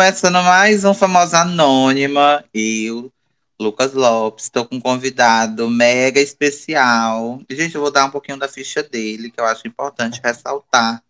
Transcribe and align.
Começando 0.00 0.42
mais 0.42 0.82
um 0.82 0.94
Famosa 0.94 1.40
Anônima, 1.40 2.42
eu, 2.54 3.12
Lucas 3.60 3.92
Lopes, 3.92 4.44
estou 4.44 4.64
com 4.64 4.76
um 4.76 4.80
convidado 4.80 5.68
mega 5.68 6.18
especial. 6.18 7.38
Gente, 7.50 7.74
eu 7.74 7.82
vou 7.82 7.90
dar 7.90 8.06
um 8.06 8.10
pouquinho 8.10 8.38
da 8.38 8.48
ficha 8.48 8.82
dele, 8.82 9.30
que 9.30 9.38
eu 9.38 9.44
acho 9.44 9.68
importante 9.68 10.18
ressaltar, 10.24 11.02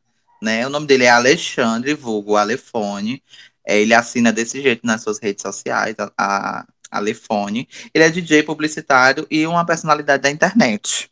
né? 0.43 0.66
O 0.66 0.71
nome 0.71 0.89
dele 0.89 1.05
é 1.05 1.09
Alexandre, 1.09 1.95
vulgo 1.95 2.34
Alefone. 2.34 3.23
É, 3.65 3.79
ele 3.79 3.95
assina 3.95 4.33
desse 4.33 4.61
jeito 4.61 4.84
nas 4.84 5.05
suas 5.05 5.20
redes 5.20 5.43
sociais, 5.43 5.95
a, 5.97 6.11
a 6.19 6.66
Alefone. 6.91 7.69
Ele 7.95 8.02
é 8.02 8.11
DJ 8.11 8.43
publicitário 8.43 9.25
e 9.30 9.47
uma 9.47 9.65
personalidade 9.65 10.25
da 10.25 10.30
internet. 10.33 11.09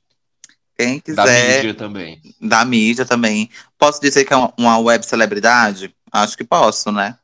Quem 0.76 0.99
quiser. 0.99 1.14
Da 1.14 1.57
mídia 1.57 1.75
também. 1.75 2.22
Da 2.40 2.64
mídia 2.64 3.07
também. 3.07 3.49
Posso 3.79 4.00
dizer 4.00 4.25
que 4.25 4.35
é 4.35 4.36
uma 4.58 4.79
web 4.81 5.07
celebridade? 5.07 5.95
Acho 6.11 6.36
que 6.36 6.43
posso, 6.43 6.90
né? 6.90 7.17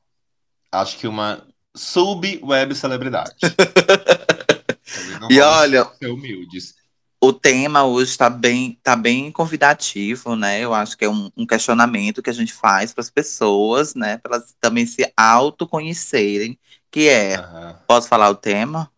Acho 0.74 0.98
que 0.98 1.06
uma 1.06 1.42
sub-web 1.74 2.74
celebridade. 2.74 3.34
e 5.30 5.40
olha. 5.40 5.84
Ser 5.98 6.10
humildes. 6.10 6.74
O 7.20 7.32
tema 7.32 7.84
hoje 7.84 8.10
está 8.10 8.28
bem, 8.28 8.78
tá 8.82 8.94
bem 8.94 9.32
convidativo, 9.32 10.36
né? 10.36 10.60
Eu 10.60 10.74
acho 10.74 10.96
que 10.96 11.06
é 11.06 11.08
um, 11.08 11.30
um 11.34 11.46
questionamento 11.46 12.22
que 12.22 12.28
a 12.28 12.34
gente 12.34 12.52
faz 12.52 12.92
para 12.92 13.00
as 13.00 13.08
pessoas, 13.08 13.94
né? 13.94 14.18
Para 14.18 14.36
elas 14.36 14.54
também 14.60 14.84
se 14.84 15.10
autoconhecerem. 15.16 16.58
Que 16.90 17.08
é. 17.08 17.38
Uhum. 17.40 17.74
Posso 17.86 18.08
falar 18.08 18.28
o 18.28 18.34
tema? 18.34 18.90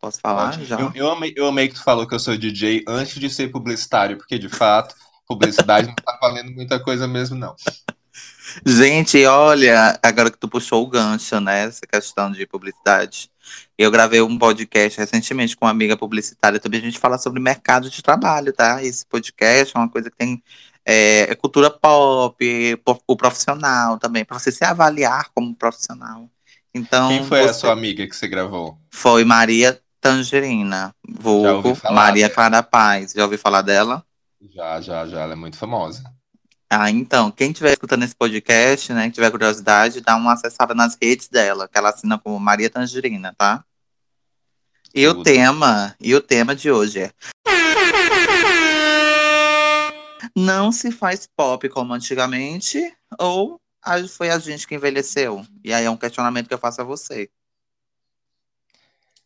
Posso 0.00 0.20
falar 0.20 0.52
já? 0.60 0.80
Eu, 0.80 0.92
eu, 0.94 1.10
amei, 1.10 1.32
eu 1.36 1.46
amei 1.46 1.68
que 1.68 1.74
tu 1.74 1.82
falou 1.82 2.06
que 2.06 2.14
eu 2.14 2.18
sou 2.18 2.36
DJ 2.36 2.84
antes 2.88 3.20
de 3.20 3.30
ser 3.30 3.50
publicitário, 3.50 4.16
porque 4.16 4.38
de 4.38 4.48
fato, 4.48 4.94
publicidade 5.26 5.88
não 5.88 5.94
tá 5.94 6.18
valendo 6.20 6.52
muita 6.52 6.78
coisa 6.80 7.06
mesmo, 7.06 7.36
não. 7.36 7.54
Gente, 8.64 9.24
olha, 9.24 9.98
agora 10.02 10.30
que 10.30 10.38
tu 10.38 10.48
puxou 10.48 10.82
o 10.82 10.88
gancho, 10.88 11.40
né? 11.40 11.64
Essa 11.64 11.86
questão 11.86 12.30
de 12.30 12.46
publicidade. 12.46 13.30
Eu 13.76 13.90
gravei 13.90 14.20
um 14.20 14.38
podcast 14.38 14.98
recentemente 14.98 15.56
com 15.56 15.64
uma 15.64 15.70
amiga 15.70 15.96
publicitária 15.96 16.60
também. 16.60 16.80
A 16.80 16.84
gente 16.84 16.98
fala 16.98 17.18
sobre 17.18 17.40
mercado 17.40 17.90
de 17.90 18.02
trabalho, 18.02 18.52
tá? 18.52 18.82
Esse 18.82 19.06
podcast 19.06 19.76
é 19.76 19.78
uma 19.78 19.88
coisa 19.88 20.10
que 20.10 20.16
tem 20.16 20.42
é, 20.84 21.30
é 21.30 21.34
cultura 21.34 21.70
pop, 21.70 22.36
o 23.06 23.16
profissional 23.16 23.98
também, 23.98 24.24
para 24.24 24.38
você 24.38 24.50
se 24.50 24.64
avaliar 24.64 25.30
como 25.34 25.54
profissional. 25.54 26.28
Então, 26.74 27.08
Quem 27.08 27.24
foi 27.24 27.42
você... 27.42 27.50
a 27.50 27.54
sua 27.54 27.72
amiga 27.72 28.06
que 28.06 28.16
você 28.16 28.26
gravou? 28.26 28.78
Foi 28.90 29.24
Maria 29.24 29.78
Tangerina, 30.00 30.94
vulgo 31.06 31.78
Maria 31.92 32.28
Clara 32.28 32.62
Paz. 32.62 33.12
Já 33.14 33.24
ouviu 33.24 33.38
falar 33.38 33.62
dela? 33.62 34.04
Já, 34.52 34.80
já, 34.80 35.06
já. 35.06 35.20
Ela 35.20 35.34
é 35.34 35.36
muito 35.36 35.56
famosa. 35.56 36.02
Ah, 36.74 36.90
então, 36.90 37.30
quem 37.30 37.50
estiver 37.50 37.72
escutando 37.72 38.02
esse 38.02 38.16
podcast, 38.16 38.94
né, 38.94 39.04
que 39.04 39.16
tiver 39.16 39.30
curiosidade, 39.30 40.00
dá 40.00 40.16
uma 40.16 40.32
acessada 40.32 40.74
nas 40.74 40.96
redes 41.00 41.28
dela, 41.28 41.68
que 41.68 41.76
ela 41.76 41.90
assina 41.90 42.18
como 42.18 42.40
Maria 42.40 42.70
Tangerina, 42.70 43.34
tá? 43.36 43.62
E 44.94 45.04
Tudo. 45.06 45.20
o 45.20 45.22
tema, 45.22 45.94
e 46.00 46.14
o 46.14 46.20
tema 46.22 46.56
de 46.56 46.70
hoje 46.70 47.00
é 47.00 47.12
Não 50.34 50.72
se 50.72 50.90
faz 50.90 51.28
pop 51.36 51.68
como 51.68 51.92
antigamente 51.92 52.80
ou 53.18 53.60
foi 54.16 54.30
a 54.30 54.38
gente 54.38 54.66
que 54.66 54.74
envelheceu? 54.74 55.44
E 55.62 55.74
aí 55.74 55.84
é 55.84 55.90
um 55.90 55.96
questionamento 55.98 56.48
que 56.48 56.54
eu 56.54 56.58
faço 56.58 56.80
a 56.80 56.84
você 56.84 57.28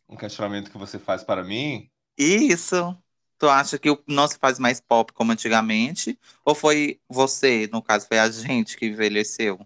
um 0.09 0.15
questionamento 0.15 0.71
que 0.71 0.77
você 0.77 0.97
faz 0.97 1.23
para 1.23 1.43
mim? 1.43 1.89
Isso. 2.17 2.97
Tu 3.39 3.47
acha 3.47 3.77
que 3.77 3.95
não 4.07 4.27
se 4.27 4.37
faz 4.39 4.57
mais 4.57 4.81
pop 4.81 5.13
como 5.13 5.31
antigamente? 5.31 6.17
Ou 6.43 6.55
foi 6.55 6.99
você, 7.07 7.69
no 7.71 7.81
caso, 7.81 8.07
foi 8.07 8.17
a 8.17 8.29
gente 8.29 8.75
que 8.75 8.87
envelheceu? 8.87 9.59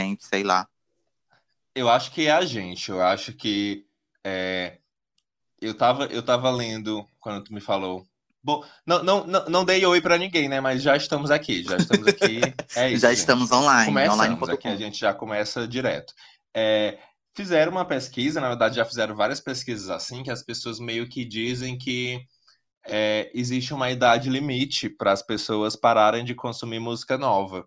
Gente, 0.00 0.24
sei 0.24 0.42
lá. 0.42 0.68
Eu 1.74 1.88
acho 1.88 2.12
que 2.12 2.26
é 2.26 2.32
a 2.32 2.44
gente. 2.44 2.90
Eu 2.90 3.02
acho 3.02 3.32
que. 3.32 3.86
É... 4.22 4.78
Eu, 5.60 5.74
tava, 5.74 6.04
eu 6.06 6.22
tava 6.22 6.50
lendo 6.50 7.08
quando 7.18 7.44
tu 7.44 7.54
me 7.54 7.60
falou. 7.60 8.06
Bom, 8.42 8.62
não, 8.84 9.02
não, 9.02 9.26
não, 9.26 9.44
não 9.46 9.64
dei 9.64 9.84
oi 9.86 10.02
para 10.02 10.18
ninguém, 10.18 10.48
né? 10.48 10.60
Mas 10.60 10.82
já 10.82 10.94
estamos 10.94 11.30
aqui. 11.30 11.64
Já 11.64 11.78
estamos 11.78 12.06
aqui. 12.06 12.40
É 12.76 12.90
isso, 12.90 13.02
já 13.02 13.08
gente. 13.10 13.18
estamos 13.18 13.50
online. 13.52 13.86
Começamos 13.86 14.18
online. 14.18 14.52
aqui, 14.52 14.68
a 14.68 14.76
gente 14.76 14.98
já 14.98 15.14
começa 15.14 15.66
direto. 15.66 16.12
É, 16.52 16.98
fizeram 17.34 17.72
uma 17.72 17.84
pesquisa, 17.84 18.40
na 18.40 18.48
verdade 18.48 18.76
já 18.76 18.84
fizeram 18.84 19.14
várias 19.14 19.40
pesquisas 19.40 19.90
assim, 19.90 20.22
que 20.22 20.30
as 20.30 20.42
pessoas 20.42 20.78
meio 20.78 21.08
que 21.08 21.24
dizem 21.24 21.76
que 21.76 22.24
é, 22.86 23.30
existe 23.34 23.72
uma 23.74 23.90
idade 23.90 24.30
limite 24.30 24.88
para 24.88 25.12
as 25.12 25.22
pessoas 25.22 25.74
pararem 25.74 26.24
de 26.24 26.34
consumir 26.34 26.78
música 26.78 27.18
nova, 27.18 27.66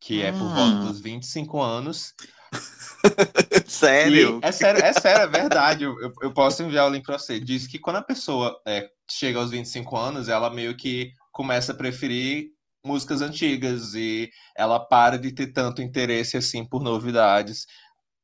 que 0.00 0.22
é 0.22 0.32
por 0.32 0.48
volta 0.48 0.76
hum. 0.76 0.84
dos 0.86 1.00
25 1.00 1.60
anos. 1.60 2.14
sério? 3.66 4.40
E 4.42 4.46
é 4.46 4.52
sério, 4.52 4.82
é 4.82 4.92
sério, 4.92 5.22
é 5.22 5.26
verdade. 5.26 5.84
Eu, 5.84 5.94
eu 6.22 6.32
posso 6.32 6.62
enviar 6.62 6.88
o 6.88 6.92
link 6.92 7.04
para 7.04 7.18
você. 7.18 7.38
Diz 7.38 7.66
que 7.66 7.78
quando 7.78 7.96
a 7.96 8.02
pessoa 8.02 8.60
é, 8.66 8.88
chega 9.08 9.38
aos 9.38 9.50
25 9.50 9.96
anos, 9.96 10.28
ela 10.28 10.50
meio 10.50 10.76
que 10.76 11.12
começa 11.32 11.72
a 11.72 11.76
preferir 11.76 12.48
músicas 12.84 13.20
antigas 13.20 13.94
e 13.94 14.30
ela 14.56 14.80
para 14.80 15.18
de 15.18 15.32
ter 15.32 15.48
tanto 15.48 15.82
interesse 15.82 16.36
assim 16.36 16.64
por 16.64 16.82
novidades 16.82 17.66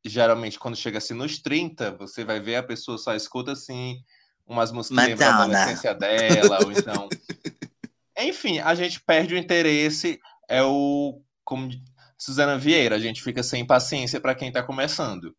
geralmente 0.08 0.58
quando 0.58 0.76
chega 0.76 0.98
assim 0.98 1.14
nos 1.14 1.38
30, 1.38 1.92
você 1.92 2.24
vai 2.24 2.40
ver 2.40 2.56
a 2.56 2.62
pessoa 2.62 2.98
só 2.98 3.14
escuta 3.14 3.52
assim 3.52 4.00
umas 4.46 4.70
músicas 4.70 5.18
da 5.18 5.34
adolescência 5.42 5.94
dela, 5.94 6.58
ou 6.64 6.72
então. 6.72 7.08
Enfim, 8.18 8.60
a 8.60 8.74
gente 8.74 9.00
perde 9.00 9.34
o 9.34 9.38
interesse, 9.38 10.20
é 10.48 10.62
o. 10.62 11.20
Como 11.44 11.70
Suzana 12.18 12.58
Vieira, 12.58 12.96
a 12.96 12.98
gente 12.98 13.22
fica 13.22 13.42
sem 13.42 13.64
paciência 13.64 14.20
para 14.20 14.34
quem 14.34 14.48
está 14.48 14.62
começando. 14.62 15.34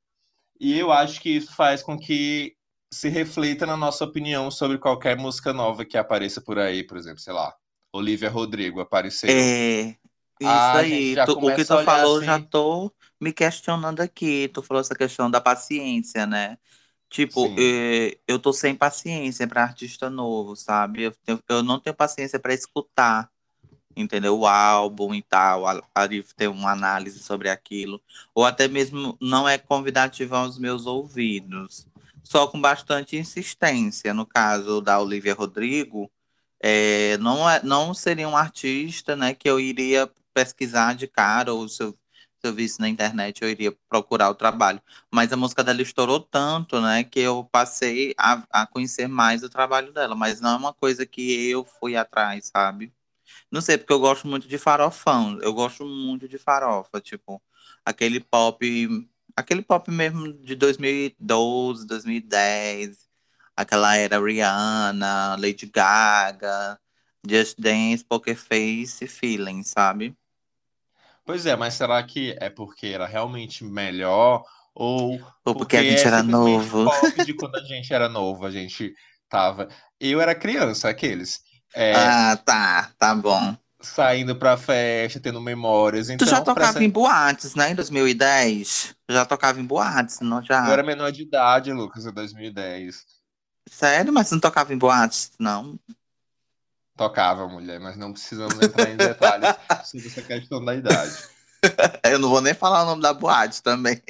E 0.59 0.77
eu 0.77 0.91
acho 0.91 1.19
que 1.19 1.29
isso 1.29 1.53
faz 1.56 1.81
com 1.81 1.97
que 1.97 2.56
se 2.91 3.09
reflita 3.09 3.66
na 3.66 3.75
nossa 3.75 4.06
opinião 4.06 4.50
sobre 4.50 4.77
qualquer 4.77 5.17
música 5.17 5.51
nova 5.51 5.83
que 5.83 5.97
apareça 5.97 6.39
por 6.39 6.57
aí, 6.57 6.83
por 6.83 6.97
exemplo, 6.97 7.19
sei 7.19 7.33
lá, 7.33 7.53
Olivia 7.91 8.29
Rodrigo 8.29 8.79
apareceu. 8.79 9.29
É, 9.29 9.95
isso 10.39 10.77
aí. 10.77 11.16
Tu, 11.25 11.31
o 11.31 11.56
que 11.56 11.66
tu 11.66 11.83
falou, 11.83 12.17
assim... 12.17 12.25
já 12.25 12.39
tô 12.39 12.91
me 13.19 13.33
questionando 13.33 14.01
aqui. 14.01 14.50
Tu 14.53 14.61
falou 14.61 14.81
essa 14.81 14.95
questão 14.95 15.29
da 15.29 15.41
paciência, 15.41 16.25
né? 16.25 16.57
Tipo, 17.09 17.53
eh, 17.57 18.17
eu 18.28 18.38
tô 18.38 18.51
sem 18.51 18.75
paciência 18.75 19.47
para 19.47 19.63
artista 19.63 20.09
novo, 20.09 20.55
sabe? 20.55 21.03
Eu, 21.03 21.11
tenho, 21.25 21.44
eu 21.50 21.63
não 21.63 21.79
tenho 21.79 21.95
paciência 21.95 22.38
para 22.39 22.53
escutar, 22.53 23.29
entendeu? 23.95 24.38
O 24.38 24.45
álbum 24.45 25.13
e 25.13 25.22
tal, 25.22 25.63
ali 25.95 26.23
ter 26.35 26.47
uma 26.47 26.72
análise 26.72 27.19
sobre 27.19 27.50
aquilo. 27.50 28.01
Ou 28.35 28.45
até 28.45 28.67
mesmo 28.67 29.17
não 29.22 29.47
é 29.47 29.57
convidativo 29.57 30.35
aos 30.35 30.59
meus 30.59 30.85
ouvidos. 30.85 31.88
Só 32.23 32.47
com 32.47 32.59
bastante 32.59 33.16
insistência. 33.17 34.13
No 34.13 34.25
caso 34.25 34.81
da 34.81 35.00
Olivia 35.00 35.33
Rodrigo, 35.33 36.11
é, 36.61 37.17
não, 37.19 37.50
é, 37.50 37.63
não 37.63 37.94
seria 37.94 38.27
um 38.27 38.35
artista 38.35 39.16
né, 39.16 39.33
que 39.33 39.50
eu 39.50 39.59
iria 39.59 40.11
pesquisar 40.33 40.94
de 40.94 41.07
cara, 41.07 41.53
ou 41.53 41.67
se 41.69 41.83
eu 41.83 41.97
eu 42.47 42.53
visse 42.53 42.79
na 42.79 42.89
internet, 42.89 43.41
eu 43.41 43.49
iria 43.49 43.71
procurar 43.89 44.29
o 44.29 44.35
trabalho. 44.35 44.81
Mas 45.11 45.31
a 45.33 45.37
música 45.37 45.63
dela 45.63 45.81
estourou 45.81 46.19
tanto, 46.19 46.81
né, 46.81 47.03
que 47.03 47.19
eu 47.19 47.43
passei 47.51 48.13
a, 48.17 48.43
a 48.51 48.67
conhecer 48.67 49.07
mais 49.07 49.43
o 49.43 49.49
trabalho 49.49 49.91
dela. 49.93 50.15
Mas 50.15 50.41
não 50.41 50.51
é 50.51 50.55
uma 50.57 50.73
coisa 50.73 51.05
que 51.05 51.49
eu 51.49 51.65
fui 51.65 51.95
atrás, 51.95 52.47
sabe? 52.53 52.93
Não 53.51 53.61
sei, 53.61 53.77
porque 53.77 53.93
eu 53.93 53.99
gosto 53.99 54.27
muito 54.27 54.47
de 54.47 54.57
farofão. 54.57 55.39
Eu 55.41 55.53
gosto 55.53 55.85
muito 55.85 56.27
de 56.27 56.37
farofa, 56.37 56.99
tipo, 57.01 57.41
aquele 57.85 58.19
pop. 58.19 58.65
Aquele 59.35 59.61
pop 59.61 59.89
mesmo 59.91 60.33
de 60.33 60.55
2012, 60.55 61.85
2010. 61.87 63.07
Aquela 63.55 63.95
era 63.95 64.19
Rihanna, 64.19 65.35
Lady 65.38 65.65
Gaga, 65.67 66.79
Just 67.27 67.59
Dance, 67.59 68.03
Poker 68.03 68.35
Face, 68.38 69.07
Feeling, 69.07 69.63
sabe? 69.63 70.15
Pois 71.27 71.45
é, 71.45 71.57
mas 71.57 71.74
será 71.74 72.01
que 72.01 72.38
é 72.39 72.50
porque 72.50 72.88
era 72.88 73.06
realmente 73.06 73.65
melhor 73.65 74.45
ou, 74.74 75.12
ou 75.12 75.19
porque, 75.44 75.59
porque 75.59 75.77
a 75.77 75.83
gente 75.83 76.01
é 76.06 76.07
era 76.07 76.24
novo? 76.24 76.85
Pop 76.85 77.25
de 77.25 77.33
quando 77.35 77.56
a 77.57 77.63
gente 77.65 77.94
era 77.94 78.07
novo, 78.07 78.45
a 78.45 78.50
gente 78.50 78.95
tava. 79.27 79.68
Eu 80.00 80.21
era 80.21 80.33
criança, 80.33 80.88
aqueles. 80.88 81.41
É, 81.75 81.94
ah, 81.94 82.38
tá, 82.38 82.91
tá 82.97 83.13
bom. 83.13 83.57
Saindo 83.81 84.38
pra 84.38 84.56
festa, 84.56 85.19
tendo 85.19 85.41
memórias. 85.41 86.09
Então, 86.09 86.25
tu 86.25 86.31
já 86.31 86.39
tocava 86.39 86.69
essa... 86.69 86.83
em 86.83 86.89
boates, 86.89 87.56
né? 87.56 87.71
Em 87.71 87.75
2010? 87.75 88.95
Já 89.09 89.25
tocava 89.25 89.59
em 89.59 89.65
boates, 89.65 90.21
não 90.21 90.41
já? 90.41 90.65
Eu 90.65 90.71
era 90.71 90.83
menor 90.83 91.12
de 91.12 91.24
idade, 91.24 91.74
Lucas, 91.74 92.06
em 92.06 92.13
2010. 92.13 93.06
Sério? 93.69 94.13
Mas 94.13 94.31
não 94.31 94.39
tocava 94.39 94.74
em 94.74 94.77
boates, 94.77 95.33
não? 95.38 95.77
Tocava, 96.97 97.47
mulher, 97.47 97.79
mas 97.79 97.95
não 97.95 98.11
precisamos 98.11 98.59
entrar 98.59 98.89
em 98.89 98.97
detalhes 98.97 99.55
sobre 99.85 100.07
essa 100.07 100.21
questão 100.23 100.65
da 100.65 100.73
idade. 100.73 101.15
Eu 102.03 102.17
não 102.17 102.27
vou 102.27 102.41
nem 102.41 102.55
falar 102.55 102.81
o 102.81 102.85
nome 102.88 103.03
da 103.03 103.13
boate 103.13 103.61
também. 103.61 104.01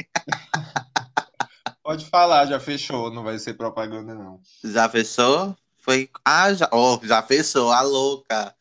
Pode 1.83 2.05
falar, 2.05 2.45
já 2.45 2.61
fechou, 2.61 3.11
não 3.13 3.23
vai 3.23 3.37
ser 3.39 3.55
propaganda, 3.55 4.15
não. 4.15 4.39
Já 4.63 4.87
fechou? 4.87 5.55
Foi. 5.77 6.09
Ah, 6.23 6.53
já, 6.53 6.69
oh, 6.71 6.97
já 7.03 7.21
fechou, 7.21 7.71
a 7.71 7.81
louca. 7.81 8.55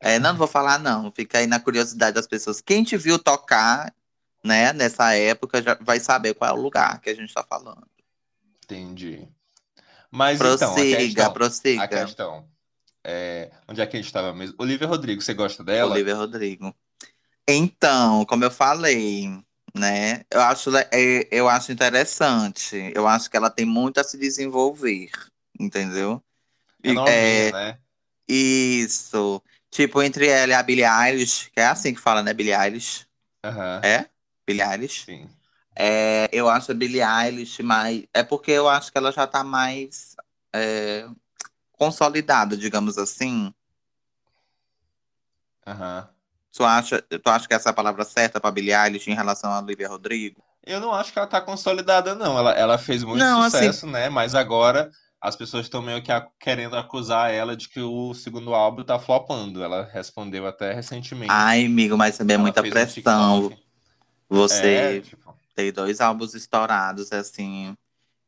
É, 0.00 0.18
não, 0.18 0.30
não 0.30 0.38
vou 0.38 0.46
falar, 0.46 0.78
não. 0.78 1.12
Fica 1.12 1.38
aí 1.38 1.46
na 1.46 1.60
curiosidade 1.60 2.14
das 2.14 2.26
pessoas. 2.26 2.62
Quem 2.62 2.82
te 2.82 2.96
viu 2.96 3.18
tocar 3.18 3.94
né, 4.42 4.72
nessa 4.72 5.14
época, 5.14 5.62
já 5.62 5.76
vai 5.80 6.00
saber 6.00 6.34
qual 6.34 6.50
é 6.50 6.58
o 6.58 6.62
lugar 6.62 7.00
que 7.00 7.10
a 7.10 7.14
gente 7.14 7.28
está 7.28 7.42
falando. 7.42 7.86
Entendi. 8.64 9.28
Mas 10.10 10.38
prossiga, 10.38 10.70
então, 10.72 10.82
a 10.82 10.96
questão, 10.96 11.32
prossiga. 11.32 11.82
A 11.82 11.88
questão 11.88 12.55
é, 13.08 13.52
onde 13.68 13.80
é 13.80 13.86
que 13.86 13.96
a 13.96 14.00
gente 14.00 14.08
estava 14.08 14.34
mesmo? 14.34 14.56
Olivia 14.58 14.88
Rodrigo, 14.88 15.22
você 15.22 15.32
gosta 15.32 15.62
dela? 15.62 15.92
Olivia 15.92 16.16
Rodrigo. 16.16 16.74
Então, 17.48 18.24
como 18.24 18.42
eu 18.42 18.50
falei, 18.50 19.30
né? 19.72 20.24
Eu 20.28 20.40
acho, 20.40 20.76
é, 20.76 21.28
eu 21.30 21.48
acho 21.48 21.70
interessante. 21.70 22.90
Eu 22.92 23.06
acho 23.06 23.30
que 23.30 23.36
ela 23.36 23.48
tem 23.48 23.64
muito 23.64 24.00
a 24.00 24.04
se 24.04 24.18
desenvolver, 24.18 25.10
entendeu? 25.58 26.20
É 26.82 26.92
novinha, 26.92 27.16
é, 27.16 27.52
né? 27.52 27.78
Isso. 28.28 29.40
Tipo, 29.70 30.02
entre 30.02 30.26
ela 30.26 30.50
e 30.50 30.54
a 30.54 30.62
Billie 30.64 30.84
Eilish, 30.84 31.48
que 31.52 31.60
é 31.60 31.66
assim 31.66 31.94
que 31.94 32.00
fala, 32.00 32.24
né? 32.24 32.34
Billie 32.34 32.54
Eilish. 32.54 33.06
Uhum. 33.44 33.80
É? 33.84 34.10
Billie 34.44 34.64
Eilish? 34.64 35.04
Sim. 35.04 35.28
É, 35.76 36.28
eu 36.32 36.48
acho 36.48 36.72
a 36.72 36.74
Billie 36.74 37.02
Eilish 37.02 37.62
mais. 37.62 38.02
É 38.12 38.24
porque 38.24 38.50
eu 38.50 38.68
acho 38.68 38.90
que 38.90 38.98
ela 38.98 39.12
já 39.12 39.28
tá 39.28 39.44
mais 39.44 40.16
é, 40.52 41.06
consolidada, 41.76 42.56
digamos 42.56 42.98
assim. 42.98 43.52
Aham. 45.66 46.08
Uhum. 46.08 46.16
Tu 46.56 46.64
acha, 46.64 47.02
tu 47.02 47.28
acha 47.28 47.46
que 47.46 47.52
essa 47.52 47.68
é 47.68 47.70
a 47.70 47.74
palavra 47.74 48.02
certa 48.02 48.40
para 48.40 48.50
Billie 48.50 48.74
Eilish 48.74 49.10
em 49.10 49.14
relação 49.14 49.52
a 49.52 49.60
Olivia 49.60 49.88
Rodrigo? 49.88 50.42
Eu 50.64 50.80
não 50.80 50.92
acho 50.92 51.12
que 51.12 51.18
ela 51.18 51.28
tá 51.28 51.38
consolidada, 51.38 52.14
não. 52.14 52.38
Ela, 52.38 52.52
ela 52.52 52.78
fez 52.78 53.04
muito 53.04 53.18
não, 53.18 53.42
assim 53.42 53.58
sucesso, 53.58 53.84
assim... 53.84 53.92
né? 53.92 54.08
Mas 54.08 54.34
agora 54.34 54.90
as 55.20 55.36
pessoas 55.36 55.66
estão 55.66 55.82
meio 55.82 56.02
que 56.02 56.10
querendo 56.40 56.76
acusar 56.76 57.30
ela 57.30 57.54
de 57.54 57.68
que 57.68 57.80
o 57.80 58.14
segundo 58.14 58.54
álbum 58.54 58.82
tá 58.82 58.98
flopando. 58.98 59.62
Ela 59.62 59.84
respondeu 59.92 60.46
até 60.46 60.72
recentemente. 60.72 61.30
Ai, 61.30 61.66
amigo, 61.66 61.96
mas 61.96 62.16
também 62.16 62.36
é 62.36 62.38
muita 62.38 62.62
pressão. 62.62 63.48
Um 64.30 64.36
Você 64.36 64.66
é, 64.66 65.00
tipo... 65.02 65.36
tem 65.54 65.70
dois 65.70 66.00
álbuns 66.00 66.34
estourados, 66.34 67.12
assim. 67.12 67.76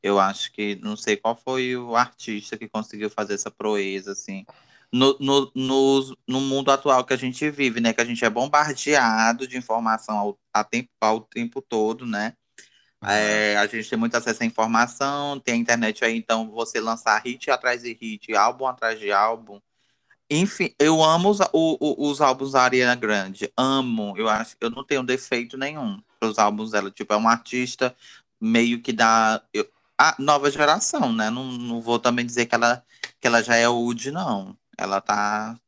Eu 0.02 0.18
acho 0.18 0.52
que 0.52 0.76
não 0.76 0.96
sei 0.96 1.16
qual 1.16 1.36
foi 1.36 1.76
o 1.76 1.96
artista 1.96 2.56
que 2.56 2.68
conseguiu 2.68 3.10
fazer 3.10 3.34
essa 3.34 3.50
proeza, 3.50 4.12
assim 4.12 4.44
no, 4.92 5.16
no, 5.20 5.52
no, 5.54 6.16
no, 6.26 6.40
mundo 6.40 6.70
atual 6.70 7.04
que 7.04 7.12
a 7.12 7.16
gente 7.16 7.50
vive, 7.50 7.80
né? 7.80 7.92
Que 7.92 8.00
a 8.00 8.04
gente 8.04 8.24
é 8.24 8.30
bombardeado 8.30 9.46
de 9.46 9.56
informação 9.56 10.16
ao, 10.16 10.38
a 10.52 10.64
tempo, 10.64 10.88
ao 11.00 11.20
tempo 11.20 11.60
todo, 11.60 12.06
né? 12.06 12.34
Uhum. 13.02 13.08
É, 13.10 13.56
a 13.56 13.66
gente 13.66 13.88
tem 13.88 13.98
muito 13.98 14.16
acesso 14.16 14.42
à 14.42 14.46
informação, 14.46 15.38
tem 15.38 15.54
a 15.54 15.58
internet 15.58 16.04
aí, 16.04 16.16
então 16.16 16.50
você 16.50 16.80
lançar 16.80 17.20
hit 17.22 17.50
atrás 17.50 17.82
de 17.82 17.92
hit, 17.92 18.34
álbum 18.34 18.66
atrás 18.66 18.98
de 18.98 19.12
álbum. 19.12 19.60
Enfim, 20.30 20.74
eu 20.78 21.02
amo 21.02 21.30
os, 21.30 21.38
o, 21.52 22.10
os 22.10 22.20
álbuns 22.20 22.52
da 22.52 22.62
Ariana 22.62 22.94
Grande. 22.94 23.50
Amo. 23.56 24.14
Eu 24.16 24.28
acho 24.28 24.56
eu 24.60 24.70
não 24.70 24.84
tenho 24.84 25.02
defeito 25.02 25.56
nenhum 25.56 26.02
para 26.18 26.28
os 26.28 26.38
álbuns 26.38 26.72
dela. 26.72 26.90
Tipo, 26.90 27.14
é 27.14 27.16
uma 27.16 27.30
artista 27.30 27.96
meio 28.40 28.80
que 28.82 28.92
da 28.92 29.42
eu, 29.54 29.66
a 29.98 30.14
nova 30.18 30.50
geração, 30.50 31.12
né? 31.12 31.28
Não, 31.30 31.44
não 31.44 31.80
vou 31.80 31.98
também 31.98 32.24
dizer 32.24 32.46
que 32.46 32.54
ela, 32.54 32.84
que 33.20 33.26
ela 33.26 33.42
já 33.42 33.56
é 33.56 33.68
old, 33.68 34.10
não. 34.10 34.56
Ela 34.78 35.00
tá. 35.00 35.58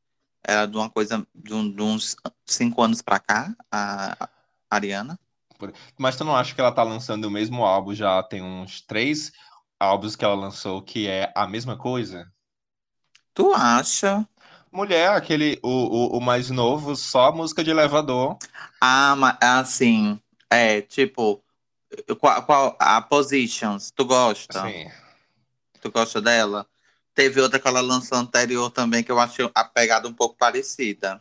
Ela 0.44 0.66
de 0.66 0.76
uma 0.76 0.88
coisa. 0.88 1.26
De, 1.34 1.52
um, 1.52 1.70
de 1.70 1.82
uns 1.82 2.16
cinco 2.46 2.82
anos 2.82 3.02
pra 3.02 3.18
cá, 3.18 3.54
a, 3.70 4.24
a 4.24 4.28
Ariana. 4.70 5.18
Mas 5.98 6.16
tu 6.16 6.24
não 6.24 6.34
acha 6.34 6.54
que 6.54 6.60
ela 6.60 6.72
tá 6.72 6.82
lançando 6.82 7.26
o 7.26 7.30
mesmo 7.30 7.64
álbum 7.64 7.94
já 7.94 8.22
tem 8.22 8.42
uns 8.42 8.80
três 8.80 9.30
álbuns 9.78 10.16
que 10.16 10.24
ela 10.24 10.34
lançou 10.34 10.80
que 10.82 11.06
é 11.06 11.32
a 11.34 11.46
mesma 11.46 11.76
coisa? 11.76 12.30
Tu 13.34 13.52
acha? 13.52 14.26
Mulher, 14.72 15.10
aquele, 15.10 15.58
o, 15.62 15.68
o, 15.68 16.18
o 16.18 16.20
mais 16.20 16.48
novo, 16.48 16.94
só 16.94 17.32
música 17.32 17.64
de 17.64 17.70
elevador. 17.70 18.38
Ah, 18.80 19.16
mas 19.16 19.36
assim, 19.40 20.20
é, 20.48 20.80
tipo, 20.80 21.42
qual, 22.18 22.42
qual 22.42 22.76
a 22.78 23.00
Positions, 23.02 23.90
tu 23.90 24.04
gosta? 24.04 24.62
Sim. 24.62 24.90
Tu 25.80 25.90
gosta 25.90 26.20
dela? 26.20 26.66
Teve 27.14 27.40
outra 27.40 27.58
que 27.58 27.66
ela 27.66 27.80
lançou 27.80 28.18
anterior 28.18 28.70
também, 28.70 29.02
que 29.02 29.10
eu 29.10 29.18
achei 29.18 29.50
a 29.54 29.64
pegada 29.64 30.08
um 30.08 30.12
pouco 30.12 30.36
parecida. 30.36 31.20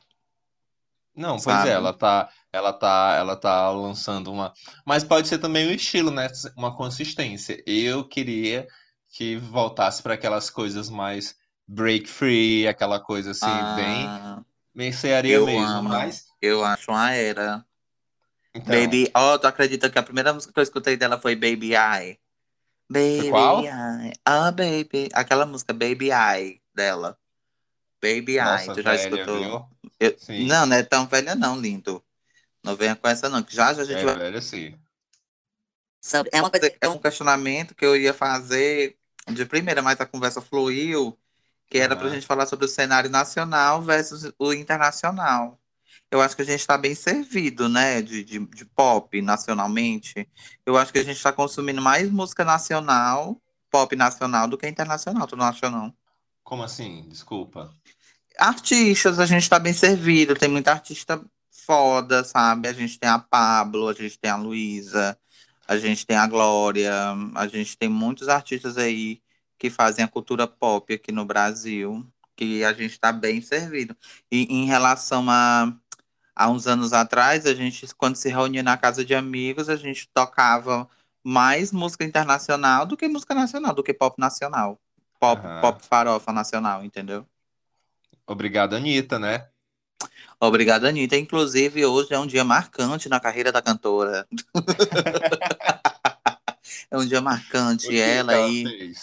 Não, 1.15 1.37
pois 1.37 1.65
é, 1.65 1.71
ela 1.71 1.91
tá, 1.91 2.29
ela 2.53 2.71
tá, 2.71 3.15
ela 3.17 3.35
tá 3.35 3.69
lançando 3.71 4.31
uma. 4.31 4.53
Mas 4.85 5.03
pode 5.03 5.27
ser 5.27 5.39
também 5.39 5.67
o 5.67 5.71
estilo, 5.71 6.11
né? 6.11 6.29
Uma 6.55 6.75
consistência. 6.75 7.61
Eu 7.65 8.07
queria 8.07 8.67
que 9.09 9.35
voltasse 9.37 10.01
para 10.01 10.13
aquelas 10.13 10.49
coisas 10.49 10.89
mais 10.89 11.35
break 11.67 12.07
free, 12.07 12.67
aquela 12.67 12.99
coisa 12.99 13.31
assim, 13.31 13.45
ah, 13.45 13.75
bem 13.75 14.45
mercearia 14.73 15.39
mesmo. 15.41 15.65
Amo. 15.65 15.89
Mas 15.89 16.27
eu 16.41 16.63
acho 16.63 16.91
uma 16.91 17.11
era. 17.11 17.65
Então... 18.53 18.75
Baby, 18.75 19.11
ó, 19.13 19.33
oh, 19.33 19.39
tu 19.39 19.47
acredita 19.47 19.89
que 19.89 19.99
a 19.99 20.03
primeira 20.03 20.33
música 20.33 20.51
que 20.51 20.59
eu 20.59 20.63
escutei 20.63 20.97
dela 20.97 21.19
foi 21.19 21.35
Baby 21.35 21.73
I? 21.75 22.19
Baby 22.89 23.29
Qual? 23.29 23.63
I, 23.63 24.13
ah, 24.25 24.51
baby. 24.51 25.09
Aquela 25.13 25.45
música 25.45 25.71
Baby 25.73 26.09
I 26.11 26.59
dela. 26.73 27.17
Baby 28.01 28.37
Nossa, 28.37 28.71
I, 28.71 28.75
tu 28.75 28.81
já 28.81 28.95
velha, 28.95 29.01
escutou? 29.03 29.69
Eu, 29.99 30.15
não, 30.47 30.65
não 30.65 30.75
é 30.75 30.83
tão 30.83 31.05
velha 31.05 31.35
não, 31.35 31.59
lindo. 31.59 32.03
Não 32.63 32.75
venha 32.75 32.95
com 32.95 33.07
essa 33.07 33.29
não, 33.29 33.43
que 33.43 33.55
já, 33.55 33.73
já 33.73 33.83
a 33.83 33.85
gente 33.85 33.99
é 33.99 34.05
vai... 34.05 34.15
velha 34.15 34.41
sim. 34.41 34.75
É, 36.31 36.41
uma 36.41 36.49
coisa, 36.49 36.73
é 36.79 36.87
um 36.87 36.97
questionamento 36.97 37.75
que 37.75 37.85
eu 37.85 37.95
ia 37.95 38.13
fazer 38.13 38.97
de 39.27 39.45
primeira, 39.45 39.81
mas 39.81 39.99
a 39.99 40.05
conversa 40.05 40.41
fluiu, 40.41 41.15
que 41.67 41.77
era 41.77 41.93
uhum. 41.93 41.99
pra 41.99 42.09
gente 42.09 42.25
falar 42.25 42.45
sobre 42.45 42.65
o 42.65 42.69
cenário 42.69 43.09
nacional 43.09 43.81
versus 43.81 44.31
o 44.39 44.53
internacional 44.53 45.58
eu 46.11 46.21
acho 46.21 46.35
que 46.35 46.41
a 46.41 46.45
gente 46.45 46.59
está 46.59 46.77
bem 46.77 46.95
servido, 46.95 47.69
né, 47.69 48.01
de, 48.01 48.23
de, 48.23 48.39
de, 48.39 48.65
pop 48.65 49.21
nacionalmente. 49.21 50.27
Eu 50.65 50.77
acho 50.77 50.91
que 50.91 50.99
a 50.99 51.03
gente 51.03 51.17
está 51.17 51.31
consumindo 51.31 51.81
mais 51.81 52.09
música 52.09 52.43
nacional, 52.43 53.39
pop 53.69 53.95
nacional, 53.95 54.47
do 54.47 54.57
que 54.57 54.67
internacional, 54.67 55.27
tu 55.27 55.35
não 55.35 55.45
acha, 55.45 55.69
não? 55.69 55.93
Como 56.43 56.63
assim? 56.63 57.05
Desculpa. 57.07 57.71
Artistas, 58.37 59.19
a 59.19 59.25
gente 59.25 59.43
está 59.43 59.59
bem 59.59 59.73
servido, 59.73 60.33
tem 60.33 60.49
muita 60.49 60.71
artista 60.71 61.23
foda, 61.51 62.23
sabe? 62.23 62.67
A 62.67 62.73
gente 62.73 62.97
tem 62.97 63.09
a 63.09 63.19
Pablo, 63.19 63.87
a 63.87 63.93
gente 63.93 64.17
tem 64.17 64.31
a 64.31 64.35
Luísa, 64.35 65.15
a 65.67 65.77
gente 65.77 66.07
tem 66.07 66.17
a 66.17 66.25
Glória, 66.25 66.91
a 67.35 67.47
gente 67.47 67.77
tem 67.77 67.87
muitos 67.87 68.27
artistas 68.27 68.77
aí 68.77 69.21
que 69.59 69.69
fazem 69.69 70.03
a 70.03 70.07
cultura 70.07 70.47
pop 70.47 70.91
aqui 70.91 71.11
no 71.11 71.25
Brasil, 71.25 72.03
que 72.35 72.63
a 72.63 72.73
gente 72.73 72.93
está 72.93 73.11
bem 73.11 73.41
servido. 73.41 73.95
E 74.31 74.43
em 74.49 74.65
relação 74.65 75.29
a 75.29 75.71
há 76.39 76.49
uns 76.49 76.65
anos 76.67 76.93
atrás, 76.93 77.45
a 77.45 77.53
gente, 77.53 77.85
quando 77.97 78.15
se 78.15 78.29
reunia 78.29 78.63
na 78.63 78.77
casa 78.77 79.03
de 79.03 79.13
amigos, 79.13 79.67
a 79.67 79.75
gente 79.75 80.09
tocava 80.13 80.87
mais 81.21 81.73
música 81.73 82.05
internacional 82.05 82.85
do 82.85 82.95
que 82.95 83.09
música 83.09 83.35
nacional, 83.35 83.75
do 83.75 83.83
que 83.83 83.93
pop 83.93 84.17
nacional. 84.17 84.79
Pop, 85.19 85.45
uhum. 85.45 85.59
pop 85.59 85.85
farofa 85.85 86.31
nacional, 86.31 86.81
entendeu? 86.81 87.25
Obrigado, 88.25 88.73
Anitta, 88.73 89.19
né? 89.19 89.49
Obrigado, 90.39 90.85
Anitta. 90.85 91.17
Inclusive, 91.17 91.85
hoje 91.85 92.13
é 92.13 92.19
um 92.19 92.25
dia 92.25 92.45
marcante 92.45 93.09
na 93.09 93.19
carreira 93.19 93.51
da 93.51 93.61
cantora. 93.61 94.25
é 96.89 96.97
um 96.97 97.05
dia 97.05 97.19
marcante. 97.19 97.99
ela 97.99 98.31
aí. 98.31 98.93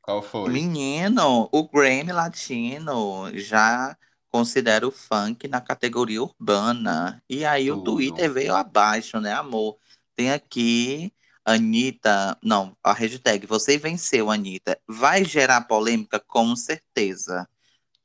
Qual 0.00 0.22
foi? 0.22 0.48
Menino, 0.48 1.48
o 1.50 1.66
Grammy 1.66 2.12
Latino 2.12 3.36
já 3.36 3.96
considera 4.34 4.84
o 4.84 4.90
funk 4.90 5.46
na 5.46 5.60
categoria 5.60 6.20
urbana. 6.20 7.22
E 7.30 7.44
aí 7.44 7.68
Tudo. 7.68 7.78
o 7.78 7.84
Twitter 7.84 8.32
veio 8.32 8.52
abaixo, 8.52 9.20
né, 9.20 9.32
amor? 9.32 9.78
Tem 10.16 10.32
aqui, 10.32 11.12
Anitta. 11.44 12.36
Não, 12.42 12.76
a 12.82 12.92
hashtag 12.92 13.46
Você 13.46 13.78
venceu, 13.78 14.32
Anitta. 14.32 14.76
Vai 14.88 15.24
gerar 15.24 15.60
polêmica, 15.60 16.18
com 16.18 16.56
certeza. 16.56 17.48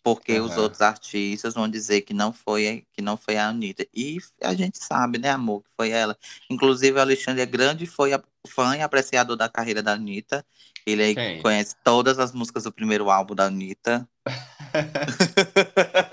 Porque 0.03 0.39
uhum. 0.39 0.45
os 0.45 0.55
outros 0.55 0.83
artistas 0.83 1.55
vão 1.55 1.67
dizer 1.67 2.01
que 2.01 2.13
não 2.13 2.31
foi 2.31 2.85
que 2.93 3.01
não 3.01 3.17
foi 3.17 3.35
a 3.35 3.47
Anitta. 3.47 3.87
E 3.91 4.19
a 4.43 4.53
gente 4.53 4.77
sabe, 4.77 5.17
né, 5.17 5.31
amor, 5.31 5.63
que 5.63 5.69
foi 5.75 5.89
ela. 5.89 6.15
Inclusive, 6.47 6.95
o 6.95 7.01
Alexandre 7.01 7.41
é 7.41 7.45
grande 7.47 7.87
foi 7.87 8.13
a, 8.13 8.21
fã 8.47 8.77
e 8.77 8.83
apreciador 8.83 9.35
da 9.35 9.49
carreira 9.49 9.81
da 9.81 9.93
Anitta. 9.93 10.45
Ele 10.85 11.01
aí 11.01 11.41
conhece 11.41 11.75
todas 11.83 12.19
as 12.19 12.31
músicas 12.33 12.65
do 12.65 12.71
primeiro 12.71 13.09
álbum 13.09 13.33
da 13.33 13.45
Anitta. 13.45 14.07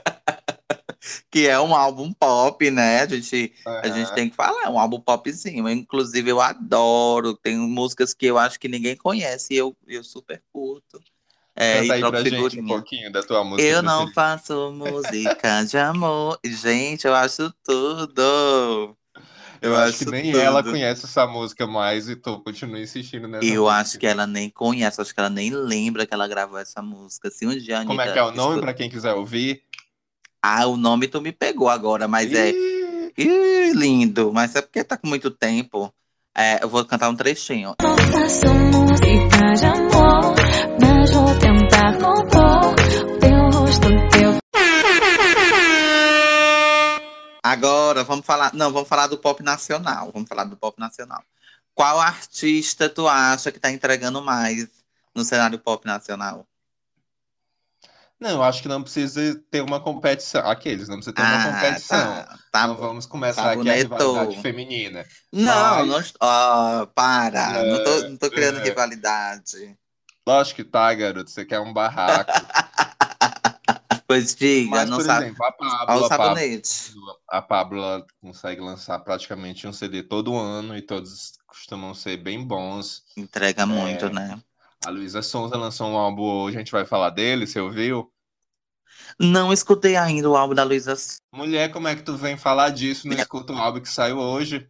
que 1.30 1.46
é 1.46 1.60
um 1.60 1.74
álbum 1.74 2.12
pop, 2.12 2.70
né? 2.70 3.00
A 3.00 3.06
gente, 3.06 3.52
uhum. 3.66 3.78
a 3.78 3.88
gente 3.88 4.14
tem 4.14 4.30
que 4.30 4.36
falar, 4.36 4.64
é 4.64 4.68
um 4.68 4.78
álbum 4.78 5.00
popzinho. 5.00 5.68
Inclusive, 5.68 6.30
eu 6.30 6.40
adoro. 6.40 7.34
Tem 7.34 7.56
músicas 7.56 8.14
que 8.14 8.26
eu 8.26 8.38
acho 8.38 8.58
que 8.58 8.68
ninguém 8.68 8.96
conhece 8.96 9.54
e 9.54 9.56
eu, 9.56 9.76
eu 9.86 10.02
super 10.04 10.42
curto. 10.52 11.00
É, 11.58 11.80
Canta 11.80 11.94
aí 11.94 12.00
pra 12.00 12.22
gente 12.22 12.60
um 12.60 12.66
pouquinho 12.66 13.10
da 13.10 13.22
tua 13.22 13.42
música. 13.42 13.66
Eu 13.66 13.82
não 13.82 14.12
faço 14.12 14.70
música 14.72 15.64
de 15.64 15.78
amor. 15.78 16.38
Gente, 16.44 17.06
eu 17.06 17.14
acho 17.14 17.50
tudo. 17.64 18.94
Eu, 19.62 19.70
eu 19.70 19.76
acho 19.76 20.04
que 20.04 20.10
nem 20.10 20.32
tudo. 20.32 20.38
ela 20.38 20.62
conhece 20.62 21.06
essa 21.06 21.26
música 21.26 21.66
mais 21.66 22.10
e 22.10 22.16
tu 22.16 22.38
continua 22.40 22.78
insistindo 22.78 23.26
nessa 23.26 23.46
Eu 23.46 23.62
música. 23.62 23.80
acho 23.80 23.98
que 23.98 24.06
ela 24.06 24.26
nem 24.26 24.50
conhece, 24.50 25.00
acho 25.00 25.14
que 25.14 25.20
ela 25.20 25.30
nem 25.30 25.50
lembra 25.50 26.06
que 26.06 26.12
ela 26.12 26.28
gravou 26.28 26.58
essa 26.58 26.82
música. 26.82 27.30
Se 27.30 27.46
um 27.46 27.56
dia 27.56 27.84
Como 27.86 28.02
é 28.02 28.12
que 28.12 28.18
é 28.18 28.22
o 28.22 28.32
nome 28.32 28.60
para 28.60 28.74
quem 28.74 28.90
quiser 28.90 29.14
ouvir? 29.14 29.62
Ah, 30.48 30.64
o 30.68 30.76
nome 30.76 31.08
tu 31.08 31.20
me 31.20 31.32
pegou 31.32 31.68
agora, 31.68 32.06
mas 32.06 32.32
é 32.32 32.50
Ih, 33.18 33.72
lindo, 33.74 34.32
mas 34.32 34.54
é 34.54 34.62
porque 34.62 34.84
tá 34.84 34.96
com 34.96 35.08
muito 35.08 35.28
tempo. 35.28 35.92
É, 36.32 36.62
eu 36.62 36.68
vou 36.68 36.84
cantar 36.84 37.08
um 37.08 37.16
trechinho. 37.16 37.74
Não 37.82 37.98
faço 37.98 38.54
música 38.54 39.54
de 39.54 39.66
amor, 39.66 40.36
mas 40.80 41.10
vou 41.10 41.36
tentar 41.40 41.98
compor 41.98 42.76
teu 43.18 43.60
rosto, 43.60 43.88
teu. 44.12 44.38
Agora 47.42 48.04
vamos 48.04 48.24
falar. 48.24 48.54
Não, 48.54 48.72
vamos 48.72 48.88
falar 48.88 49.08
do 49.08 49.18
pop 49.18 49.42
nacional. 49.42 50.12
Vamos 50.14 50.28
falar 50.28 50.44
do 50.44 50.56
pop 50.56 50.78
nacional. 50.78 51.24
Qual 51.74 51.98
artista 51.98 52.88
tu 52.88 53.08
acha 53.08 53.50
que 53.50 53.58
tá 53.58 53.72
entregando 53.72 54.22
mais 54.22 54.68
no 55.12 55.24
cenário 55.24 55.58
pop 55.58 55.84
nacional? 55.84 56.46
Não, 58.18 58.42
acho 58.42 58.62
que 58.62 58.68
não 58.68 58.82
precisa 58.82 59.34
ter 59.50 59.60
uma 59.60 59.78
competição. 59.78 60.48
Aqueles, 60.48 60.88
não 60.88 60.96
precisa 60.96 61.14
ter 61.14 61.22
ah, 61.22 61.26
uma 61.26 61.52
competição. 61.52 61.98
Tá, 61.98 62.38
tá, 62.50 62.66
não 62.66 62.74
vamos 62.74 63.04
começar 63.04 63.42
tá 63.42 63.52
aqui 63.52 63.68
a 63.68 63.74
rivalidade 63.74 64.40
feminina. 64.40 65.04
Não, 65.30 65.86
Mas... 65.86 66.14
não. 66.18 66.82
Oh, 66.82 66.86
para. 66.88 67.62
não 67.62 67.84
tô, 67.84 68.08
não 68.08 68.16
tô 68.16 68.30
criando 68.30 68.60
rivalidade. 68.60 69.76
Lógico 70.26 70.56
que 70.56 70.64
tá, 70.64 70.92
garoto. 70.94 71.30
Você 71.30 71.44
quer 71.44 71.60
um 71.60 71.74
barraco. 71.74 72.32
pois 74.08 74.34
diga, 74.34 74.70
Mas, 74.70 74.88
não 74.88 74.96
por 74.96 75.04
sabe. 75.04 75.26
exemplo, 75.26 75.44
a 75.44 75.52
Pablo, 75.52 76.04
a 76.04 76.08
Pablo, 76.08 76.62
a 77.28 77.42
Pablo 77.42 78.06
consegue 78.20 78.60
lançar 78.62 78.98
praticamente 79.00 79.66
um 79.66 79.72
CD 79.72 80.02
todo 80.02 80.36
ano 80.36 80.76
e 80.76 80.80
todos 80.80 81.34
costumam 81.46 81.92
ser 81.92 82.16
bem 82.16 82.42
bons. 82.42 83.04
Entrega 83.16 83.62
é... 83.62 83.66
muito, 83.66 84.08
né? 84.08 84.40
A 84.84 84.90
Luísa 84.90 85.22
Sonza 85.22 85.56
lançou 85.56 85.88
um 85.88 85.96
álbum 85.96 86.22
hoje, 86.22 86.56
a 86.56 86.60
gente 86.60 86.72
vai 86.72 86.84
falar 86.84 87.10
dele, 87.10 87.46
você 87.46 87.60
ouviu? 87.60 88.12
Não 89.18 89.52
escutei 89.52 89.96
ainda 89.96 90.28
o 90.28 90.36
álbum 90.36 90.54
da 90.54 90.62
Luísa 90.62 90.94
Mulher, 91.32 91.70
como 91.70 91.88
é 91.88 91.94
que 91.94 92.02
tu 92.02 92.16
vem 92.16 92.36
falar 92.36 92.70
disso? 92.70 93.08
Não 93.08 93.16
escuta 93.16 93.52
o 93.52 93.58
álbum 93.58 93.80
que 93.80 93.88
saiu 93.88 94.18
hoje? 94.18 94.68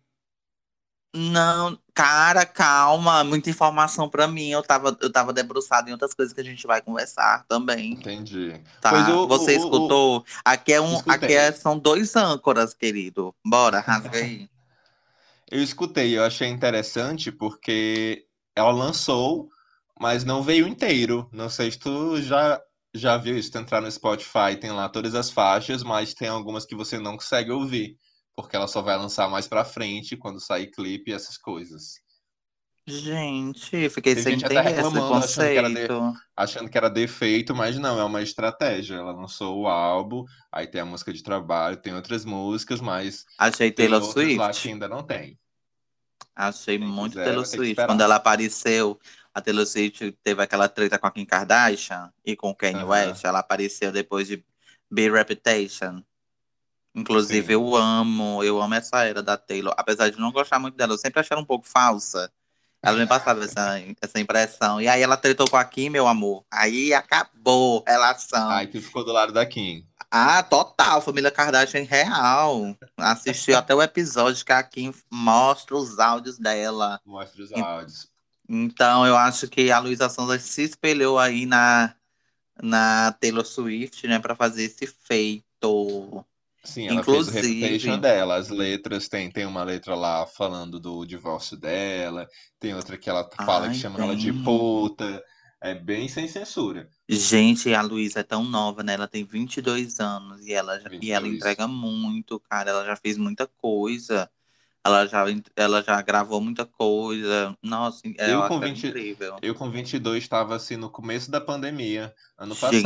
Não, 1.15 1.79
cara, 1.95 2.45
calma, 2.45 3.25
muita 3.25 3.49
informação 3.49 4.09
para 4.09 4.29
mim. 4.29 4.51
Eu 4.51 4.63
tava, 4.63 4.97
eu 5.01 5.11
tava 5.11 5.33
debruçado 5.33 5.89
em 5.89 5.93
outras 5.93 6.13
coisas 6.13 6.35
que 6.35 6.41
a 6.41 6.45
gente 6.45 6.67
vai 6.67 6.83
conversar 6.83 7.47
também. 7.49 7.93
Entendi. 7.93 8.61
Tá? 8.83 9.09
O, 9.15 9.27
Você 9.27 9.57
o, 9.57 9.59
escutou? 9.59 10.19
O, 10.19 10.25
aqui 10.45 10.75
é 10.75 10.81
um, 10.81 10.99
aqui 11.09 11.33
é, 11.33 11.51
são 11.53 11.79
dois 11.79 12.15
âncoras, 12.17 12.75
querido. 12.75 13.35
Bora, 13.45 13.81
rasga 13.81 14.19
aí. 14.19 14.49
eu 15.51 15.63
escutei, 15.63 16.19
eu 16.19 16.23
achei 16.23 16.49
interessante 16.49 17.33
porque 17.33 18.27
ela 18.55 18.71
lançou 18.71 19.49
mas 19.99 20.25
não 20.25 20.43
veio 20.43 20.67
inteiro. 20.67 21.29
Não 21.33 21.49
sei 21.49 21.71
se 21.71 21.79
tu 21.79 22.21
já, 22.21 22.61
já 22.95 23.17
viu 23.17 23.37
isso. 23.37 23.51
Tu 23.51 23.59
entrar 23.59 23.81
no 23.81 23.91
Spotify, 23.91 24.57
tem 24.61 24.71
lá 24.71 24.89
todas 24.89 25.15
as 25.15 25.31
faixas, 25.31 25.83
mas 25.83 26.15
tem 26.15 26.29
algumas 26.29 26.67
que 26.67 26.75
você 26.75 26.99
não 26.99 27.17
consegue 27.17 27.51
ouvir, 27.51 27.97
porque 28.35 28.57
ela 28.57 28.69
só 28.69 28.83
vai 28.83 28.97
lançar 28.97 29.29
mais 29.29 29.47
pra 29.49 29.65
frente, 29.65 30.17
quando 30.17 30.41
sair 30.41 30.71
clipe 30.71 31.11
e 31.11 31.15
essas 31.15 31.39
coisas. 31.39 32.05
Gente, 32.89 33.89
fiquei 33.89 34.15
tem 34.15 34.23
sem 34.23 34.33
gente 34.35 34.45
até 34.45 34.61
reclamando, 34.61 35.15
achando 35.15 35.49
que, 35.49 35.59
era 35.59 35.69
de, 35.69 36.19
achando 36.37 36.71
que 36.71 36.79
era 36.79 36.89
defeito, 36.89 37.53
mas 37.53 37.77
não, 37.77 37.99
é 37.99 38.05
uma 38.05 38.23
estratégia. 38.23 38.95
Ela 38.95 39.11
lançou 39.11 39.63
o 39.63 39.67
álbum, 39.67 40.25
aí 40.53 40.69
tem 40.69 40.83
a 40.83 40.85
música 40.85 41.13
de 41.13 41.21
trabalho, 41.21 41.79
tem 41.79 41.93
outras 41.93 42.25
músicas, 42.25 42.81
mas 42.81 43.25
Achei 43.37 43.73
Taylor 43.73 44.05
Swift. 44.05 44.37
lá 44.37 44.53
que 44.53 44.69
ainda 44.69 44.87
não 44.87 45.03
tem. 45.03 45.37
Achei 46.37 46.79
Quem 46.79 46.87
muito 46.87 47.13
quiser, 47.15 47.25
Taylor 47.25 47.45
Swift. 47.45 47.87
Quando 47.87 48.03
ela 48.03 48.15
apareceu, 48.15 49.01
a 49.37 49.41
Taylor 49.43 49.67
Swift 49.67 50.13
teve 50.23 50.43
aquela 50.43 50.67
treta 50.67 50.99
com 50.99 51.07
a 51.07 51.11
Kim 51.11 51.27
Kardashian 51.27 52.11
e 52.25 52.35
com 52.35 52.49
o 52.49 52.55
Kanye 52.55 52.83
uhum. 52.83 52.89
West. 52.89 53.23
Ela 53.23 53.41
apareceu 53.41 53.93
depois 53.93 54.27
de 54.27 54.43
Be 54.91 55.11
Reputation. 55.11 56.03
Inclusive, 56.95 57.49
Sim. 57.49 57.53
eu 57.53 57.77
amo, 57.77 58.43
eu 58.43 58.63
amo 58.63 58.73
essa 58.73 59.05
era 59.05 59.23
da 59.23 59.37
Taylor. 59.37 59.75
Apesar 59.77 60.09
de 60.09 60.19
não 60.19 60.33
gostar 60.33 60.59
muito 60.59 60.75
dela, 60.75 60.95
eu 60.95 60.99
sempre 60.99 61.21
achei 61.21 61.35
ela 61.35 61.43
um 61.43 61.47
pouco 61.47 61.69
falsa. 61.69 62.33
Ela 62.81 62.97
me 62.97 63.07
passava 63.07 63.45
essa, 63.45 63.79
essa 64.01 64.19
impressão. 64.19 64.81
E 64.81 64.89
aí 64.89 65.03
ela 65.03 65.19
tretou 65.19 65.47
com 65.51 65.59
a 65.59 65.65
Kim, 65.67 65.91
meu 65.91 66.09
amor. 66.09 66.43
Aí 66.51 66.95
acabou 66.95 67.85
a 67.87 67.91
relação. 67.91 68.49
Aí 68.49 68.67
tu 68.69 68.81
ficou 68.81 69.05
do 69.05 69.13
lado 69.13 69.35
da 69.35 69.45
Kim. 69.45 69.87
Ah, 70.11 70.43
total. 70.43 71.03
Família 71.03 71.31
Kardashian 71.31 71.85
real. 71.85 72.75
Assistiu 72.97 73.59
até 73.59 73.75
o 73.75 73.83
episódio 73.83 74.43
que 74.43 74.53
a 74.53 74.63
Kim 74.63 74.95
mostra 75.11 75.77
os 75.77 75.99
áudios 75.99 76.39
dela. 76.39 76.99
Mostra 77.05 77.43
os 77.43 77.53
áudios. 77.53 78.16
Então, 78.49 79.07
eu 79.07 79.17
acho 79.17 79.49
que 79.49 79.71
a 79.71 79.79
Luísa 79.79 80.09
Sonza 80.09 80.39
se 80.39 80.63
espelhou 80.63 81.19
aí 81.19 81.47
na, 81.47 81.95
na 82.63 83.13
Taylor 83.13 83.45
Swift, 83.45 84.07
né, 84.07 84.19
para 84.19 84.37
fazer 84.37 84.65
esse 84.65 84.87
feito. 84.87 86.25
Sim, 86.63 86.89
ela 86.89 87.01
Inclusive, 87.01 87.41
fez 87.41 87.45
o 87.45 87.49
reputation 87.49 87.99
dela. 87.99 88.37
As 88.37 88.49
letras, 88.49 89.09
tem, 89.09 89.31
tem 89.31 89.47
uma 89.47 89.63
letra 89.63 89.95
lá 89.95 90.27
falando 90.27 90.81
do 90.81 91.05
divórcio 91.05 91.57
dela, 91.57 92.29
tem 92.59 92.75
outra 92.75 92.97
que 92.97 93.09
ela 93.09 93.29
fala 93.45 93.67
Ai, 93.67 93.73
que 93.73 93.79
chama 93.79 94.01
ela 94.01 94.17
de 94.17 94.33
puta. 94.33 95.23
É 95.61 95.75
bem 95.75 96.07
sem 96.07 96.29
censura. 96.29 96.89
Gente, 97.09 97.73
a 97.73 97.81
Luísa 97.81 98.21
é 98.21 98.23
tão 98.23 98.45
nova, 98.45 98.83
né? 98.83 98.95
Ela 98.95 99.09
tem 99.09 99.25
22 99.25 100.01
anos 100.01 100.45
e 100.47 100.53
ela, 100.53 100.77
22. 100.79 101.03
e 101.03 101.11
ela 101.11 101.27
entrega 101.27 101.67
muito, 101.67 102.39
cara. 102.41 102.71
Ela 102.71 102.85
já 102.85 102.95
fez 102.95 103.17
muita 103.17 103.47
coisa. 103.47 104.31
Ela 104.87 105.07
já, 105.07 105.25
ela 105.57 105.83
já 105.83 106.01
gravou 106.01 106.41
muita 106.41 106.65
coisa. 106.65 107.57
Nossa, 107.63 108.03
é 108.19 108.33
eu 108.33 108.47
com 108.47 108.61
20, 108.61 108.87
incrível. 108.87 109.37
Eu 109.43 109.55
com 109.55 109.71
22 109.71 110.23
estava 110.23 110.55
assim 110.55 110.77
no 110.77 110.89
começo 110.89 111.31
da 111.31 111.41
pandemia, 111.41 112.15
ano 112.39 112.55
passado. 112.55 112.79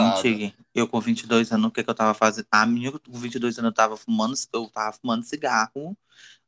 eu 0.75 0.89
com 0.89 1.01
22 1.01 1.53
anos, 1.53 1.67
o 1.67 1.71
que, 1.71 1.85
que 1.85 1.91
eu 1.91 1.95
tava 1.95 2.15
fazendo? 2.15 2.47
A 2.51 2.65
minha 2.65 2.91
com 2.91 3.19
22 3.19 3.59
anos 3.59 3.71
eu 3.71 3.75
tava 3.75 3.97
fumando, 3.97 4.35
eu 4.53 4.69
tava 4.69 4.97
fumando 4.97 5.25
cigarro 5.25 5.97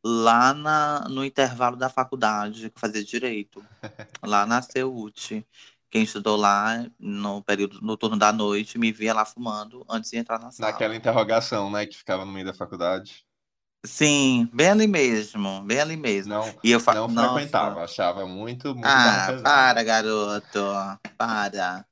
lá 0.04 0.52
na, 0.52 1.06
no 1.08 1.24
intervalo 1.24 1.76
da 1.76 1.88
faculdade, 1.88 2.70
que 2.70 2.80
fazia 2.80 3.04
direito, 3.04 3.64
lá 4.22 4.46
na 4.46 4.60
CEUT. 4.60 5.46
Quem 5.90 6.04
estudou 6.04 6.36
lá 6.36 6.86
no 6.98 7.42
período 7.42 7.78
no 7.82 7.98
turno 7.98 8.16
da 8.16 8.32
noite 8.32 8.78
me 8.78 8.90
via 8.90 9.12
lá 9.12 9.26
fumando 9.26 9.84
antes 9.88 10.10
de 10.10 10.16
entrar 10.16 10.38
na 10.38 10.50
sala. 10.50 10.72
Naquela 10.72 10.96
interrogação, 10.96 11.70
né, 11.70 11.84
que 11.84 11.98
ficava 11.98 12.24
no 12.24 12.32
meio 12.32 12.46
da 12.46 12.54
faculdade. 12.54 13.26
Sim, 13.84 14.48
bem 14.52 14.70
ali 14.70 14.86
mesmo, 14.86 15.60
bem 15.62 15.80
ali 15.80 15.96
mesmo. 15.96 16.32
Não, 16.32 16.54
e 16.62 16.70
eu 16.70 16.78
fa... 16.78 16.94
não 16.94 17.08
Nossa. 17.08 17.32
frequentava, 17.32 17.82
achava 17.82 18.26
muito, 18.26 18.74
muito 18.74 18.86
Ah, 18.86 19.40
para, 19.42 19.82
garoto, 19.82 20.60
para. 21.18 21.84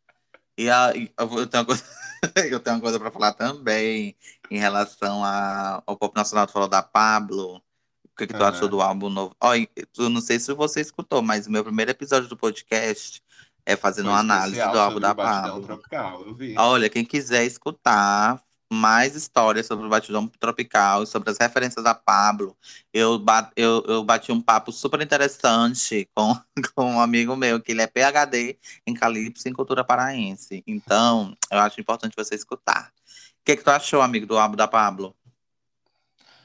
E 0.56 0.66
eu, 0.66 1.46
tenho 1.48 1.62
uma 1.62 1.64
coisa, 1.64 1.84
eu 2.48 2.60
tenho 2.60 2.76
uma 2.76 2.82
coisa 2.82 3.00
para 3.00 3.10
falar 3.10 3.32
também 3.32 4.16
em 4.48 4.58
relação 4.58 5.24
a, 5.24 5.82
ao 5.84 5.96
Pop 5.96 6.14
Nacional, 6.14 6.46
tu 6.46 6.52
falou 6.52 6.68
da 6.68 6.82
Pablo. 6.82 7.56
O 8.04 8.16
que, 8.16 8.26
que 8.26 8.34
tu 8.34 8.40
uhum. 8.40 8.46
achou 8.48 8.68
do 8.68 8.80
álbum 8.80 9.08
novo? 9.08 9.34
Oh, 9.42 9.54
eu 9.54 10.10
não 10.10 10.20
sei 10.20 10.38
se 10.38 10.52
você 10.52 10.80
escutou, 10.80 11.22
mas 11.22 11.46
o 11.46 11.50
meu 11.50 11.64
primeiro 11.64 11.90
episódio 11.90 12.28
do 12.28 12.36
podcast 12.36 13.22
é 13.64 13.74
fazendo 13.74 14.06
Foi 14.06 14.12
uma 14.12 14.20
análise 14.20 14.60
do 14.60 14.78
álbum 14.78 15.00
da 15.00 15.14
Pablo. 15.14 15.62
Tropical, 15.62 16.24
Olha, 16.58 16.88
quem 16.88 17.04
quiser 17.04 17.44
escutar, 17.44 18.42
mais 18.72 19.16
histórias 19.16 19.66
sobre 19.66 19.84
o 19.84 19.88
Batidão 19.88 20.28
Tropical, 20.28 21.04
sobre 21.04 21.30
as 21.30 21.38
referências 21.38 21.84
a 21.84 21.92
Pablo. 21.92 22.56
Eu, 22.92 23.18
bat, 23.18 23.50
eu, 23.56 23.84
eu 23.88 24.04
bati 24.04 24.30
um 24.30 24.40
papo 24.40 24.70
super 24.70 25.00
interessante 25.00 26.08
com, 26.14 26.38
com 26.74 26.92
um 26.92 27.00
amigo 27.00 27.34
meu, 27.34 27.60
que 27.60 27.72
ele 27.72 27.82
é 27.82 27.88
PHD 27.88 28.56
em 28.86 28.94
Calypso 28.94 29.48
e 29.48 29.50
em 29.50 29.54
cultura 29.54 29.82
paraense. 29.82 30.62
Então, 30.66 31.36
eu 31.50 31.58
acho 31.58 31.80
importante 31.80 32.14
você 32.16 32.36
escutar. 32.36 32.92
O 33.40 33.44
que, 33.44 33.56
que 33.56 33.64
tu 33.64 33.70
achou, 33.70 34.00
amigo, 34.00 34.26
do 34.26 34.38
álbum 34.38 34.56
da 34.56 34.68
Pablo? 34.68 35.16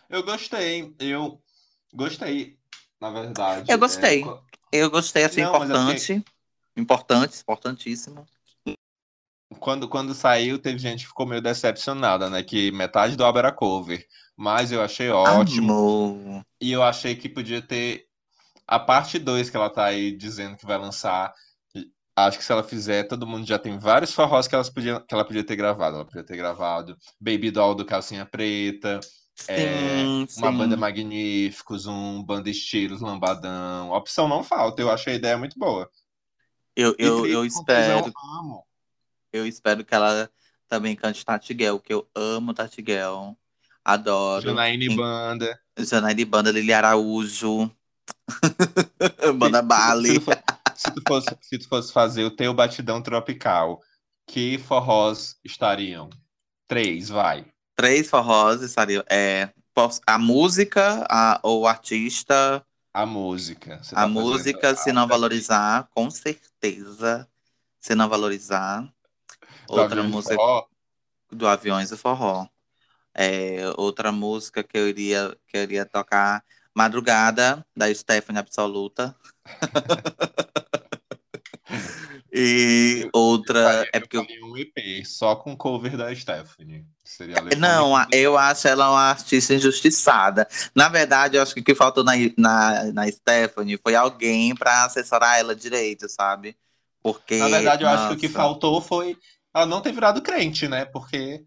Eu 0.10 0.24
gostei, 0.24 0.96
eu 1.00 1.40
gostei, 1.94 2.58
na 3.00 3.12
verdade. 3.12 3.72
Eu 3.72 3.78
gostei. 3.78 4.24
É... 4.24 4.46
Eu 4.72 4.90
gostei, 4.90 5.24
assim, 5.24 5.42
Não, 5.42 5.56
importante. 5.56 6.26
Importante, 6.76 7.40
importantíssimo 7.40 8.26
quando, 9.60 9.88
quando 9.88 10.14
saiu, 10.14 10.60
teve 10.60 10.78
gente 10.80 11.04
que 11.04 11.08
ficou 11.08 11.26
meio 11.26 11.42
decepcionada, 11.42 12.30
né? 12.30 12.44
Que 12.44 12.72
metade 12.72 13.16
do 13.16 13.24
álbum 13.24 13.40
era 13.40 13.52
cover. 13.52 14.06
Mas 14.36 14.72
eu 14.72 14.82
achei 14.82 15.10
ótimo. 15.10 15.72
Amor. 15.72 16.46
E 16.60 16.72
eu 16.72 16.84
achei 16.84 17.16
que 17.16 17.30
podia 17.30 17.62
ter 17.62 18.06
a 18.68 18.80
parte 18.80 19.20
2 19.20 19.50
que 19.50 19.58
ela 19.58 19.70
tá 19.70 19.86
aí 19.86 20.12
dizendo 20.12 20.58
que 20.58 20.66
vai 20.66 20.78
lançar. 20.78 21.34
Acho 22.16 22.38
que 22.38 22.44
se 22.44 22.52
ela 22.52 22.64
fizer, 22.64 23.04
todo 23.04 23.28
mundo 23.28 23.46
já 23.46 23.60
tem 23.60 23.78
vários 23.78 24.14
forrós 24.14 24.48
que, 24.48 24.56
elas 24.56 24.70
podia, 24.70 25.02
que 25.02 25.14
ela 25.14 25.26
podia 25.26 25.44
ter 25.44 25.56
gravado. 25.56 25.96
Ela 25.96 26.06
podia 26.06 26.24
ter 26.24 26.38
gravado 26.38 26.98
Baby 27.20 27.52
Doll 27.52 27.76
do 27.76 27.86
Calcinha 27.86 28.26
Preta. 28.26 29.00
Sim, 29.36 29.52
é, 29.52 30.04
uma 30.06 30.52
sim. 30.52 30.58
banda 30.58 30.78
Magníficos, 30.78 31.86
um 31.86 32.24
banda 32.24 32.50
Estilos, 32.50 33.02
Lambadão. 33.02 33.94
A 33.94 33.98
opção 33.98 34.30
não 34.30 34.44
falta, 34.44 34.82
eu 34.82 34.90
achei 34.90 35.14
a 35.14 35.18
ideia 35.18 35.38
muito 35.38 35.60
boa. 35.60 35.90
Eu, 36.76 36.96
eu, 36.98 37.26
eu 37.26 37.46
espero. 37.46 38.14
Amo. 38.40 38.66
Eu 39.36 39.46
espero 39.46 39.84
que 39.84 39.94
ela 39.94 40.30
também 40.68 40.96
cante 40.96 41.26
Tatiguel, 41.26 41.80
que 41.80 41.94
eu 41.94 42.08
amo 42.16 42.54
Tatiguel. 42.54 43.38
Adoro. 43.84 44.42
Janaíne 44.42 44.96
Banda. 44.96 45.60
Janaíne 45.78 46.26
Banda, 46.26 46.52
Lili 46.52 46.74
Araújo. 46.74 47.70
Banda 49.38 49.62
Bali. 49.62 50.20
Se, 50.20 50.22
se, 50.76 50.92
tu 50.92 51.02
fosse, 51.08 51.38
se 51.42 51.58
tu 51.60 51.68
fosse 51.68 51.94
fazer 51.94 52.24
o 52.24 52.32
teu 52.32 52.54
batidão 52.54 53.02
tropical, 53.02 53.82
que 54.26 54.58
forrós 54.58 55.38
estariam? 55.44 56.10
Três, 56.68 57.10
vai. 57.10 57.46
Três 57.76 58.10
forrós 58.10 58.62
estariam. 58.62 59.04
É, 59.10 59.50
a 60.08 60.18
música 60.18 61.06
a, 61.10 61.40
ou 61.44 61.62
o 61.62 61.68
artista? 61.68 62.66
A 62.94 63.06
música. 63.06 63.82
Tá 63.90 64.04
a 64.04 64.08
música, 64.08 64.76
se 64.76 64.94
não 64.94 65.06
valorizar, 65.06 65.90
com 65.92 66.10
certeza. 66.10 67.28
Se 67.80 67.94
não 67.94 68.08
valorizar. 68.08 68.90
Do 69.68 69.76
outra 69.76 70.04
música. 70.04 70.36
Do 71.32 71.48
Aviões 71.48 71.90
do 71.90 71.98
Forró. 71.98 72.48
É, 73.14 73.62
outra 73.78 74.12
música 74.12 74.64
que 74.64 74.78
eu 74.78 74.90
iria, 74.90 75.36
que 75.48 75.58
eu 75.58 75.64
iria 75.64 75.86
tocar, 75.86 76.44
Madrugada, 76.74 77.66
da 77.76 77.94
Stephanie 77.94 78.40
Absoluta. 78.40 79.16
e 82.32 83.10
outra. 83.14 83.84
Eu 83.84 83.90
é 83.94 84.00
porque 84.02 84.18
eu 84.18 84.28
um 84.44 84.58
EP 84.58 85.06
só 85.06 85.38
com 85.38 85.56
cover 85.56 85.96
da 85.96 86.14
Stephanie. 86.14 86.86
Seria 87.06 87.38
Não, 87.58 87.94
eu 88.12 88.38
acho 88.38 88.68
ela 88.68 88.92
uma 88.92 89.10
artista 89.12 89.54
injustiçada. 89.54 90.46
Na 90.76 90.90
verdade, 90.90 91.38
eu 91.38 91.42
acho 91.42 91.54
que 91.54 91.62
o 91.62 91.64
que 91.64 91.74
faltou 91.74 92.04
na, 92.04 92.14
na, 92.38 92.92
na 92.92 93.10
Stephanie 93.10 93.80
foi 93.82 93.96
alguém 93.96 94.54
para 94.54 94.84
assessorar 94.84 95.40
ela 95.40 95.56
direito, 95.56 96.10
sabe? 96.10 96.58
Porque. 97.02 97.38
Na 97.38 97.48
verdade, 97.48 97.84
eu 97.84 97.90
nossa... 97.90 98.02
acho 98.02 98.10
que 98.10 98.16
o 98.16 98.20
que 98.20 98.28
faltou 98.28 98.82
foi 98.82 99.18
ela 99.56 99.66
não 99.66 99.82
ter 99.82 99.94
virado 99.94 100.22
crente, 100.22 100.68
né? 100.68 100.84
Porque 100.84 101.46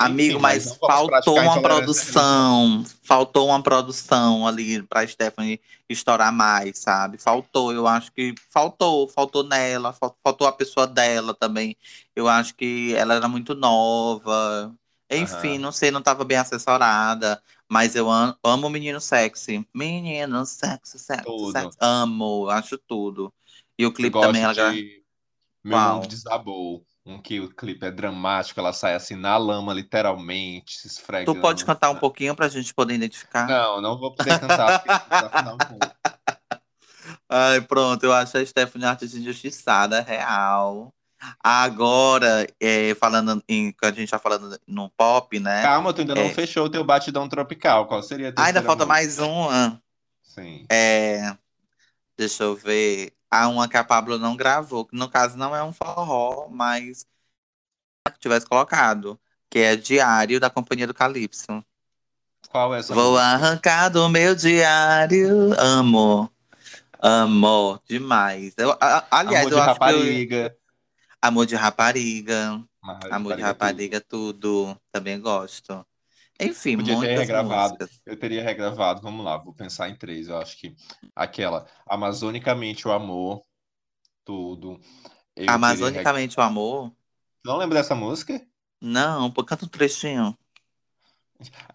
Amigo, 0.00 0.32
Enfim, 0.32 0.42
mas, 0.42 0.66
mas 0.66 0.78
faltou 0.78 1.38
uma 1.38 1.60
produção, 1.60 2.84
faltou 3.02 3.48
uma 3.48 3.62
produção 3.62 4.46
ali 4.46 4.82
para 4.82 5.06
Stephanie 5.06 5.60
estourar 5.90 6.32
mais, 6.32 6.78
sabe? 6.78 7.18
Faltou, 7.18 7.70
eu 7.70 7.86
acho 7.86 8.10
que 8.10 8.34
faltou, 8.48 9.06
faltou 9.08 9.44
nela, 9.44 9.92
faltou 9.92 10.46
a 10.46 10.52
pessoa 10.52 10.86
dela 10.86 11.34
também. 11.34 11.76
Eu 12.16 12.28
acho 12.28 12.54
que 12.54 12.94
ela 12.94 13.12
era 13.12 13.28
muito 13.28 13.54
nova. 13.54 14.74
Enfim, 15.10 15.56
uhum. 15.56 15.58
não 15.58 15.72
sei, 15.72 15.90
não 15.90 15.98
estava 16.00 16.24
bem 16.24 16.38
assessorada, 16.38 17.42
mas 17.68 17.94
eu 17.94 18.08
amo, 18.42 18.70
menino 18.70 19.02
sexy. 19.02 19.68
Menino 19.74 20.46
sexy, 20.46 20.98
sexy, 20.98 21.24
tudo. 21.24 21.52
sexy. 21.52 21.76
Amo, 21.78 22.48
acho 22.48 22.78
tudo. 22.78 23.30
E 23.78 23.84
o 23.84 23.92
clipe 23.92 24.18
também 24.18 24.42
ela 24.42 24.54
de... 24.54 25.02
Meu 25.62 25.78
mundo 25.78 26.06
desabou 26.06 26.82
um 27.04 27.20
que 27.20 27.40
o 27.40 27.48
clipe 27.48 27.86
é 27.86 27.90
dramático, 27.90 28.60
ela 28.60 28.72
sai 28.72 28.94
assim 28.94 29.16
na 29.16 29.36
lama, 29.36 29.72
literalmente, 29.72 30.78
se 30.78 30.86
esfrega. 30.86 31.24
Tu 31.24 31.40
pode 31.40 31.64
cantar 31.64 31.90
um 31.90 31.96
pouquinho 31.96 32.34
pra 32.34 32.48
gente 32.48 32.74
poder 32.74 32.94
identificar? 32.94 33.46
Não, 33.48 33.80
não 33.80 33.98
vou 33.98 34.14
poder 34.14 34.38
cantar, 34.38 34.82
porque 34.82 34.90
Ai, 37.28 37.60
pronto, 37.60 38.02
eu 38.04 38.12
acho 38.12 38.36
a 38.36 38.44
Stephanie 38.44 38.86
artista 38.86 39.16
injustiçada, 39.16 40.00
real. 40.00 40.92
Agora, 41.42 42.46
é, 42.58 42.94
falando 42.94 43.42
em. 43.48 43.72
Que 43.72 43.86
a 43.86 43.92
gente 43.92 44.10
tá 44.10 44.18
falando 44.18 44.58
no 44.66 44.88
pop, 44.90 45.38
né? 45.38 45.62
Calma, 45.62 45.92
tu 45.92 46.00
ainda 46.00 46.14
é... 46.14 46.24
não 46.24 46.30
fechou 46.30 46.64
o 46.64 46.70
teu 46.70 46.82
batidão 46.82 47.28
tropical. 47.28 47.86
Qual 47.86 48.02
seria 48.02 48.32
a 48.34 48.46
Ainda 48.46 48.62
falta 48.62 48.86
música? 48.86 48.86
mais 48.86 49.18
uma. 49.18 49.80
Sim. 50.22 50.64
É. 50.70 51.36
Deixa 52.16 52.44
eu 52.44 52.56
ver. 52.56 53.12
Há 53.30 53.48
uma 53.48 53.68
que 53.68 53.76
a 53.76 53.84
Pablo 53.84 54.18
não 54.18 54.36
gravou, 54.36 54.84
que 54.84 54.96
no 54.96 55.08
caso 55.08 55.36
não 55.36 55.54
é 55.54 55.62
um 55.62 55.72
forró, 55.72 56.48
mas 56.50 57.06
que 58.12 58.18
tivesse 58.18 58.46
colocado, 58.46 59.20
que 59.48 59.58
é 59.60 59.76
Diário 59.76 60.40
da 60.40 60.50
Companhia 60.50 60.86
do 60.86 60.94
Calypso. 60.94 61.64
Qual 62.48 62.74
é 62.74 62.80
essa? 62.80 62.92
Vou 62.92 63.12
música? 63.12 63.26
arrancar 63.26 63.88
do 63.88 64.08
meu 64.08 64.34
diário, 64.34 65.54
amo. 65.58 66.30
Amo 67.02 67.80
demais. 67.88 68.54
Eu, 68.58 68.72
a, 68.80 69.06
aliás, 69.10 69.46
Amor 69.46 69.52
eu 69.52 69.58
acho 69.58 69.66
rapariga. 69.68 70.36
eu... 70.36 70.60
Amor 71.22 71.46
de 71.46 71.54
rapariga. 71.54 72.62
Amor 73.10 73.36
de 73.36 73.42
rapariga, 73.42 74.00
tudo. 74.00 74.34
tudo. 74.40 74.80
Também 74.92 75.20
gosto. 75.20 75.86
Enfim, 76.40 76.76
Podia 76.76 76.98
ter 76.98 77.18
regravado. 77.18 77.74
Músicas. 77.74 78.00
Eu 78.06 78.18
teria 78.18 78.42
regravado, 78.42 79.02
vamos 79.02 79.24
lá, 79.24 79.36
vou 79.36 79.52
pensar 79.52 79.88
em 79.88 79.94
três. 79.94 80.28
Eu 80.28 80.38
acho 80.38 80.56
que 80.56 80.74
aquela 81.14 81.66
Amazonicamente 81.86 82.88
o 82.88 82.92
Amor, 82.92 83.42
tudo. 84.24 84.80
Eu 85.36 85.50
Amazonicamente 85.50 86.38
o 86.38 86.42
Amor? 86.42 86.92
Não 87.44 87.56
lembra 87.56 87.78
dessa 87.78 87.94
música? 87.94 88.40
Não, 88.80 89.30
pô, 89.30 89.44
canta 89.44 89.66
um 89.66 89.68
trechinho. 89.68 90.36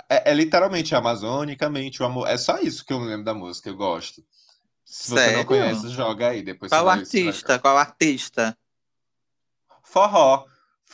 É, 0.10 0.32
é, 0.32 0.34
literalmente 0.34 0.96
Amazonicamente 0.96 2.02
o 2.02 2.06
Amor. 2.06 2.28
É 2.28 2.38
só 2.38 2.60
isso 2.60 2.86
que 2.86 2.94
eu 2.94 3.00
lembro 3.00 3.26
da 3.26 3.34
música, 3.34 3.70
eu 3.70 3.76
gosto. 3.76 4.24
Se 4.84 5.10
você 5.10 5.16
Sério? 5.16 5.38
não 5.40 5.46
conhece, 5.46 5.90
joga 5.90 6.30
aí. 6.30 6.44
Depois 6.44 6.70
Qual 6.72 6.88
artista? 6.88 7.58
Qual 7.58 7.78
artista? 7.78 8.58
Forró. 9.82 10.46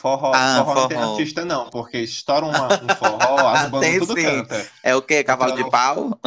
Forró, 0.02 0.32
ah, 0.34 0.64
forró, 0.64 0.64
forró, 0.64 0.80
não 0.80 0.88
tem 0.88 0.98
artista, 0.98 1.44
não, 1.44 1.70
porque 1.70 1.98
estoura 1.98 2.44
uma, 2.44 2.66
um 2.66 2.96
forró, 2.96 3.46
as 3.54 3.70
bandas 3.70 3.98
tudo 4.00 4.14
sim. 4.16 4.24
canta. 4.24 4.68
É 4.82 4.96
o 4.96 5.00
quê? 5.00 5.22
Cavalo 5.22 5.52
então, 5.52 5.64
de 5.64 5.70
pau? 5.70 6.20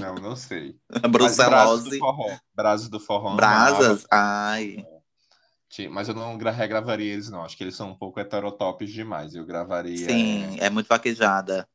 Não, 0.00 0.14
não 0.14 0.34
sei. 0.34 0.74
Brucelose. 1.10 2.00
Brasas 2.54 2.88
do 2.88 2.98
forró. 2.98 3.36
Brasas? 3.36 4.06
Ai. 4.10 4.86
Mas 5.90 6.08
eu 6.08 6.14
não 6.14 6.38
regravaria 6.38 7.12
eles, 7.12 7.28
não. 7.28 7.44
Acho 7.44 7.58
que 7.58 7.62
eles 7.62 7.76
são 7.76 7.90
um 7.90 7.94
pouco 7.94 8.18
heterotópicos 8.18 8.90
demais. 8.90 9.34
Eu 9.34 9.44
gravaria. 9.44 10.08
Sim, 10.08 10.56
é, 10.58 10.64
é 10.64 10.70
muito 10.70 10.86
vaquejada. 10.86 11.68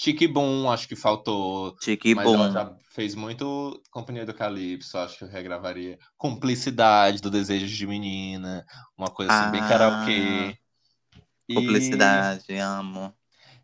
Tique 0.00 0.26
Boom, 0.26 0.70
acho 0.70 0.88
que 0.88 0.96
faltou. 0.96 1.76
Tique 1.76 2.14
mas 2.14 2.24
Boom. 2.24 2.34
ela 2.36 2.50
já 2.50 2.72
fez 2.88 3.14
muito 3.14 3.82
Companhia 3.90 4.24
do 4.24 4.32
Calypso, 4.32 4.96
acho 4.96 5.18
que 5.18 5.24
eu 5.24 5.28
regravaria. 5.28 5.98
Cumplicidade 6.16 7.20
do 7.20 7.30
Desejo 7.30 7.66
de 7.66 7.86
Menina, 7.86 8.64
uma 8.96 9.08
coisa 9.08 9.30
assim, 9.30 9.48
ah, 9.48 9.50
bem 9.50 9.60
karaokê. 9.60 10.56
Cumplicidade, 11.54 12.44
e... 12.48 12.56
amo. 12.56 13.12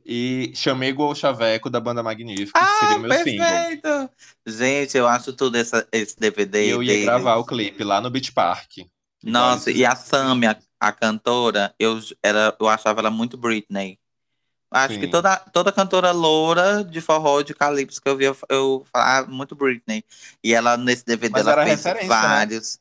E 0.05 0.53
Chamego 0.55 1.05
ou 1.05 1.15
Chaveco 1.15 1.71
da 1.71 1.81
Banda 1.81 2.03
Magnífica, 2.03 2.61
ah, 2.61 2.67
que 2.67 2.79
seria 2.81 2.97
o 2.99 3.01
meu 3.01 3.09
perfeito! 3.09 3.89
Single. 3.89 4.11
Gente, 4.47 4.99
eu 4.99 5.09
acho 5.09 5.33
tudo 5.33 5.57
essa, 5.57 5.89
esse 5.91 6.21
DVD. 6.21 6.67
Eu 6.71 6.83
ia 6.83 6.93
deles. 6.93 7.07
gravar 7.07 7.37
o 7.37 7.47
clipe 7.47 7.83
lá 7.83 7.99
no 7.99 8.11
Beach 8.11 8.31
Park. 8.31 8.73
Nossa, 9.25 9.71
e 9.71 9.87
a 9.87 9.97
Sammy, 9.97 10.47
a, 10.47 10.59
a 10.79 10.93
cantora, 10.93 11.75
eu, 11.79 11.99
era, 12.23 12.55
eu 12.61 12.69
achava 12.69 13.01
ela 13.01 13.11
muito 13.11 13.39
Britney. 13.39 13.99
Acho 14.77 14.95
Sim. 14.95 15.01
que 15.01 15.09
toda, 15.09 15.37
toda 15.37 15.73
cantora 15.73 16.11
loura 16.11 16.85
de 16.85 17.01
forró 17.01 17.41
de 17.41 17.55
calypso 17.55 17.99
que 17.99 18.07
eu 18.07 18.15
via, 18.15 18.37
eu 18.51 18.85
falava 18.93 19.27
muito 19.27 19.57
Britney. 19.57 20.05
E 20.45 20.53
ela, 20.53 20.77
nesse 20.77 21.03
DVD, 21.03 21.33
Mas 21.33 21.47
ela 21.47 21.65
fez 21.65 21.83
né? 21.83 22.05
vários. 22.07 22.79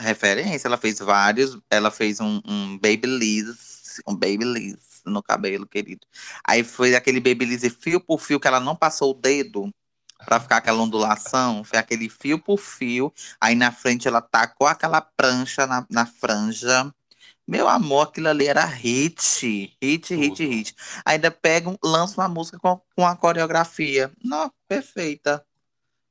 Né? 0.00 0.06
Referência, 0.06 0.66
ela 0.66 0.78
fez 0.78 0.98
vários. 1.00 1.58
Ela 1.68 1.90
fez 1.90 2.18
um, 2.18 2.40
um 2.46 2.78
Babyliss, 2.78 4.00
um 4.08 4.14
Babyliss 4.14 5.02
no 5.04 5.22
cabelo, 5.22 5.66
querido. 5.66 6.06
Aí 6.42 6.64
foi 6.64 6.94
aquele 6.94 7.20
Babyliss 7.20 7.70
fio 7.78 8.00
por 8.00 8.18
fio 8.22 8.40
que 8.40 8.48
ela 8.48 8.58
não 8.58 8.74
passou 8.74 9.10
o 9.10 9.14
dedo 9.14 9.70
para 10.24 10.40
ficar 10.40 10.56
aquela 10.56 10.82
ondulação. 10.82 11.62
Foi 11.62 11.78
aquele 11.78 12.08
fio 12.08 12.38
por 12.38 12.56
fio. 12.56 13.12
Aí 13.38 13.54
na 13.54 13.70
frente 13.70 14.08
ela 14.08 14.22
tacou 14.22 14.66
aquela 14.66 15.02
prancha 15.02 15.66
na, 15.66 15.84
na 15.90 16.06
franja 16.06 16.90
meu 17.46 17.68
amor, 17.68 18.08
aquilo 18.08 18.28
ali 18.28 18.46
era 18.46 18.64
hit, 18.64 19.76
hit, 19.82 20.14
hit, 20.14 20.46
hit. 20.46 20.74
Ainda 21.04 21.30
pega, 21.30 21.76
lança 21.84 22.20
uma 22.20 22.28
música 22.28 22.58
com, 22.58 22.80
com 22.96 23.06
a 23.06 23.14
coreografia. 23.14 24.10
Não, 24.22 24.50
perfeita. 24.66 25.44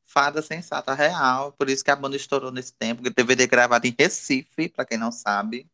Fada 0.05 0.43
sensata, 0.43 0.93
real. 0.93 1.51
Por 1.53 1.69
isso 1.69 1.83
que 1.83 1.89
a 1.89 1.95
banda 1.95 2.15
estourou 2.15 2.51
nesse 2.51 2.73
tempo. 2.73 3.01
O 3.01 3.09
DVD 3.09 3.47
gravado 3.47 3.87
em 3.87 3.95
Recife, 3.97 4.69
para 4.69 4.85
quem 4.85 4.97
não 4.97 5.11
sabe. 5.11 5.67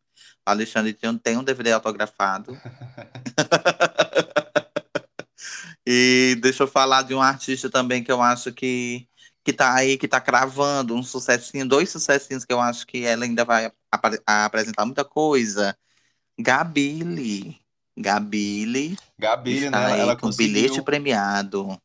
O 0.48 0.52
Alexandre 0.52 0.94
tem 0.94 1.38
um 1.38 1.44
DVD 1.44 1.74
autografado. 1.74 2.56
e 5.86 6.38
deixa 6.42 6.64
eu 6.64 6.68
falar 6.68 7.02
de 7.02 7.14
um 7.14 7.22
artista 7.22 7.70
também 7.70 8.04
que 8.04 8.12
eu 8.12 8.22
acho 8.22 8.54
que 8.54 9.08
que 9.44 9.54
tá 9.54 9.74
aí, 9.74 9.98
que 9.98 10.08
tá 10.08 10.22
cravando 10.22 10.94
um 10.94 11.02
sucessinho, 11.02 11.68
dois 11.68 11.90
sucessinhos 11.90 12.46
que 12.46 12.54
eu 12.54 12.60
acho 12.60 12.86
que 12.86 13.06
ela 13.06 13.26
ainda 13.26 13.44
vai 13.46 13.72
ap 13.92 14.06
apresentar 14.26 14.86
muita 14.86 15.04
coisa. 15.04 15.76
Gabile. 16.38 17.60
Gabile. 17.98 18.98
Gabile, 19.18 19.70
né? 19.70 20.00
Ela 20.00 20.16
com 20.16 20.28
conseguiu... 20.28 20.54
bilhete 20.54 20.82
premiado. 20.82 21.78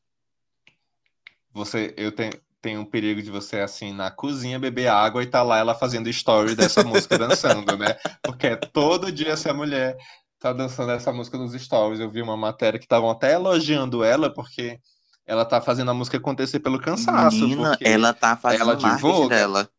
Você, 1.52 1.94
eu 1.96 2.12
tenho, 2.12 2.32
tem 2.60 2.78
um 2.78 2.84
perigo 2.84 3.20
de 3.20 3.30
você, 3.30 3.60
assim, 3.60 3.92
na 3.92 4.10
cozinha 4.10 4.58
beber 4.58 4.88
água 4.88 5.22
e 5.22 5.26
tá 5.26 5.42
lá 5.42 5.58
ela 5.58 5.74
fazendo 5.74 6.08
story 6.08 6.54
dessa 6.54 6.82
música 6.82 7.18
dançando, 7.18 7.76
né? 7.76 7.96
Porque 8.22 8.56
todo 8.56 9.12
dia 9.12 9.32
essa 9.32 9.52
mulher 9.52 9.96
tá 10.38 10.52
dançando 10.52 10.92
essa 10.92 11.12
música 11.12 11.36
nos 11.36 11.52
stories. 11.52 12.00
Eu 12.00 12.10
vi 12.10 12.22
uma 12.22 12.36
matéria 12.36 12.78
que 12.78 12.84
estavam 12.84 13.10
até 13.10 13.32
elogiando 13.34 14.02
ela, 14.02 14.32
porque 14.32 14.78
ela 15.26 15.44
tá 15.44 15.60
fazendo 15.60 15.90
a 15.90 15.94
música 15.94 16.16
acontecer 16.16 16.60
pelo 16.60 16.80
cansaço. 16.80 17.36
Menina, 17.36 17.76
ela 17.80 18.12
tá 18.12 18.36
fazendo 18.36 18.62
ela 18.62 18.76
divulga. 18.76 19.36
dela. 19.36 19.70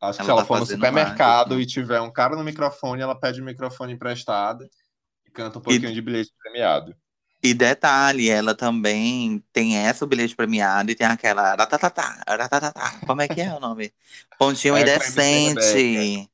Acho 0.00 0.18
que 0.18 0.22
ela 0.22 0.24
se 0.24 0.30
ela 0.30 0.40
tá 0.40 0.46
for 0.46 0.60
no 0.60 0.66
supermercado 0.66 1.50
marketing. 1.50 1.62
e 1.62 1.66
tiver 1.66 2.00
um 2.00 2.10
cara 2.10 2.34
no 2.34 2.44
microfone, 2.44 3.02
ela 3.02 3.14
pede 3.14 3.40
o 3.40 3.44
microfone 3.44 3.92
emprestado 3.92 4.68
e 5.26 5.30
canta 5.30 5.58
um 5.58 5.62
pouquinho 5.62 5.90
e... 5.90 5.94
de 5.94 6.00
bilhete 6.00 6.32
premiado. 6.42 6.94
E 7.42 7.54
detalhe, 7.54 8.28
ela 8.28 8.54
também 8.54 9.42
tem 9.52 9.76
essa 9.76 10.04
o 10.04 10.08
bilhete 10.08 10.36
premiado 10.36 10.90
e 10.90 10.94
tem 10.94 11.06
aquela. 11.06 11.54
Ratatatá, 11.54 12.22
ratatatá. 12.28 13.00
Como 13.06 13.22
é 13.22 13.28
que 13.28 13.40
é 13.40 13.54
o 13.54 13.60
nome? 13.60 13.92
Pontinho 14.38 14.76
é, 14.76 14.82
indecente. 14.82 16.28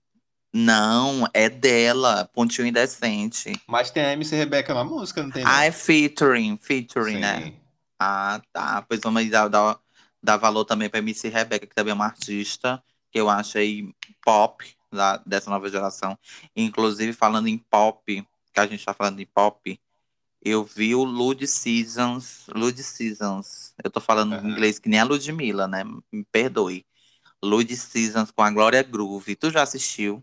Não, 0.58 1.28
é 1.34 1.50
dela, 1.50 2.30
Pontinho 2.32 2.66
Indecente. 2.66 3.60
Mas 3.66 3.90
tem 3.90 4.02
a 4.02 4.14
MC 4.14 4.34
Rebeca 4.34 4.72
na 4.72 4.82
música, 4.82 5.22
não 5.22 5.30
tem? 5.30 5.44
Não? 5.44 5.50
Ah, 5.50 5.66
é 5.66 5.70
featuring, 5.70 6.56
featuring, 6.56 7.18
né? 7.18 7.36
Sim. 7.36 7.44
né? 7.50 7.52
Ah, 7.98 8.40
tá. 8.54 8.82
Pois 8.88 9.00
vamos 9.02 9.28
dar, 9.28 9.48
dar, 9.48 9.78
dar 10.22 10.38
valor 10.38 10.64
também 10.64 10.88
pra 10.88 11.00
MC 11.00 11.28
Rebeca, 11.28 11.66
que 11.66 11.74
também 11.74 11.90
é 11.90 11.94
uma 11.94 12.06
artista, 12.06 12.82
que 13.16 13.20
eu 13.20 13.30
acho 13.30 13.56
aí 13.56 13.94
pop 14.22 14.62
da, 14.92 15.16
dessa 15.24 15.48
nova 15.48 15.70
geração. 15.70 16.18
Inclusive, 16.54 17.14
falando 17.14 17.48
em 17.48 17.56
pop, 17.56 18.22
que 18.52 18.60
a 18.60 18.66
gente 18.66 18.84
tá 18.84 18.92
falando 18.92 19.20
em 19.20 19.26
pop, 19.26 19.80
eu 20.42 20.62
vi 20.62 20.94
o 20.94 21.02
Lud 21.02 21.46
Seasons. 21.46 22.46
Lud 22.54 22.78
Seasons. 22.82 23.72
Eu 23.82 23.90
tô 23.90 24.02
falando 24.02 24.34
uhum. 24.34 24.50
inglês 24.50 24.78
que 24.78 24.90
nem 24.90 25.00
a 25.00 25.04
Ludmilla, 25.04 25.66
né? 25.66 25.82
Me 26.12 26.24
perdoe. 26.30 26.84
Lud 27.42 27.74
Seasons 27.74 28.30
com 28.30 28.42
a 28.42 28.50
Glória 28.50 28.82
Groove. 28.82 29.34
Tu 29.34 29.50
já 29.50 29.62
assistiu? 29.62 30.22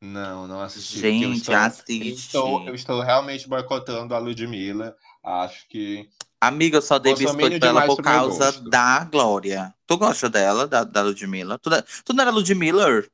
Não, 0.00 0.46
não 0.46 0.60
assisti. 0.60 1.00
Gente, 1.00 1.38
estou, 1.38 1.54
assiste. 1.56 2.06
Eu 2.06 2.14
estou, 2.14 2.68
eu 2.68 2.74
estou 2.76 3.00
realmente 3.00 3.48
boicotando 3.48 4.14
a 4.14 4.18
Ludmilla. 4.18 4.96
Acho 5.24 5.66
que. 5.66 6.08
Amiga, 6.40 6.78
eu 6.78 6.82
só 6.82 6.98
dei 6.98 7.14
biscoito 7.14 7.58
pra 7.58 7.68
ela 7.68 7.86
por 7.86 8.02
causa 8.02 8.52
da 8.62 9.04
Glória. 9.04 9.74
Tu 9.86 9.96
gosta 9.96 10.28
dela, 10.28 10.66
da, 10.68 10.84
da 10.84 11.02
Ludmilla? 11.02 11.58
Tu, 11.58 11.70
tu 12.04 12.12
não 12.12 12.22
era 12.22 12.30
Ludmilla? 12.30 13.04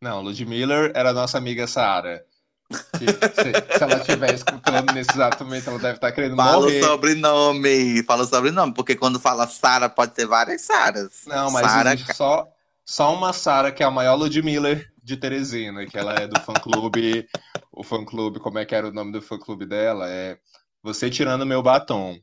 Não, 0.00 0.20
Ludmilla 0.20 0.92
era 0.94 1.12
nossa 1.12 1.38
amiga 1.38 1.66
Sara. 1.66 2.24
Se, 2.70 3.06
se, 3.06 3.82
ela 3.82 3.94
estiver 3.94 4.34
escutando 4.34 4.92
nesse 4.92 5.10
exato 5.10 5.42
momento, 5.42 5.70
ela 5.70 5.78
deve 5.78 5.94
estar 5.94 6.12
querendo 6.12 6.36
fala 6.36 6.60
morrer. 6.60 6.80
Fala 6.80 6.92
o 6.92 6.94
sobrenome, 6.94 8.02
fala 8.02 8.22
o 8.24 8.26
sobrenome, 8.26 8.74
porque 8.74 8.94
quando 8.94 9.18
fala 9.18 9.46
Sara, 9.46 9.88
pode 9.88 10.12
ter 10.12 10.26
várias 10.26 10.60
Saras. 10.62 11.22
Não, 11.26 11.50
mas 11.50 11.66
Sarah... 11.66 11.96
só, 12.14 12.46
só 12.84 13.14
uma 13.14 13.32
Sara, 13.32 13.72
que 13.72 13.82
é 13.82 13.86
a 13.86 13.90
maior 13.90 14.16
Ludmilla 14.16 14.84
de 15.02 15.16
Teresina, 15.16 15.86
que 15.86 15.96
ela 15.96 16.14
é 16.14 16.26
do 16.26 16.38
fã-clube. 16.40 17.26
o 17.72 17.82
fã-clube, 17.82 18.38
como 18.38 18.58
é 18.58 18.66
que 18.66 18.74
era 18.74 18.88
o 18.88 18.92
nome 18.92 19.12
do 19.12 19.22
fã-clube 19.22 19.64
dela? 19.64 20.06
É 20.06 20.38
Você 20.82 21.08
Tirando 21.08 21.46
Meu 21.46 21.62
Batom. 21.62 22.18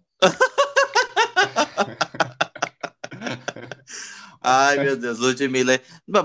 Ai, 4.41 4.77
meu 4.77 4.95
Deus, 4.95 5.17
Ludmilla. 5.17 5.81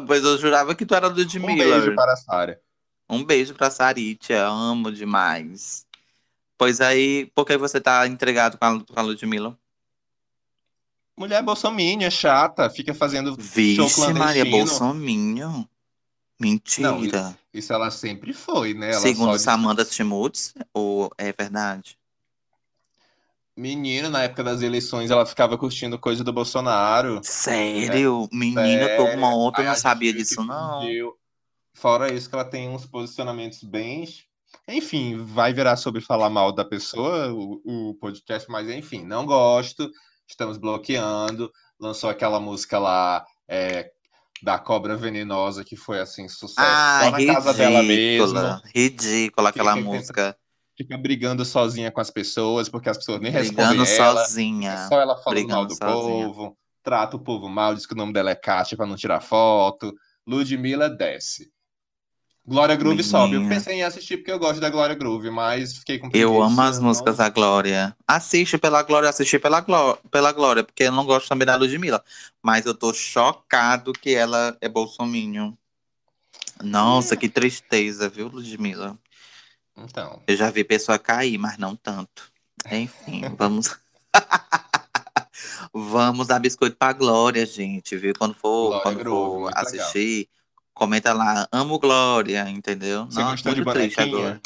Pois 0.06 0.22
eu 0.22 0.36
jurava 0.38 0.74
que 0.74 0.84
tu 0.84 0.94
era 0.94 1.08
Ludmilla. 1.08 1.52
Um 1.52 1.56
beijo 1.56 1.94
para 1.94 2.12
a 2.12 2.16
Sara. 2.16 2.60
Um 3.08 3.24
beijo 3.24 3.54
pra 3.54 3.70
Saritia, 3.70 4.46
amo 4.46 4.92
demais. 4.92 5.86
Pois 6.56 6.80
aí, 6.80 7.30
por 7.34 7.44
que 7.46 7.56
você 7.56 7.80
tá 7.80 8.06
entregado 8.06 8.58
com 8.58 8.64
a, 8.64 8.84
com 8.84 9.00
a 9.00 9.02
Ludmilla? 9.02 9.58
Mulher 11.16 11.42
bolsominha, 11.42 12.10
chata, 12.10 12.70
fica 12.70 12.94
fazendo 12.94 13.34
Vixe, 13.36 13.76
show 13.76 13.90
clandestino. 13.90 14.18
Maria 14.18 14.44
Bolsominho. 14.44 15.68
Mentira. 16.38 16.92
Não, 16.92 17.04
isso, 17.04 17.36
isso, 17.52 17.72
ela 17.72 17.90
sempre 17.90 18.32
foi, 18.32 18.72
né? 18.72 18.92
Ela 18.92 19.00
Segundo 19.00 19.38
Samantha 19.38 19.84
Schmutz, 19.84 20.54
ou 20.72 21.10
é 21.18 21.32
verdade? 21.32 21.98
Menino, 23.60 24.08
na 24.08 24.22
época 24.22 24.42
das 24.42 24.62
eleições, 24.62 25.10
ela 25.10 25.26
ficava 25.26 25.58
curtindo 25.58 25.98
coisa 25.98 26.24
do 26.24 26.32
Bolsonaro. 26.32 27.20
Sério? 27.22 28.26
É, 28.32 28.34
Menina, 28.34 28.96
tô 28.96 29.04
uma 29.04 29.34
outra, 29.34 29.62
não 29.62 29.74
sabia 29.74 30.14
disso, 30.14 30.42
não. 30.42 30.82
Fora 31.74 32.10
isso, 32.10 32.28
que 32.28 32.34
ela 32.34 32.44
tem 32.44 32.70
uns 32.70 32.86
posicionamentos 32.86 33.62
bem. 33.62 34.08
Enfim, 34.66 35.22
vai 35.22 35.52
virar 35.52 35.76
sobre 35.76 36.00
falar 36.00 36.30
mal 36.30 36.52
da 36.52 36.64
pessoa, 36.64 37.30
o, 37.32 37.90
o 37.90 37.94
podcast, 38.00 38.50
mas 38.50 38.66
enfim, 38.70 39.04
não 39.04 39.26
gosto. 39.26 39.90
Estamos 40.26 40.56
bloqueando. 40.56 41.52
Lançou 41.78 42.08
aquela 42.08 42.40
música 42.40 42.78
lá, 42.78 43.26
é, 43.46 43.90
da 44.42 44.58
cobra 44.58 44.96
venenosa, 44.96 45.64
que 45.64 45.76
foi 45.76 46.00
assim, 46.00 46.28
sucesso 46.28 46.60
ah, 46.66 47.00
só 47.04 47.10
na 47.10 47.18
ridícula, 47.18 47.44
casa 47.44 47.58
dela 47.58 47.82
mesmo. 47.82 48.62
Ridícula 48.74 49.48
aquela 49.50 49.76
música. 49.76 50.34
Fica 50.80 50.96
brigando 50.96 51.44
sozinha 51.44 51.90
com 51.90 52.00
as 52.00 52.10
pessoas, 52.10 52.66
porque 52.66 52.88
as 52.88 52.96
pessoas 52.96 53.20
nem 53.20 53.30
brigando 53.30 53.82
respondem 53.82 53.96
ela. 53.96 54.24
sozinha. 54.24 54.72
É 54.72 54.88
só 54.88 54.98
ela 54.98 55.14
falando 55.14 55.36
brigando 55.36 55.54
mal 55.54 55.66
do 55.66 55.74
sozinha. 55.74 56.26
povo, 56.26 56.58
trata 56.82 57.16
o 57.16 57.20
povo 57.20 57.50
mal, 57.50 57.74
diz 57.74 57.84
que 57.84 57.92
o 57.92 57.96
nome 57.96 58.14
dela 58.14 58.30
é 58.30 58.34
Kátia 58.34 58.78
pra 58.78 58.86
não 58.86 58.96
tirar 58.96 59.20
foto. 59.20 59.94
Ludmilla 60.26 60.88
desce. 60.88 61.52
Glória 62.46 62.74
Groove 62.76 62.96
Menina. 62.96 63.10
sobe. 63.10 63.34
Eu 63.34 63.46
pensei 63.46 63.76
em 63.76 63.82
assistir 63.82 64.16
porque 64.16 64.32
eu 64.32 64.38
gosto 64.38 64.58
da 64.58 64.70
Glória 64.70 64.94
Groove, 64.94 65.30
mas 65.30 65.76
fiquei 65.76 65.98
com 65.98 66.08
Eu 66.14 66.42
amo 66.42 66.62
as 66.62 66.80
músicas 66.80 67.18
da 67.18 67.28
Glória. 67.28 67.94
Assiste 68.08 68.56
pela 68.56 68.82
Glória, 68.82 69.10
assisti 69.10 69.38
pela, 69.38 69.60
Glória, 69.60 70.00
pela 70.10 70.32
Glória, 70.32 70.64
porque 70.64 70.84
eu 70.84 70.92
não 70.92 71.04
gosto 71.04 71.28
também 71.28 71.44
da 71.44 71.56
Ludmilla. 71.56 72.02
Mas 72.42 72.64
eu 72.64 72.74
tô 72.74 72.94
chocado 72.94 73.92
que 73.92 74.14
ela 74.14 74.56
é 74.62 74.68
bolsominho. 74.68 75.58
Nossa, 76.62 77.12
é. 77.12 77.16
que 77.18 77.28
tristeza, 77.28 78.08
viu, 78.08 78.28
Ludmilla? 78.28 78.98
Então. 79.84 80.22
Eu 80.26 80.36
já 80.36 80.50
vi 80.50 80.64
pessoa 80.64 80.98
cair, 80.98 81.38
mas 81.38 81.58
não 81.58 81.74
tanto. 81.76 82.30
Enfim, 82.70 83.22
vamos. 83.36 83.76
vamos 85.72 86.26
dar 86.26 86.38
biscoito 86.38 86.76
pra 86.76 86.92
Glória, 86.92 87.44
gente, 87.46 87.96
viu? 87.96 88.12
Quando 88.16 88.34
for, 88.34 88.68
Glória 88.68 88.82
quando 88.82 88.98
Groove, 88.98 89.52
for 89.52 89.58
assistir. 89.58 90.18
Legal 90.18 90.40
comenta 90.80 91.12
lá, 91.12 91.46
amo 91.52 91.78
Glória, 91.78 92.48
entendeu? 92.48 93.04
Você 93.04 93.20
Não, 93.20 93.30
gostou 93.32 93.54
de 93.54 93.62
bonequinha? 93.62 94.40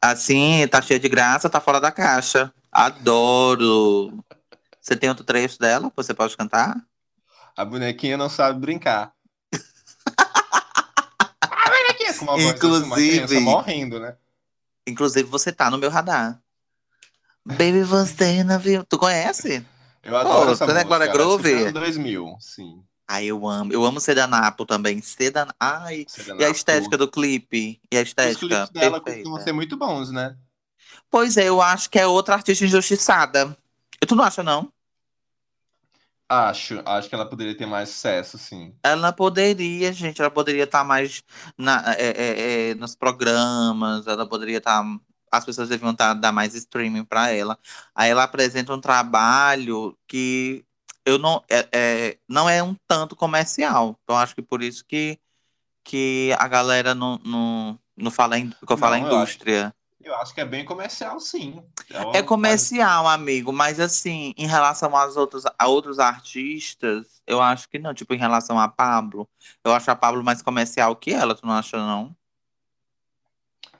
Assim, 0.00 0.66
tá 0.68 0.80
cheia 0.80 0.98
de 0.98 1.10
graça, 1.10 1.50
tá 1.50 1.60
fora 1.60 1.78
da 1.78 1.92
caixa. 1.92 2.50
Adoro. 2.72 4.24
Você 4.80 4.96
tem 4.96 5.10
outro 5.10 5.24
trecho 5.24 5.58
dela? 5.58 5.92
Você 5.94 6.14
pode 6.14 6.34
cantar? 6.38 6.74
A 7.54 7.66
bonequinha 7.66 8.16
não 8.16 8.30
sabe 8.30 8.58
brincar. 8.58 9.12
a 11.42 11.68
bonequinha 11.68 12.05
com 12.16 12.24
uma 12.24 12.40
inclusive, 12.40 13.26
voz 13.26 13.42
morrendo, 13.42 14.00
né? 14.00 14.16
Inclusive, 14.86 15.28
você 15.28 15.52
tá 15.52 15.70
no 15.70 15.78
meu 15.78 15.90
radar. 15.90 16.40
Baby, 17.44 17.82
você 17.82 18.42
não 18.42 18.58
viu. 18.58 18.84
Tu 18.84 18.98
conhece? 18.98 19.64
Eu 20.02 20.16
adoro 20.16 20.50
oh, 20.50 20.52
essa 20.52 20.64
música. 20.64 20.80
É 20.80 20.84
Glória 20.84 21.06
Groove? 21.06 21.72
2000, 21.72 22.36
sim. 22.40 22.82
Ai, 23.08 23.26
eu 23.26 23.46
amo. 23.46 23.72
Eu 23.72 23.84
amo 23.84 24.00
Sedanapo 24.00 24.66
também. 24.66 25.00
Sedan... 25.00 25.46
Ai, 25.58 26.04
Sedanapo. 26.08 26.42
e 26.42 26.44
a 26.44 26.50
estética 26.50 26.96
do 26.96 27.08
clipe? 27.08 27.80
E 27.90 27.96
a 27.96 28.02
estética? 28.02 28.32
Os 28.32 28.68
clipes 28.68 28.70
dela 28.70 29.00
costumam 29.00 29.40
ser 29.40 29.52
muito 29.52 29.76
bons, 29.76 30.10
né? 30.10 30.36
Pois 31.10 31.36
é, 31.36 31.48
eu 31.48 31.62
acho 31.62 31.88
que 31.88 31.98
é 31.98 32.06
outra 32.06 32.34
artista 32.34 32.64
injustiçada. 32.64 33.56
Tu 34.06 34.14
não 34.14 34.24
acha, 34.24 34.42
não? 34.42 34.72
Acho. 36.28 36.82
Acho 36.84 37.08
que 37.08 37.14
ela 37.14 37.28
poderia 37.28 37.56
ter 37.56 37.66
mais 37.66 37.88
sucesso, 37.90 38.36
sim. 38.36 38.74
Ela 38.82 39.12
poderia, 39.12 39.92
gente. 39.92 40.20
Ela 40.20 40.30
poderia 40.30 40.64
estar 40.64 40.82
mais 40.84 41.22
na, 41.56 41.94
é, 41.96 42.08
é, 42.08 42.70
é, 42.70 42.74
nos 42.74 42.96
programas. 42.96 44.06
Ela 44.06 44.26
poderia 44.26 44.58
estar... 44.58 44.82
As 45.30 45.44
pessoas 45.44 45.68
deviam 45.68 45.90
estar, 45.90 46.14
dar 46.14 46.32
mais 46.32 46.54
streaming 46.54 47.04
para 47.04 47.30
ela. 47.30 47.58
Aí 47.94 48.10
ela 48.10 48.24
apresenta 48.24 48.72
um 48.74 48.80
trabalho 48.80 49.96
que 50.08 50.64
eu 51.04 51.18
não 51.18 51.42
é, 51.48 51.68
é, 51.72 52.18
não 52.28 52.48
é 52.48 52.62
um 52.62 52.74
tanto 52.88 53.14
comercial. 53.14 53.98
Então 54.02 54.16
acho 54.16 54.34
que 54.34 54.42
por 54.42 54.62
isso 54.62 54.84
que, 54.84 55.18
que 55.84 56.34
a 56.38 56.48
galera 56.48 56.94
não, 56.94 57.20
não, 57.24 57.78
não 57.96 58.10
fala 58.10 58.38
em, 58.38 58.52
não, 59.00 59.06
indústria. 59.06 59.74
Eu 60.06 60.14
acho, 60.14 60.30
eu 60.30 60.34
que 60.36 60.40
é 60.40 60.44
bem 60.44 60.64
comercial, 60.64 61.18
sim. 61.18 61.60
É, 61.90 62.18
é 62.18 62.22
comercial, 62.22 63.08
amigo, 63.08 63.52
mas 63.52 63.80
assim, 63.80 64.32
em 64.36 64.46
relação 64.46 64.96
às 64.96 65.16
outros, 65.16 65.42
a 65.58 65.66
outros 65.66 65.98
artistas, 65.98 67.20
eu 67.26 67.42
acho 67.42 67.68
que 67.68 67.76
não. 67.76 67.92
Tipo, 67.92 68.14
em 68.14 68.18
relação 68.18 68.56
a 68.56 68.68
Pablo, 68.68 69.28
eu 69.64 69.74
acho 69.74 69.90
a 69.90 69.96
Pablo 69.96 70.22
mais 70.22 70.40
comercial 70.42 70.94
que 70.94 71.12
ela, 71.12 71.34
tu 71.34 71.44
não 71.44 71.54
acha, 71.54 71.76
não? 71.76 72.16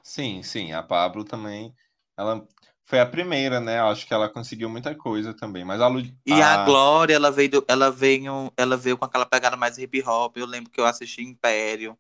Sim, 0.03 0.43
sim, 0.43 0.73
a 0.73 0.83
Pablo 0.83 1.25
também. 1.25 1.73
Ela 2.17 2.45
foi 2.85 2.99
a 2.99 3.07
primeira, 3.07 3.61
né? 3.61 3.81
Acho 3.81 4.05
que 4.05 4.13
ela 4.13 4.29
conseguiu 4.29 4.69
muita 4.69 4.97
coisa 4.97 5.33
também. 5.33 5.65
Mas 5.65 5.81
a, 5.81 5.87
Lu... 5.87 6.01
E 6.27 6.33
a, 6.33 6.63
a 6.63 6.65
Glória, 6.65 7.15
ela 7.15 7.31
veio, 7.31 7.65
ela 7.69 7.89
veio, 7.89 8.53
ela 8.57 8.77
veio 8.77 8.99
com 8.99 9.05
aquela 9.05 9.27
pegada 9.27 9.57
mais 9.57 9.79
hip 9.79 10.03
hop. 10.03 10.37
Eu 10.37 10.47
lembro 10.47 10.73
que 10.73 10.81
eu 10.81 10.87
assisti 10.87 11.23
Império, 11.23 11.97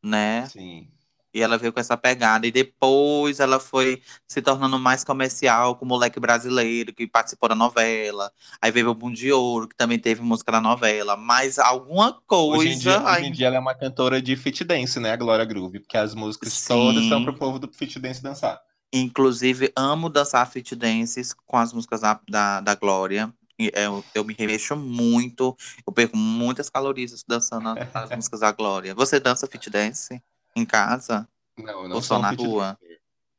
né? 0.00 0.46
Sim. 0.46 0.88
E 1.34 1.42
ela 1.42 1.58
veio 1.58 1.72
com 1.72 1.80
essa 1.80 1.96
pegada. 1.96 2.46
E 2.46 2.52
depois 2.52 3.40
ela 3.40 3.58
foi 3.58 4.00
se 4.28 4.40
tornando 4.40 4.78
mais 4.78 5.02
comercial 5.02 5.74
com 5.74 5.84
o 5.84 5.88
moleque 5.88 6.20
brasileiro, 6.20 6.94
que 6.94 7.08
participou 7.08 7.48
da 7.48 7.56
novela. 7.56 8.30
Aí 8.62 8.70
veio 8.70 8.88
o 8.88 8.94
Boom 8.94 9.12
de 9.12 9.32
Ouro, 9.32 9.66
que 9.68 9.74
também 9.74 9.98
teve 9.98 10.22
música 10.22 10.52
na 10.52 10.60
novela. 10.60 11.16
Mas 11.16 11.58
alguma 11.58 12.12
coisa. 12.24 12.62
Hoje 12.62 12.74
em 12.74 12.78
dia, 12.78 13.02
hoje 13.02 13.24
em 13.26 13.32
dia 13.32 13.46
ela 13.48 13.56
é 13.56 13.58
uma 13.58 13.74
cantora 13.74 14.22
de 14.22 14.36
fit 14.36 14.62
dance, 14.62 15.00
né? 15.00 15.10
A 15.10 15.16
Glória 15.16 15.44
Groove. 15.44 15.80
Porque 15.80 15.96
as 15.96 16.14
músicas 16.14 16.52
Sim. 16.52 16.68
todas 16.68 17.04
são 17.08 17.24
pro 17.24 17.34
povo 17.34 17.58
do 17.58 17.68
fit 17.72 17.98
dance 17.98 18.22
dançar. 18.22 18.60
Inclusive, 18.92 19.72
amo 19.74 20.08
dançar 20.08 20.48
fit 20.48 20.76
dances 20.76 21.34
com 21.34 21.56
as 21.56 21.72
músicas 21.72 22.02
da, 22.02 22.20
da, 22.28 22.60
da 22.60 22.74
Glória. 22.76 23.34
Eu, 23.58 24.04
eu 24.14 24.24
me 24.24 24.34
remexo 24.34 24.76
muito, 24.76 25.56
eu 25.86 25.92
perco 25.92 26.16
muitas 26.16 26.68
calorias 26.70 27.24
dançando 27.26 27.74
as 27.92 28.10
músicas 28.14 28.40
da 28.40 28.52
Glória. 28.52 28.94
Você 28.94 29.18
dança 29.18 29.48
fit 29.48 29.68
dance 29.68 30.22
em 30.54 30.64
casa? 30.64 31.28
Não, 31.56 31.88
não 31.88 31.96
Ou 31.96 32.02
só 32.02 32.18
na 32.18 32.30
rua? 32.30 32.78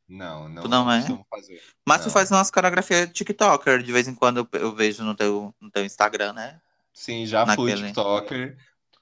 Não, 0.07 0.47
não. 0.47 0.61
Tu 0.63 0.69
não 0.69 0.91
é? 0.91 1.01
Fazer. 1.29 1.61
Mas 1.87 1.97
não. 1.97 2.07
tu 2.07 2.11
faz 2.11 2.31
umas 2.31 2.51
coreografias 2.51 3.09
TikToker, 3.11 3.81
de 3.81 3.91
vez 3.91 4.07
em 4.07 4.13
quando 4.13 4.37
eu, 4.37 4.59
eu, 4.59 4.75
vejo 4.75 5.03
no 5.03 5.15
teu, 5.15 5.53
no 5.59 5.71
teu 5.71 5.83
Instagram, 5.83 6.33
né? 6.33 6.61
Sim, 6.93 7.25
já 7.25 7.45
Naquele... 7.45 7.75
fui 7.75 7.87
TikToker. 7.87 8.57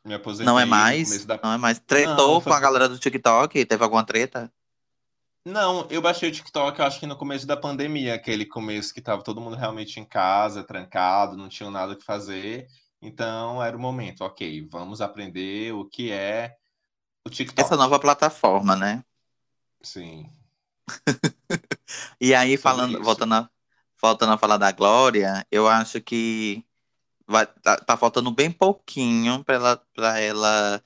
Me 0.06 0.14
aposentei. 0.14 0.46
Não 0.46 0.60
é 0.60 0.66
mais? 0.66 1.26
Da... 1.26 1.40
Não 1.42 1.54
é 1.54 1.58
mais. 1.58 1.80
Tretou 1.80 2.34
não, 2.34 2.42
foi... 2.42 2.52
com 2.52 2.58
a 2.58 2.60
galera 2.60 2.90
do 2.90 3.00
TikTok? 3.00 3.66
Teve 3.66 3.84
alguma 3.84 4.04
treta? 4.04 4.52
Não, 5.46 5.86
eu 5.90 6.02
baixei 6.02 6.30
o 6.30 6.32
TikTok, 6.32 6.80
eu 6.80 6.86
acho 6.86 7.02
que 7.02 7.06
no 7.06 7.18
começo 7.18 7.46
da 7.46 7.58
pandemia, 7.58 8.14
aquele 8.14 8.46
começo 8.46 8.94
que 8.94 9.02
tava 9.02 9.22
todo 9.22 9.42
mundo 9.42 9.58
realmente 9.58 10.00
em 10.00 10.06
casa, 10.06 10.64
trancado, 10.64 11.36
não 11.36 11.50
tinha 11.50 11.70
nada 11.70 11.98
que 11.98 12.04
fazer. 12.04 12.68
Então 13.02 13.62
era 13.62 13.76
o 13.76 13.80
momento, 13.80 14.22
ok, 14.22 14.66
vamos 14.72 15.02
aprender 15.02 15.74
o 15.74 15.84
que 15.84 16.14
é 16.14 16.56
o 17.26 17.30
TikTok. 17.30 17.62
Essa 17.62 17.78
nova 17.78 18.00
plataforma, 18.00 18.76
né? 18.76 19.04
Sim. 19.82 20.30
e 22.20 22.34
aí, 22.34 22.58
falando, 22.58 23.02
voltando 23.02 23.36
a, 23.36 23.50
voltando 24.02 24.34
a 24.34 24.38
falar 24.38 24.58
da 24.58 24.72
Glória, 24.72 25.46
eu 25.52 25.68
acho 25.68 26.02
que 26.02 26.64
vai, 27.28 27.46
tá, 27.46 27.78
tá 27.78 27.98
faltando 27.98 28.32
bem 28.32 28.52
pouquinho 28.52 29.44
para 29.44 29.56
ela, 29.56 29.78
pra 29.94 30.20
ela 30.20 30.84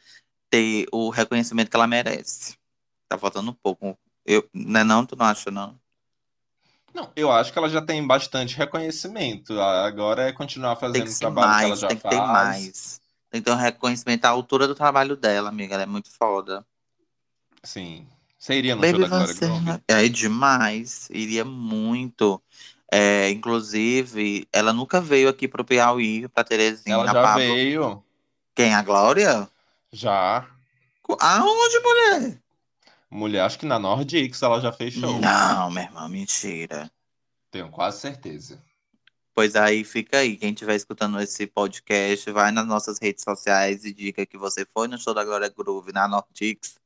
ter 0.50 0.88
o 0.91 1.10
reconhecimento 1.10 1.69
que 1.69 1.76
ela 1.76 1.88
merece. 1.88 2.58
Tá 3.08 3.17
faltando 3.17 3.52
um 3.52 3.54
pouco 3.54 3.97
eu, 4.28 4.47
não 4.54 4.82
é 4.82 4.84
não? 4.84 5.06
Tu 5.06 5.15
não 5.15 5.26
acha, 5.26 5.50
não? 5.50 5.80
Não, 6.93 7.10
eu 7.15 7.32
acho 7.32 7.54
que 7.54 7.58
ela 7.58 7.69
já 7.69 7.82
tem 7.82 8.06
bastante 8.06 8.58
reconhecimento. 8.58 9.58
Agora 9.60 10.23
é 10.23 10.34
continuar 10.34 10.76
fazendo 10.76 11.10
o 11.10 11.19
trabalho 11.19 11.47
mais, 11.47 11.60
que 11.60 11.65
ela 11.65 11.76
já 11.78 11.88
tem 11.88 11.97
faz. 11.97 12.12
Tem 12.13 12.19
que 12.19 12.26
ter 12.26 12.32
mais. 12.34 13.02
Tem 13.30 13.42
que 13.42 13.46
ter 13.46 13.52
um 13.52 13.56
reconhecimento 13.56 14.26
à 14.26 14.30
altura 14.30 14.68
do 14.68 14.76
trabalho 14.76 15.16
dela, 15.16 15.50
amiga. 15.50 15.74
Ela 15.74 15.84
é 15.84 15.88
muito 15.88 16.10
foda. 16.12 16.66
Sim. 17.63 18.08
Você 18.38 18.54
iria 18.54 18.76
no 18.76 18.82
Baby 18.82 19.00
show 19.00 19.10
da 19.10 19.18
Glória 19.18 19.34
Groove? 19.34 19.84
É 19.88 20.08
demais. 20.08 21.10
Iria 21.10 21.44
muito. 21.44 22.42
É, 22.92 23.30
inclusive, 23.30 24.48
ela 24.54 24.72
nunca 24.72 25.02
veio 25.02 25.28
aqui 25.28 25.48
pro 25.48 25.66
Piauí, 25.66 26.28
pra 26.30 26.44
Terezinha. 26.44 26.96
Ela 26.96 27.08
já 27.08 27.22
Pablo. 27.22 27.44
veio. 27.44 28.04
Quem? 28.56 28.74
A 28.74 28.82
Glória? 28.82 29.50
Já. 29.92 30.48
Aonde, 31.20 31.80
mulher? 31.80 32.42
Mulher, 33.10 33.42
acho 33.42 33.60
que 33.60 33.66
na 33.66 33.80
Nordics 33.80 34.42
ela 34.42 34.60
já 34.60 34.72
fez 34.72 34.94
show. 34.94 35.20
Não, 35.20 35.72
meu 35.72 35.84
irmão, 35.84 36.10
mentira. 36.10 36.92
Tenho 37.50 37.70
quase 37.70 38.00
certeza. 38.00 38.62
Pois 39.38 39.56
aí 39.56 39.84
fica 39.84 40.17
aí, 40.17 40.36
quem 40.36 40.52
estiver 40.52 40.76
escutando 40.76 41.21
esse 41.21 41.45
podcast, 41.45 42.32
vai 42.32 42.52
nas 42.52 42.65
nossas 42.65 42.97
redes 43.00 43.23
sociais 43.23 43.86
e 43.86 43.93
diga 43.93 44.26
que 44.26 44.36
você 44.36 44.65
foi 44.73 44.88
no 44.88 44.97
show 44.97 45.13
da 45.13 45.23
Glória 45.23 45.47
Groove 45.47 45.91
na 45.93 46.08
Nordics 46.08 46.80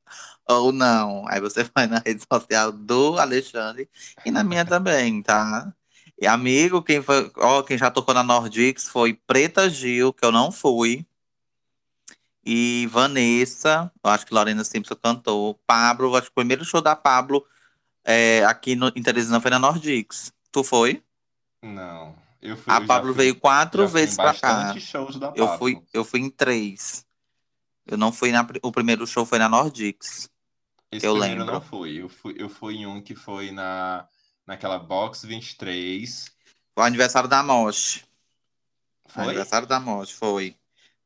ou 0.46 0.74
não. 0.74 1.26
Aí 1.30 1.40
você 1.40 1.64
vai 1.74 1.88
na 1.88 2.00
rede 2.00 2.22
social 2.30 2.74
do 2.74 3.18
Alexandre 3.18 3.90
e 4.26 4.32
na 4.32 4.44
minha 4.44 4.66
também, 4.66 5.24
tá? 5.24 5.74
E 6.20 6.28
amigo, 6.28 6.84
quem 6.84 7.02
foi, 7.02 7.32
ó, 7.38 7.64
quem 7.64 7.78
já 7.78 7.90
tocou 7.90 8.14
na 8.14 8.22
Nordics 8.22 8.90
foi 8.90 9.14
Preta 9.14 9.70
Gil, 9.70 10.12
que 10.12 10.26
eu 10.26 10.32
não 10.34 10.52
fui. 10.52 11.06
E 12.46 12.86
Vanessa, 12.92 13.90
eu 14.04 14.10
acho 14.12 14.26
que 14.26 14.34
Lorena 14.34 14.66
Simpson 14.66 14.96
cantou. 14.96 15.58
Pablo, 15.66 16.18
acho 16.18 16.28
que 16.28 16.32
o 16.32 16.36
primeiro 16.36 16.66
show 16.66 16.82
da 16.82 16.98
Pablo 16.98 17.46
é, 18.04 18.44
aqui 18.44 18.76
no, 18.76 18.90
em 18.94 19.02
Teresina 19.02 19.40
foi 19.40 19.52
na 19.52 19.58
Nordix. 19.60 20.34
Tu 20.52 20.66
foi? 20.66 21.02
Não. 21.62 22.20
Eu 22.42 22.58
fui, 22.58 22.74
a 22.74 22.82
Pablo 22.82 23.14
fui, 23.14 23.24
veio 23.24 23.36
quatro 23.40 23.88
vezes 23.88 24.16
pra 24.16 24.34
cá. 24.34 24.74
Eu 25.36 25.58
fui, 25.58 25.82
eu 25.94 26.04
fui 26.04 26.22
em 26.22 26.30
três. 26.30 27.06
Eu 27.86 27.98
não 27.98 28.12
fui 28.12 28.32
na. 28.32 28.46
O 28.64 28.72
primeiro 28.72 29.06
show 29.06 29.26
foi 29.26 29.38
na 29.38 29.48
Nordix. 29.48 30.30
Esse 30.92 31.06
eu 31.06 31.14
lembro. 31.14 31.46
não 31.46 31.62
fui. 31.62 32.02
Eu 32.02 32.10
fui. 32.10 32.36
Eu 32.38 32.50
fui 32.50 32.78
em 32.78 32.86
um 32.88 33.02
que 33.02 33.16
foi 33.16 33.52
na, 33.52 34.08
naquela 34.46 34.80
Box 34.80 35.26
23. 35.26 36.32
Foi 36.74 36.84
o 36.84 36.88
aniversário 36.88 37.30
da 37.30 37.44
Mosh. 37.44 38.04
Foi? 39.08 39.24
Aniversário 39.24 39.68
da 39.68 39.80
Mosh, 39.80 40.12
foi. 40.12 40.56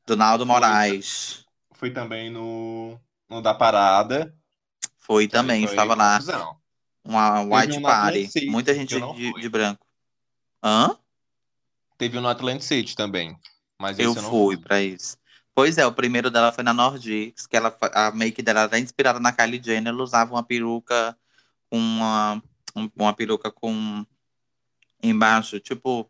Do 0.05 0.15
Naldo 0.15 0.45
Moraes. 0.45 1.45
Fui 1.73 1.91
também 1.91 2.29
no, 2.29 2.99
no 3.29 3.41
da 3.41 3.53
Parada. 3.53 4.33
Foi 4.97 5.27
também, 5.27 5.63
estava 5.65 5.95
lá. 5.95 6.19
Uma 7.03 7.41
white 7.41 7.77
um 7.77 7.81
party. 7.81 8.49
Muita 8.49 8.73
gente 8.73 8.99
de, 8.99 9.33
de, 9.33 9.49
branco. 9.49 9.85
Hã? 10.63 10.97
Teve 11.97 12.17
um 12.17 12.21
no 12.21 12.27
Atlantic 12.27 12.63
City 12.63 12.95
também. 12.95 13.37
Mas 13.79 13.99
eu, 13.99 14.13
eu 14.13 14.23
fui 14.23 14.57
para 14.57 14.81
isso. 14.81 15.17
Pois 15.53 15.77
é, 15.77 15.85
o 15.85 15.91
primeiro 15.91 16.29
dela 16.29 16.51
foi 16.51 16.63
na 16.63 16.73
Nordix, 16.73 17.47
que 17.47 17.55
ela, 17.55 17.75
a 17.93 18.11
make 18.11 18.41
dela 18.41 18.61
era 18.61 18.79
inspirada 18.79 19.19
na 19.19 19.31
Kylie 19.31 19.61
Jenner. 19.63 19.93
Ela 19.93 20.03
usava 20.03 20.33
uma 20.33 20.43
peruca 20.43 21.17
com 21.69 21.77
uma, 21.77 22.43
uma 22.95 23.13
peruca 23.13 23.49
com 23.49 24.05
embaixo, 25.01 25.59
tipo 25.59 26.09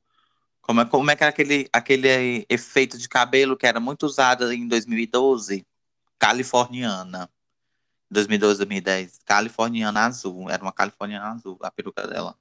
como 0.66 0.82
é, 0.82 0.86
como 0.86 1.12
é 1.12 1.16
que 1.16 1.24
era 1.24 1.30
aquele, 1.30 1.70
aquele 1.72 2.46
efeito 2.50 2.98
de 2.98 3.08
cabelo 3.08 3.56
que 3.56 3.68
era 3.68 3.80
muito 3.80 4.04
usado 4.08 4.52
em 4.52 4.68
2012? 4.68 5.64
Californiana. 6.18 7.30
2012, 8.10 8.58
2010. 8.58 9.20
Californiana 9.24 10.08
azul. 10.08 10.50
Era 10.50 10.64
uma 10.64 10.72
californiana 10.72 11.34
azul, 11.34 11.60
a 11.62 11.70
peruca 11.70 12.08
dela. 12.08 12.36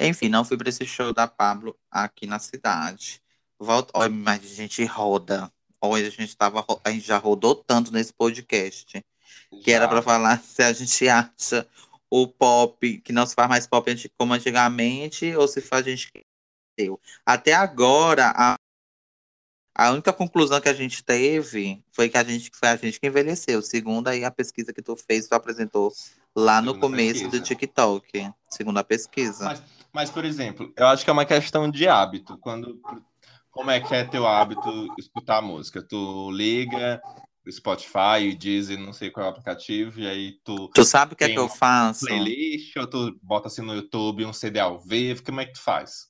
Enfim, 0.00 0.28
não 0.28 0.44
fui 0.44 0.56
para 0.56 0.70
esse 0.70 0.86
show 0.86 1.12
da 1.12 1.28
Pablo 1.28 1.78
aqui 1.90 2.26
na 2.26 2.38
cidade. 2.38 3.22
Volta. 3.58 3.92
Olha, 3.94 4.10
mas 4.10 4.42
a 4.42 4.54
gente 4.54 4.82
roda. 4.84 5.52
Olha, 5.80 6.06
a 6.06 6.10
gente, 6.10 6.34
tava, 6.36 6.64
a 6.82 6.90
gente 6.90 7.06
já 7.06 7.18
rodou 7.18 7.54
tanto 7.54 7.92
nesse 7.92 8.12
podcast. 8.12 9.04
Já. 9.52 9.60
Que 9.62 9.70
era 9.70 9.86
para 9.86 10.00
falar 10.00 10.40
se 10.42 10.62
a 10.62 10.72
gente 10.72 11.06
acha 11.08 11.66
o 12.10 12.26
pop, 12.26 12.98
que 12.98 13.12
não 13.12 13.26
se 13.26 13.34
faz 13.34 13.48
mais 13.48 13.66
pop 13.66 14.10
como 14.18 14.32
antigamente, 14.32 15.36
ou 15.36 15.46
se 15.46 15.60
faz 15.60 15.86
a 15.86 15.90
gente 15.90 16.10
aconteceu. 16.80 17.00
Até 17.24 17.52
agora, 17.52 18.32
a, 18.34 18.56
a 19.76 19.90
única 19.90 20.12
conclusão 20.12 20.60
que 20.60 20.68
a 20.68 20.74
gente 20.74 21.04
teve 21.04 21.82
foi 21.92 22.08
que 22.08 22.16
a 22.16 22.24
gente 22.24 22.50
foi 22.54 22.68
a 22.68 22.76
gente 22.76 22.98
que 22.98 23.06
envelheceu. 23.06 23.62
Segundo 23.62 24.08
aí 24.08 24.24
a 24.24 24.30
pesquisa 24.30 24.72
que 24.72 24.82
tu 24.82 24.96
fez, 24.96 25.28
tu 25.28 25.34
apresentou 25.34 25.92
lá 26.34 26.60
no 26.62 26.78
começo 26.78 27.24
pesquisa. 27.24 27.38
do 27.38 27.44
TikTok, 27.44 28.32
segundo 28.48 28.78
a 28.78 28.84
pesquisa. 28.84 29.44
Mas, 29.44 29.62
mas, 29.92 30.10
por 30.10 30.24
exemplo, 30.24 30.72
eu 30.76 30.86
acho 30.86 31.04
que 31.04 31.10
é 31.10 31.12
uma 31.12 31.24
questão 31.24 31.70
de 31.70 31.86
hábito. 31.88 32.38
Quando 32.38 32.80
como 33.50 33.70
é 33.70 33.80
que 33.80 33.94
é 33.94 34.04
teu 34.04 34.26
hábito 34.26 34.94
escutar 34.98 35.42
música? 35.42 35.82
Tu 35.82 36.30
liga 36.30 37.02
o 37.46 37.50
Spotify, 37.50 38.28
o 38.32 38.38
Deezer, 38.38 38.78
não 38.78 38.92
sei 38.92 39.10
qual 39.10 39.26
é 39.26 39.28
o 39.28 39.32
aplicativo, 39.32 40.00
e 40.00 40.06
aí 40.06 40.38
tu. 40.44 40.68
Tu 40.68 40.84
sabe 40.84 41.14
o 41.14 41.16
que 41.16 41.24
é 41.24 41.28
que 41.28 41.38
eu 41.38 41.48
faço? 41.48 42.06
Playlist, 42.06 42.76
ou 42.76 42.86
tu 42.86 43.18
bota 43.22 43.48
assim 43.48 43.62
no 43.62 43.74
YouTube 43.74 44.24
um 44.24 44.32
CD 44.32 44.60
ao 44.60 44.78
vivo, 44.78 45.22
como 45.24 45.40
é 45.40 45.46
que 45.46 45.54
tu 45.54 45.62
faz? 45.62 46.08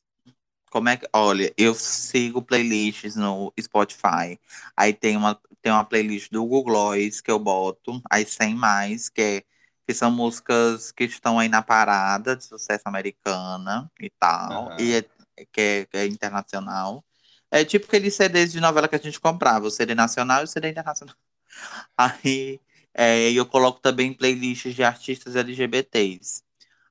Como 0.70 0.88
é 0.88 0.96
que. 0.96 1.08
Olha, 1.12 1.52
eu 1.56 1.74
sigo 1.74 2.42
playlists 2.42 3.16
no 3.16 3.52
Spotify. 3.58 4.38
Aí 4.76 4.92
tem 4.92 5.16
uma, 5.16 5.40
tem 5.62 5.72
uma 5.72 5.84
playlist 5.84 6.30
do 6.30 6.44
Google 6.44 6.64
Gloss 6.64 7.20
que 7.20 7.30
eu 7.30 7.38
boto, 7.38 8.00
aí 8.10 8.26
sem 8.26 8.54
mais, 8.54 9.08
que, 9.08 9.20
é, 9.20 9.44
que 9.90 9.94
são 9.94 10.08
músicas 10.08 10.92
que 10.92 11.02
estão 11.02 11.36
aí 11.36 11.48
na 11.48 11.62
parada 11.62 12.36
de 12.36 12.44
sucesso 12.44 12.84
americana 12.86 13.90
e 13.98 14.08
tal. 14.08 14.68
Uhum. 14.68 14.76
E 14.78 14.94
é, 14.94 15.02
que, 15.44 15.60
é, 15.60 15.84
que 15.84 15.96
é 15.96 16.06
internacional. 16.06 17.04
É 17.50 17.64
tipo 17.64 17.86
aqueles 17.86 18.14
CDs 18.14 18.52
de 18.52 18.60
novela 18.60 18.86
que 18.86 18.94
a 18.94 19.00
gente 19.00 19.18
comprava, 19.18 19.66
o 19.66 19.70
CD 19.70 19.92
nacional 19.92 20.42
e 20.42 20.44
o 20.44 20.46
CD 20.46 20.70
internacional. 20.70 21.16
Aí 21.98 22.60
é, 22.94 23.32
eu 23.32 23.44
coloco 23.44 23.80
também 23.80 24.14
playlists 24.14 24.76
de 24.76 24.84
artistas 24.84 25.34
LGBTs. 25.34 26.44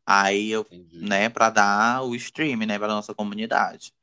Aí 0.05 0.51
eu, 0.51 0.67
Entendi. 0.69 0.99
né, 1.07 1.29
para 1.29 1.49
dar 1.49 2.03
o 2.03 2.13
stream, 2.15 2.59
né, 2.65 2.77
para 2.77 2.89
nossa 2.89 3.15
comunidade. 3.15 3.93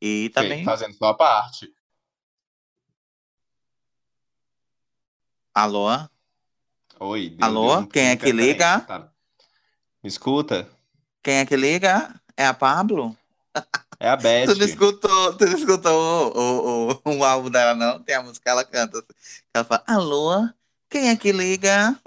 E 0.00 0.30
também 0.32 0.62
fazendo 0.64 0.94
sua 0.94 1.12
parte. 1.14 1.74
Alô? 5.52 5.88
Oi. 7.00 7.30
Deu, 7.30 7.46
Alô? 7.46 7.76
Deu 7.76 7.86
Quem 7.88 8.08
é 8.08 8.16
que 8.16 8.32
liga? 8.32 8.80
Tá. 8.80 9.10
Me 10.02 10.08
escuta? 10.08 10.68
Quem 11.22 11.36
é 11.36 11.46
que 11.46 11.56
liga? 11.56 12.14
É 12.36 12.46
a 12.46 12.54
Pablo? 12.54 13.16
É 13.98 14.08
a 14.08 14.16
Beth. 14.16 14.46
tu 14.52 14.54
não 14.54 14.66
escutou, 14.66 15.34
tu 15.36 15.46
não 15.46 15.58
escutou 15.58 15.92
o, 15.92 16.38
o, 16.38 17.00
o, 17.04 17.18
o 17.18 17.24
álbum 17.24 17.50
dela, 17.50 17.74
não? 17.74 18.02
Tem 18.02 18.14
a 18.14 18.22
música, 18.22 18.50
ela 18.50 18.64
canta. 18.64 19.04
Ela 19.52 19.64
fala, 19.64 19.82
alô? 19.86 20.48
Quem 20.88 21.08
é 21.08 21.16
que 21.16 21.32
liga? 21.32 21.98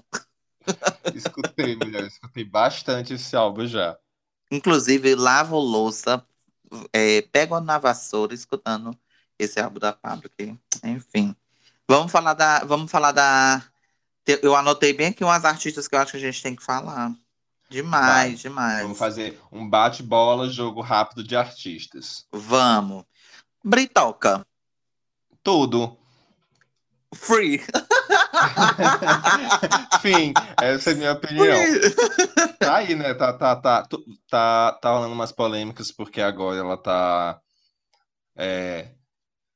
Escutei, 1.14 1.76
mulher, 1.76 2.06
escutei 2.06 2.44
bastante 2.44 3.14
esse 3.14 3.36
álbum 3.36 3.66
já. 3.66 3.98
Inclusive, 4.52 5.16
lavo 5.16 5.58
louça, 5.58 6.26
é, 6.94 7.22
pego 7.22 7.60
na 7.60 7.78
vassoura 7.78 8.34
escutando 8.34 8.98
esse 9.38 9.60
álbum 9.60 9.80
da 9.80 9.94
Pablo, 9.94 10.30
que, 10.38 10.56
enfim. 10.84 11.36
Vamos 11.88 12.12
falar 12.12 12.34
da. 12.34 12.64
Vamos 12.64 12.92
falar 12.92 13.12
da. 13.12 13.64
Eu 14.42 14.56
anotei 14.56 14.94
bem 14.94 15.08
aqui 15.08 15.24
umas 15.24 15.46
artistas 15.46 15.88
que 15.88 15.96
eu 15.96 16.00
acho 16.00 16.12
que 16.12 16.18
a 16.18 16.22
gente 16.22 16.44
tem 16.44 16.56
que 16.56 16.64
falar. 16.64 17.12
Demais, 17.70 18.34
Vai. 18.34 18.36
demais. 18.36 18.82
Vamos 18.82 18.98
fazer 18.98 19.40
um 19.52 19.70
bate-bola, 19.70 20.50
jogo 20.50 20.82
rápido 20.82 21.24
de 21.24 21.36
artistas. 21.36 22.26
Vamos. 22.32 23.04
Britoca. 23.64 24.46
Tudo. 25.44 25.98
Free. 27.14 27.60
Fim, 30.02 30.34
essa 30.62 30.92
é 30.92 30.94
a 30.94 30.96
minha 30.96 31.14
opinião. 31.14 31.58
Tá 32.60 32.78
aí, 32.78 32.96
né? 32.96 33.14
Tá, 33.14 33.32
tá, 33.32 33.56
tá, 33.56 33.88
tá, 34.30 34.74
tá 34.74 34.92
rolando 34.92 35.14
umas 35.14 35.32
polêmicas 35.32 35.90
porque 35.90 36.20
agora 36.20 36.58
ela 36.58 36.76
tá 36.76 37.40
é, 38.36 38.92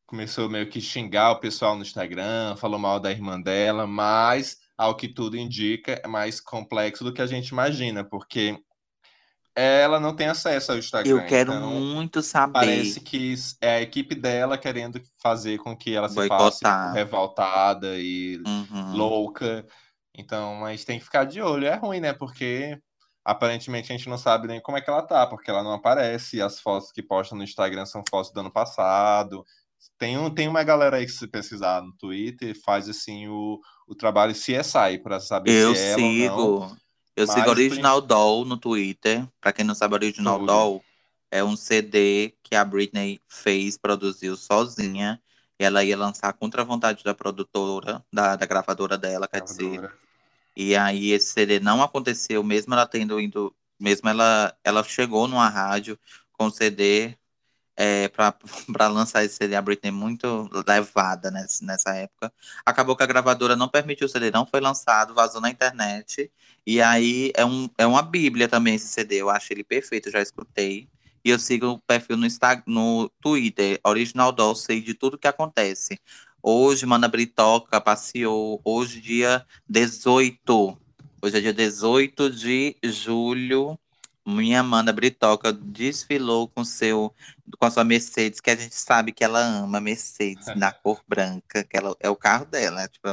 começou 0.05 0.49
meio 0.49 0.69
que 0.69 0.81
xingar 0.81 1.31
o 1.31 1.39
pessoal 1.39 1.75
no 1.75 1.81
Instagram, 1.81 2.55
falou 2.57 2.79
mal 2.79 2.99
da 2.99 3.11
irmã 3.11 3.39
dela, 3.39 3.85
mas 3.85 4.60
ao 4.81 4.95
que 4.95 5.07
tudo 5.07 5.37
indica 5.37 6.01
é 6.03 6.07
mais 6.07 6.41
complexo 6.41 7.03
do 7.03 7.13
que 7.13 7.21
a 7.21 7.27
gente 7.27 7.49
imagina, 7.49 8.03
porque 8.03 8.57
ela 9.55 9.99
não 9.99 10.15
tem 10.15 10.25
acesso 10.25 10.71
ao 10.71 10.79
Instagram. 10.79 11.11
Eu 11.11 11.27
quero 11.27 11.53
então 11.53 11.69
muito 11.69 12.23
saber. 12.23 12.53
Parece 12.53 12.99
que 12.99 13.35
é 13.61 13.75
a 13.75 13.81
equipe 13.81 14.15
dela 14.15 14.57
querendo 14.57 14.99
fazer 15.21 15.59
com 15.59 15.77
que 15.77 15.93
ela 15.93 16.09
se 16.09 16.15
Boicotar. 16.15 16.51
faça 16.51 16.93
revoltada 16.93 17.95
e 17.99 18.41
uhum. 18.43 18.95
louca. 18.95 19.67
Então, 20.17 20.55
mas 20.55 20.83
tem 20.83 20.97
que 20.97 21.05
ficar 21.05 21.25
de 21.25 21.39
olho. 21.43 21.67
É 21.67 21.75
ruim, 21.75 21.99
né? 21.99 22.11
Porque 22.11 22.75
aparentemente 23.23 23.93
a 23.93 23.95
gente 23.95 24.09
não 24.09 24.17
sabe 24.17 24.47
nem 24.47 24.59
como 24.59 24.79
é 24.79 24.81
que 24.81 24.89
ela 24.89 25.03
tá, 25.03 25.27
porque 25.27 25.51
ela 25.51 25.61
não 25.61 25.73
aparece. 25.73 26.41
As 26.41 26.59
fotos 26.59 26.91
que 26.91 27.03
posta 27.03 27.35
no 27.35 27.43
Instagram 27.43 27.85
são 27.85 28.01
fotos 28.09 28.33
do 28.33 28.39
ano 28.39 28.51
passado. 28.51 29.45
Tem, 29.97 30.17
um, 30.17 30.29
tem 30.29 30.47
uma 30.47 30.63
galera 30.63 30.97
aí 30.97 31.05
que 31.05 31.11
se 31.11 31.27
pesquisar 31.27 31.81
no 31.81 31.93
Twitter 31.93 32.59
faz 32.63 32.89
assim 32.89 33.27
o, 33.27 33.59
o 33.87 33.95
trabalho 33.95 34.33
CSI 34.33 34.97
para 35.01 35.19
saber 35.19 35.51
eu 35.51 35.75
se 35.75 35.81
é 35.81 35.95
sigo. 35.95 36.41
ou 36.41 36.59
não. 36.61 36.77
Eu 37.15 37.27
Mas 37.27 37.35
sigo 37.35 37.49
Original. 37.49 38.01
Doll 38.01 38.45
no 38.45 38.57
Twitter. 38.57 39.27
Para 39.39 39.53
quem 39.53 39.65
não 39.65 39.75
sabe, 39.75 39.95
Original 39.95 40.39
Tudo. 40.39 40.47
Doll 40.47 40.83
é 41.29 41.43
um 41.43 41.55
CD 41.55 42.33
que 42.43 42.55
a 42.55 42.65
Britney 42.65 43.21
fez, 43.27 43.77
produziu 43.77 44.35
sozinha. 44.35 45.21
E 45.59 45.63
ela 45.63 45.83
ia 45.83 45.95
lançar 45.95 46.33
contra 46.33 46.63
a 46.63 46.65
vontade 46.65 47.03
da 47.03 47.13
produtora, 47.13 48.03
da, 48.11 48.35
da 48.35 48.45
gravadora 48.45 48.97
dela, 48.97 49.27
quer 49.27 49.41
dizer. 49.41 49.93
E 50.55 50.75
aí 50.75 51.11
esse 51.11 51.33
CD 51.33 51.59
não 51.59 51.83
aconteceu, 51.83 52.43
mesmo 52.43 52.73
ela 52.73 52.87
tendo 52.87 53.19
ido, 53.19 53.55
mesmo 53.79 54.09
ela, 54.09 54.55
ela 54.63 54.83
chegou 54.83 55.27
numa 55.27 55.47
rádio 55.47 55.97
com 56.33 56.47
o 56.47 56.51
CD 56.51 57.15
é, 57.83 58.07
para 58.09 58.35
lançar 58.89 59.25
esse 59.25 59.37
CD, 59.37 59.55
a 59.55 59.61
Britney 59.61 59.91
muito 59.91 60.47
levada 60.67 61.31
nessa, 61.31 61.65
nessa 61.65 61.95
época. 61.95 62.31
Acabou 62.63 62.95
que 62.95 63.01
a 63.01 63.07
gravadora 63.07 63.55
não 63.55 63.67
permitiu 63.67 64.05
o 64.05 64.09
CD, 64.09 64.29
não 64.29 64.45
foi 64.45 64.61
lançado, 64.61 65.15
vazou 65.15 65.41
na 65.41 65.49
internet. 65.49 66.31
E 66.63 66.79
aí 66.79 67.31
é, 67.35 67.43
um, 67.43 67.67
é 67.79 67.87
uma 67.87 68.03
bíblia 68.03 68.47
também 68.47 68.75
esse 68.75 68.87
CD, 68.87 69.15
eu 69.15 69.31
acho 69.31 69.51
ele 69.51 69.63
perfeito, 69.63 70.11
já 70.11 70.21
escutei. 70.21 70.87
E 71.25 71.31
eu 71.31 71.39
sigo 71.39 71.69
o 71.69 71.79
perfil 71.79 72.17
no, 72.17 72.25
Instagram, 72.27 72.63
no 72.67 73.09
Twitter, 73.19 73.79
Original 73.83 74.31
Doll, 74.31 74.53
sei 74.53 74.79
de 74.79 74.93
tudo 74.93 75.17
que 75.17 75.27
acontece. 75.27 75.99
Hoje, 76.43 76.85
Mana 76.85 77.07
Britoca 77.07 77.81
passeou, 77.81 78.61
hoje 78.63 79.01
dia 79.01 79.43
18, 79.67 80.77
hoje 81.19 81.37
é 81.37 81.41
dia 81.41 81.53
18 81.53 82.29
de 82.29 82.75
julho, 82.83 83.75
minha 84.25 84.59
Amanda 84.59 84.93
Britoca 84.93 85.51
desfilou 85.51 86.47
com 86.47 86.63
seu 86.63 87.13
com 87.59 87.65
a 87.65 87.71
sua 87.71 87.83
Mercedes, 87.83 88.39
que 88.39 88.49
a 88.49 88.55
gente 88.55 88.75
sabe 88.75 89.11
que 89.11 89.23
ela 89.23 89.39
ama 89.39 89.81
Mercedes 89.81 90.45
na 90.55 90.71
cor 90.71 91.01
branca, 91.07 91.63
que 91.63 91.77
ela, 91.77 91.95
é 91.99 92.09
o 92.09 92.15
carro 92.15 92.45
dela, 92.45 92.81
né? 92.81 92.87
tipo, 92.87 93.07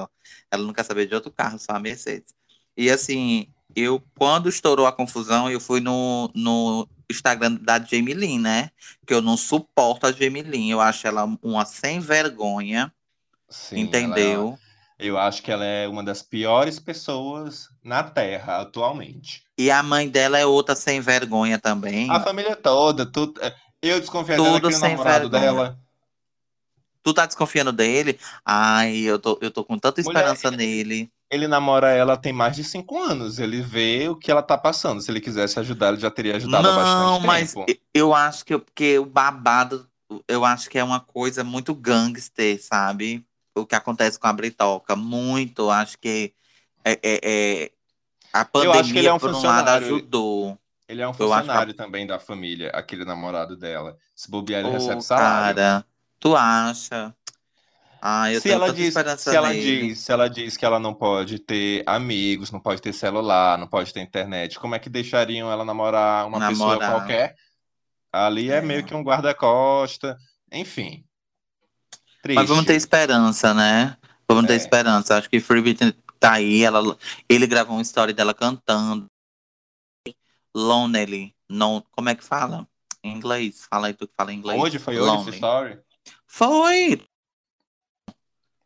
ela 0.51 0.63
não 0.63 0.73
quer 0.73 0.85
saber 0.85 1.07
de 1.07 1.15
outro 1.15 1.31
carro, 1.31 1.59
só 1.59 1.73
a 1.73 1.81
Mercedes. 1.81 2.35
E 2.77 2.91
assim, 2.91 3.49
eu 3.75 4.03
quando 4.17 4.49
estourou 4.49 4.87
a 4.87 4.93
confusão, 4.93 5.51
eu 5.51 5.61
fui 5.61 5.81
no, 5.81 6.31
no 6.35 6.89
Instagram 7.11 7.55
da 7.55 7.79
Jamie 7.79 8.15
Lynn, 8.15 8.41
né? 8.41 8.71
Que 9.07 9.15
eu 9.15 9.23
não 9.23 9.37
suporto 9.37 10.07
a 10.07 10.13
Jamie 10.13 10.43
Lynn, 10.43 10.71
eu 10.71 10.81
acho 10.81 11.07
ela 11.07 11.25
uma 11.43 11.65
sem 11.65 12.01
vergonha. 12.01 12.93
Sim, 13.49 13.81
entendeu? 13.81 14.59
Eu 14.99 15.17
acho 15.17 15.43
que 15.43 15.53
ela 15.53 15.65
é 15.65 15.87
uma 15.87 16.03
das 16.03 16.23
piores 16.23 16.81
pessoas 16.81 17.69
na 17.85 18.03
Terra 18.03 18.61
atualmente. 18.61 19.45
E 19.57 19.71
a 19.71 19.83
mãe 19.83 20.09
dela 20.09 20.39
é 20.39 20.45
outra 20.45 20.75
sem 20.75 21.01
vergonha 21.01 21.59
também. 21.59 22.11
A 22.11 22.19
família 22.21 22.57
toda, 22.57 23.07
tudo. 23.07 23.41
É, 23.41 23.55
eu 23.81 24.01
desconfio 24.01 24.37
tudo 24.37 24.45
dela 24.45 24.61
que 24.61 24.75
é 24.75 24.79
namorado 24.79 25.31
vergonha. 25.31 25.53
dela. 25.53 25.79
Tu 27.03 27.15
tá 27.15 27.27
desconfiando 27.27 27.73
dele? 27.73 28.19
Ai, 28.45 28.97
eu 28.99 29.19
tô, 29.19 29.39
eu 29.41 29.51
tô 29.51 29.65
com 29.65 29.79
tanta 29.79 30.01
esperança 30.01 30.51
Mulher, 30.51 30.67
nele. 30.67 31.11
Ele 31.31 31.47
namora 31.47 31.91
ela 31.91 32.17
tem 32.17 32.33
mais 32.33 32.57
de 32.57 32.65
cinco 32.65 32.99
anos. 33.01 33.39
Ele 33.39 33.63
vê 33.63 34.09
o 34.09 34.17
que 34.17 34.31
ela 34.31 34.43
tá 34.43 34.59
passando. 34.59 35.01
Se 35.01 35.11
ele 35.11 35.21
quisesse 35.21 35.59
ajudar, 35.61 35.91
ele 35.93 36.01
já 36.01 36.11
teria 36.11 36.37
ajudado 36.37 36.65
Não, 36.65 36.73
há 36.73 36.77
bastante 36.77 37.27
mas 37.27 37.55
tempo. 37.55 37.81
eu 37.95 38.15
acho 38.15 38.45
que 38.45 38.59
porque 38.59 38.99
o 38.99 39.07
babado, 39.07 39.89
eu 40.27 40.45
acho 40.45 40.69
que 40.69 40.79
é 40.79 40.83
uma 40.85 41.01
coisa 41.01 41.45
muito 41.45 41.75
gangster, 41.75 42.63
sabe? 42.63 43.25
O 43.59 43.67
que 43.67 43.75
acontece 43.75 44.19
com 44.19 44.27
a 44.27 44.33
Britoca. 44.33 44.97
Muito, 44.97 45.71
acho 45.71 45.99
que 45.99 46.33
é, 46.85 46.93
é, 47.03 47.21
é 47.23 47.71
a 48.33 48.45
pandemia, 48.45 49.11
é 49.11 49.13
um 49.13 49.19
por 49.19 49.35
um 49.35 49.43
lado, 49.43 49.69
ajudou. 49.69 50.59
Ele 50.89 51.03
é 51.03 51.09
um 51.09 51.13
funcionário 51.13 51.75
também 51.75 52.07
da 52.07 52.19
família, 52.19 52.71
aquele 52.71 53.05
namorado 53.05 53.57
dela. 53.57 53.97
Se 54.15 54.31
bobear, 54.31 54.61
ele 54.61 54.71
oh, 54.71 54.73
recebe 54.73 55.03
salário. 55.03 55.57
Cara, 55.57 55.85
tu 56.19 56.35
acha? 56.35 57.15
Ah, 58.01 58.33
eu 58.33 58.41
se 58.41 58.51
ela 58.51 58.73
diz, 58.73 58.95
se 58.95 59.37
ela 59.37 59.53
diz, 59.53 59.99
se 59.99 60.13
ela 60.13 60.31
diz 60.31 60.57
que 60.57 60.65
ela 60.65 60.79
não 60.79 60.95
pode 60.95 61.41
ter 61.41 61.83
amigos, 61.85 62.53
não 62.53 62.61
pode 62.61 62.81
ter 62.81 62.93
celular, 62.93 63.59
não 63.59 63.67
pode 63.67 63.93
ter 63.93 64.01
internet, 64.01 64.59
como 64.59 64.77
é 64.77 64.79
que 64.79 64.89
deixariam 64.89 65.51
ela 65.51 65.65
namorar 65.65 66.27
uma 66.27 66.39
namorar. 66.39 66.79
pessoa 66.79 66.99
qualquer? 66.99 67.35
Ali 68.13 68.51
é, 68.51 68.57
é 68.57 68.61
meio 68.63 68.85
que 68.85 68.95
um 68.95 69.03
guarda-costa, 69.03 70.17
enfim. 70.51 71.05
Triste. 72.23 72.37
Mas 72.37 72.49
vamos 72.49 72.65
ter 72.65 72.75
esperança, 72.75 73.55
né? 73.55 73.97
Vamos 74.29 74.45
é. 74.45 74.49
ter 74.49 74.55
esperança. 74.55 75.17
Acho 75.17 75.31
que 75.31 75.41
Free 75.41 75.63
Britney 75.63 75.95
tá 76.19 76.33
aí. 76.33 76.63
Ela, 76.63 76.97
ele 77.29 77.47
gravou 77.47 77.77
uma 77.77 77.83
história 77.83 78.13
dela 78.13 78.35
cantando. 78.35 79.07
Lonely. 80.55 81.35
Não, 81.49 81.85
como 81.93 82.09
é 82.09 82.15
que 82.15 82.25
fala? 82.25 82.67
Em 83.03 83.15
inglês. 83.15 83.67
Fala 83.71 83.87
aí 83.87 83.95
tu 83.95 84.07
que 84.07 84.15
fala 84.17 84.33
em 84.33 84.39
inglês. 84.39 84.61
Hoje 84.61 84.79
foi 84.79 84.99
hoje 84.99 85.21
essa 85.21 85.31
história? 85.31 85.85
Foi! 86.27 87.03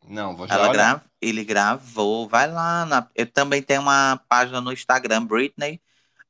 Não, 0.07 0.35
vou 0.35 0.47
já 0.47 0.55
Ela 0.55 0.73
gra... 0.73 1.03
Ele 1.21 1.45
gravou. 1.45 2.27
Vai 2.27 2.51
lá. 2.51 2.85
Na... 2.85 3.07
Eu 3.15 3.27
também 3.27 3.61
tenho 3.61 3.81
uma 3.81 4.19
página 4.27 4.59
no 4.59 4.73
Instagram, 4.73 5.25
Britney. 5.25 5.81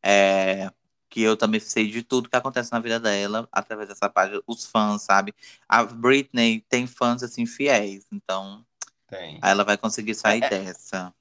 É 0.04 0.70
que 1.14 1.22
eu 1.22 1.38
também 1.38 1.60
sei 1.60 1.92
de 1.92 2.02
tudo 2.02 2.28
que 2.28 2.36
acontece 2.36 2.72
na 2.72 2.80
vida 2.80 3.00
dela 3.00 3.48
através 3.52 3.88
dessa 3.88 4.10
página, 4.10 4.42
os 4.48 4.66
fãs, 4.66 5.04
sabe? 5.04 5.32
A 5.70 5.84
Britney 5.84 6.66
tem 6.68 6.88
fãs 6.88 7.22
assim 7.22 7.46
fiéis, 7.46 8.08
então 8.12 8.66
tem. 9.08 9.38
Aí 9.40 9.52
ela 9.52 9.64
vai 9.64 9.78
conseguir 9.78 10.16
sair 10.16 10.42
é, 10.42 10.48
é 10.48 10.50
dessa. 10.50 11.14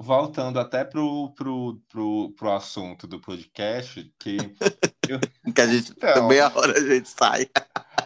Voltando 0.00 0.58
até 0.58 0.84
pro, 0.84 1.34
pro, 1.34 1.78
pro, 1.86 2.30
pro 2.30 2.52
assunto 2.52 3.06
do 3.06 3.20
podcast, 3.20 4.10
que. 4.18 4.38
eu... 5.06 5.20
que 5.52 5.60
a 5.60 5.66
gente. 5.66 5.92
Então... 5.92 6.28
Meia 6.28 6.50
hora 6.56 6.72
a 6.72 6.80
gente 6.80 7.10
sai. 7.10 7.46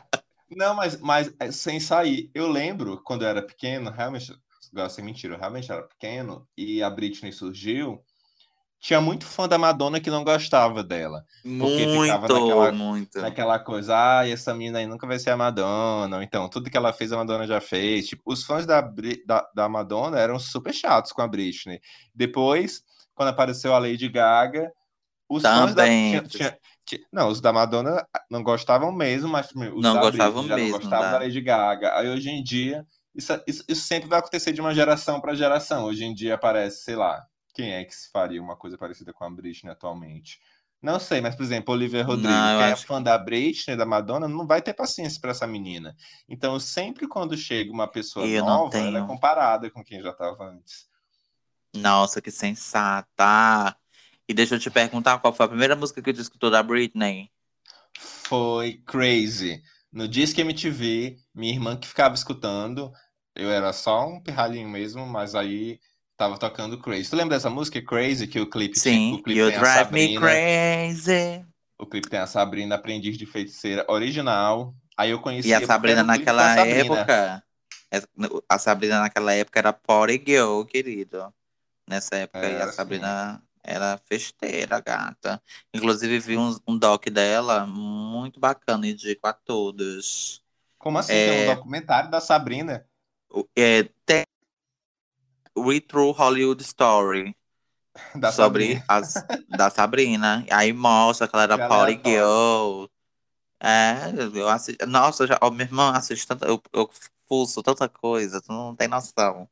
Não, 0.51 0.75
mas, 0.75 0.99
mas 0.99 1.33
é, 1.39 1.53
sem 1.53 1.79
sair. 1.79 2.29
Eu 2.35 2.51
lembro, 2.51 3.01
quando 3.05 3.23
eu 3.23 3.29
era 3.29 3.41
pequeno, 3.41 3.89
realmente. 3.89 4.37
Agora 4.73 4.89
sem 4.89 5.05
mentira, 5.05 5.35
eu 5.35 5.39
realmente 5.39 5.71
era 5.71 5.83
pequeno, 5.83 6.47
e 6.57 6.81
a 6.83 6.91
Britney 6.91 7.33
surgiu 7.33 8.05
tinha 8.81 9.01
muito 9.01 9.27
fã 9.27 9.47
da 9.47 9.59
Madonna 9.59 10.01
que 10.01 10.11
não 10.11 10.25
gostava 10.25 10.83
dela. 10.83 11.23
Porque 11.43 11.87
muito, 11.87 12.03
ficava 12.03 12.29
naquela, 12.29 12.73
muito. 12.73 13.21
naquela 13.21 13.59
coisa, 13.59 13.95
ah, 13.95 14.29
essa 14.29 14.55
menina 14.55 14.79
aí 14.79 14.87
nunca 14.87 15.07
vai 15.07 15.19
ser 15.19 15.31
a 15.31 15.37
Madonna. 15.37 16.25
Então, 16.25 16.49
tudo 16.49 16.71
que 16.71 16.77
ela 16.77 16.93
fez, 16.93 17.13
a 17.13 17.19
Madonna 17.19 17.47
já 17.47 17.61
fez. 17.61 18.09
Tipo, 18.09 18.23
os 18.25 18.43
fãs 18.43 18.65
da, 18.65 18.81
da, 19.27 19.47
da 19.55 19.69
Madonna 19.69 20.19
eram 20.19 20.39
super 20.39 20.73
chatos 20.73 21.13
com 21.13 21.21
a 21.21 21.29
Britney. 21.29 21.79
Depois, 22.15 22.83
quando 23.15 23.29
apareceu 23.29 23.75
a 23.75 23.79
Lady 23.79 24.09
Gaga, 24.09 24.73
os 25.29 25.43
Também. 25.43 25.61
fãs 25.63 25.75
da. 25.75 25.85
Tinha, 26.29 26.59
tinha, 26.87 27.01
não, 27.13 27.29
os 27.29 27.39
da 27.39 27.53
Madonna 27.53 28.03
não 28.31 28.43
gostavam 28.43 28.91
mesmo, 28.91 29.29
mas 29.29 29.51
os 29.51 29.83
não 29.83 29.95
da 29.95 30.01
gostavam 30.01 30.43
Britney 30.43 30.57
mesmo, 30.57 30.73
não 30.73 30.81
gostavam 30.81 31.07
da... 31.07 31.13
da 31.13 31.25
Lady 31.25 31.41
Gaga. 31.43 31.99
Aí 31.99 32.09
hoje 32.09 32.31
em 32.31 32.43
dia, 32.43 32.87
isso, 33.15 33.39
isso, 33.47 33.63
isso 33.69 33.83
sempre 33.83 34.09
vai 34.09 34.21
acontecer 34.21 34.53
de 34.53 34.61
uma 34.63 34.75
geração 34.75 35.21
para 35.21 35.35
geração. 35.35 35.85
Hoje 35.85 36.03
em 36.03 36.15
dia 36.15 36.35
aparece, 36.35 36.83
sei 36.83 36.97
lá, 36.97 37.23
quem 37.53 37.73
é 37.73 37.85
que 37.85 37.95
se 37.95 38.11
faria 38.11 38.43
uma 38.43 38.57
coisa 38.57 38.79
parecida 38.79 39.13
com 39.13 39.25
a 39.25 39.31
Britney 39.31 39.73
atualmente? 39.73 40.41
Não 40.83 40.99
sei, 40.99 41.21
mas, 41.21 41.37
por 41.37 41.43
exemplo, 41.43 41.75
Olivia 41.75 42.03
Rodrigo, 42.03 42.33
não, 42.33 42.59
que 42.59 42.65
é 42.65 42.77
fã 42.77 43.03
da 43.03 43.19
Britney, 43.19 43.77
da 43.77 43.85
Madonna, 43.85 44.27
não 44.27 44.47
vai 44.47 44.63
ter 44.63 44.73
paciência 44.73 45.21
para 45.21 45.33
essa 45.33 45.47
menina. 45.47 45.95
Então, 46.27 46.59
sempre 46.59 47.07
quando 47.07 47.37
chega 47.37 47.71
uma 47.71 47.87
pessoa 47.87 48.27
eu 48.27 48.43
nova, 48.43 48.79
ela 48.79 49.01
é 49.01 49.07
comparada 49.07 49.71
com 49.71 49.85
quem 49.85 50.01
já 50.01 50.11
estava 50.11 50.43
antes. 50.45 50.89
Nossa, 51.75 52.23
que 52.23 52.31
sensata! 52.31 53.77
E 54.27 54.33
deixa 54.33 54.55
eu 54.55 54.59
te 54.59 54.71
perguntar, 54.71 55.19
qual 55.19 55.35
foi 55.35 55.45
a 55.45 55.51
primeira 55.51 55.77
música 55.77 56.01
que 56.01 56.15
tu 56.15 56.21
escutou 56.21 56.51
da 56.51 56.63
Britney? 56.63 57.31
Foi 57.99 58.81
Crazy. 58.87 59.63
No 59.93 60.09
Disque 60.09 60.41
MTV, 60.41 61.19
minha 61.35 61.53
irmã 61.53 61.77
que 61.77 61.89
ficava 61.89 62.15
escutando, 62.15 62.93
eu 63.35 63.51
era 63.51 63.73
só 63.73 64.07
um 64.07 64.21
pirralhinho 64.21 64.69
mesmo, 64.69 65.05
mas 65.05 65.35
aí 65.35 65.81
tava 66.21 66.37
tocando 66.37 66.77
Crazy. 66.77 67.09
Tu 67.09 67.17
lembra 67.17 67.39
dessa 67.39 67.49
música 67.49 67.81
Crazy 67.81 68.27
que 68.27 68.39
o 68.39 68.47
clipe 68.47 68.79
Sim, 68.79 69.15
o 69.15 69.23
clipe 69.23 69.41
You 69.41 69.51
Drive 69.51 69.87
Sabrina, 69.87 70.21
Me 70.21 70.27
Crazy. 70.27 71.47
O 71.79 71.87
clipe 71.87 72.11
tem 72.11 72.21
a 72.21 72.27
Sabrina 72.27 72.75
Aprendiz 72.75 73.17
de 73.17 73.25
Feiticeira 73.25 73.87
original. 73.89 74.75
Aí 74.99 75.11
eu 75.11 75.21
conheci 75.21 75.49
E 75.49 75.55
a 75.55 75.65
Sabrina 75.67 76.03
naquela 76.03 76.55
época, 76.67 77.43
a 78.47 78.59
Sabrina 78.59 79.01
naquela 79.01 79.33
época 79.33 79.59
era 79.59 79.73
Party 79.73 80.23
Girl, 80.27 80.63
querido. 80.65 81.33
Nessa 81.89 82.17
época 82.17 82.47
aí 82.47 82.61
a 82.61 82.65
assim. 82.65 82.77
Sabrina 82.77 83.43
era 83.65 83.99
festeira, 84.05 84.79
gata. 84.79 85.43
Inclusive 85.73 86.19
vi 86.19 86.37
um, 86.37 86.55
um 86.69 86.77
doc 86.77 87.07
dela 87.07 87.67
muito 87.67 88.39
bacana, 88.39 88.87
indico 88.87 89.27
a 89.27 89.33
todos. 89.33 90.43
Como 90.79 90.99
assim? 90.99 91.15
É... 91.15 91.31
Tem 91.31 91.49
um 91.49 91.55
documentário 91.55 92.11
da 92.11 92.21
Sabrina? 92.21 92.85
É, 93.57 93.89
tem 94.05 94.25
Retro 95.57 96.13
Hollywood 96.13 96.63
Story. 96.63 97.37
Da 98.15 98.31
sobre 98.31 98.79
Sabrina. 98.79 98.85
As, 98.89 99.15
da 99.49 99.71
Sabrina. 99.71 100.47
Aí 100.51 100.73
mostra 100.73 101.27
que 101.27 101.35
ela 101.35 101.43
era 101.43 101.69
Polly 101.69 102.01
Girl. 102.05 102.87
É, 103.61 104.13
eu 104.33 104.49
assisto. 104.49 104.87
Nossa, 104.87 105.27
já, 105.27 105.39
oh, 105.43 105.51
meu 105.51 105.67
irmão 105.67 105.93
assiste 105.93 106.27
tanta. 106.27 106.47
Eu, 106.47 106.63
eu 106.73 106.89
fuço 107.29 107.63
tanta 107.63 107.89
coisa, 107.89 108.41
tu 108.41 108.53
não 108.53 108.75
tem 108.75 108.89
noção. 108.89 109.49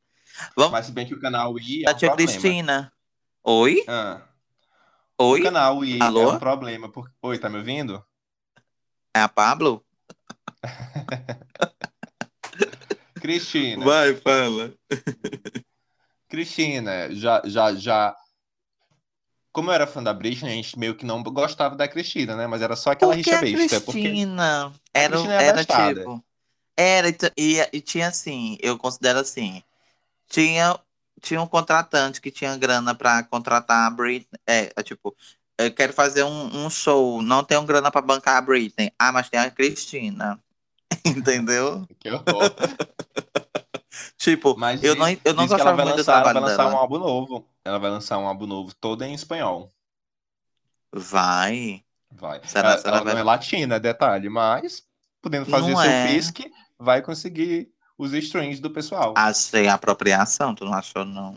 Vamos... 0.55 0.71
Mas 0.71 0.85
se 0.85 0.91
bem 0.91 1.05
que 1.05 1.13
o 1.13 1.19
canal 1.19 1.57
I 1.59 1.85
é 1.85 1.91
um 1.91 1.93
tia 1.93 2.15
Cristina. 2.15 2.91
Oi? 3.43 3.83
Ah. 3.87 4.21
Oi? 5.17 5.41
O 5.41 5.43
canal 5.43 5.83
I 5.83 6.01
Alô? 6.01 6.21
é 6.21 6.27
um 6.27 6.39
problema. 6.39 6.89
Por... 6.89 7.11
Oi, 7.21 7.37
tá 7.37 7.49
me 7.49 7.57
ouvindo? 7.57 8.03
É 9.13 9.21
a 9.21 9.29
Pablo? 9.29 9.85
Cristina. 13.21 13.85
Vai, 13.85 14.15
fala. 14.15 14.73
Cristina, 16.29 17.13
já, 17.13 17.41
já, 17.45 17.73
já. 17.73 18.15
Como 19.51 19.71
eu 19.71 19.73
era 19.73 19.87
fã 19.87 20.01
da 20.01 20.13
Britney, 20.13 20.51
a 20.51 20.55
gente 20.55 20.77
meio 20.77 20.95
que 20.95 21.05
não 21.05 21.23
gostava 21.23 21.75
da 21.75 21.87
Cristina, 21.87 22.35
né? 22.35 22.45
Mas 22.45 22.61
era 22.61 22.75
só 22.75 22.91
aquela 22.91 23.15
rixa 23.15 23.41
besta. 23.41 23.57
Cristina 23.57 23.81
porque 23.81 24.07
era, 24.93 25.09
Cristina 25.13 25.33
era, 25.33 25.61
era 25.61 25.95
tipo. 25.95 26.23
Era, 26.77 27.09
e, 27.35 27.57
e 27.73 27.81
tinha 27.81 28.07
assim, 28.07 28.57
eu 28.61 28.77
considero 28.77 29.19
assim. 29.19 29.63
Tinha, 30.29 30.79
tinha 31.19 31.41
um 31.41 31.47
contratante 31.47 32.21
que 32.21 32.31
tinha 32.31 32.55
grana 32.55 32.93
pra 32.93 33.23
contratar 33.23 33.87
a 33.87 33.89
Britney. 33.89 34.39
É, 34.47 34.71
é 34.75 34.83
tipo, 34.83 35.15
eu 35.57 35.73
quero 35.73 35.91
fazer 35.91 36.23
um, 36.23 36.65
um 36.65 36.69
show, 36.69 37.21
não 37.21 37.43
tenho 37.43 37.63
grana 37.63 37.91
pra 37.91 38.01
bancar 38.01 38.37
a 38.37 38.41
Britney. 38.41 38.93
Ah, 38.97 39.11
mas 39.11 39.29
tem 39.29 39.39
a 39.39 39.49
Cristina. 39.49 40.39
Entendeu? 41.03 41.87
Que 41.99 42.11
horror. 42.11 42.53
tipo, 44.17 44.55
mas 44.57 44.83
eu 44.83 44.95
diz, 44.95 45.03
não, 45.03 45.17
eu 45.23 45.33
não 45.33 45.47
gostava 45.47 45.83
muito 45.83 45.97
lançar, 45.97 46.19
do 46.19 46.23
trabalho 46.23 46.37
Ela 46.37 46.41
vai 46.41 46.49
lançar 46.51 46.63
dela. 46.63 46.75
um 46.75 46.77
álbum 46.77 46.97
novo. 46.99 47.49
Ela 47.63 47.79
vai 47.79 47.91
lançar 47.91 48.17
um 48.17 48.27
álbum 48.27 48.45
novo 48.45 48.73
todo 48.75 49.03
em 49.03 49.13
espanhol. 49.13 49.73
Vai. 50.93 51.83
Vai. 52.11 52.41
Será, 52.45 52.71
ela, 52.71 52.77
será 52.79 52.95
ela 52.97 53.03
vai... 53.05 53.13
não 53.13 53.19
é 53.21 53.23
latina, 53.23 53.79
detalhe, 53.79 54.29
mas 54.29 54.83
podendo 55.21 55.45
fazer 55.45 55.71
não 55.71 55.81
seu 55.81 55.91
é. 55.91 56.07
pisque, 56.07 56.51
vai 56.77 57.01
conseguir 57.01 57.71
os 57.97 58.13
strings 58.13 58.59
do 58.59 58.69
pessoal. 58.69 59.13
Achei 59.17 59.67
apropriação, 59.67 60.55
tu 60.55 60.65
não 60.65 60.73
achou, 60.73 61.03
não? 61.03 61.35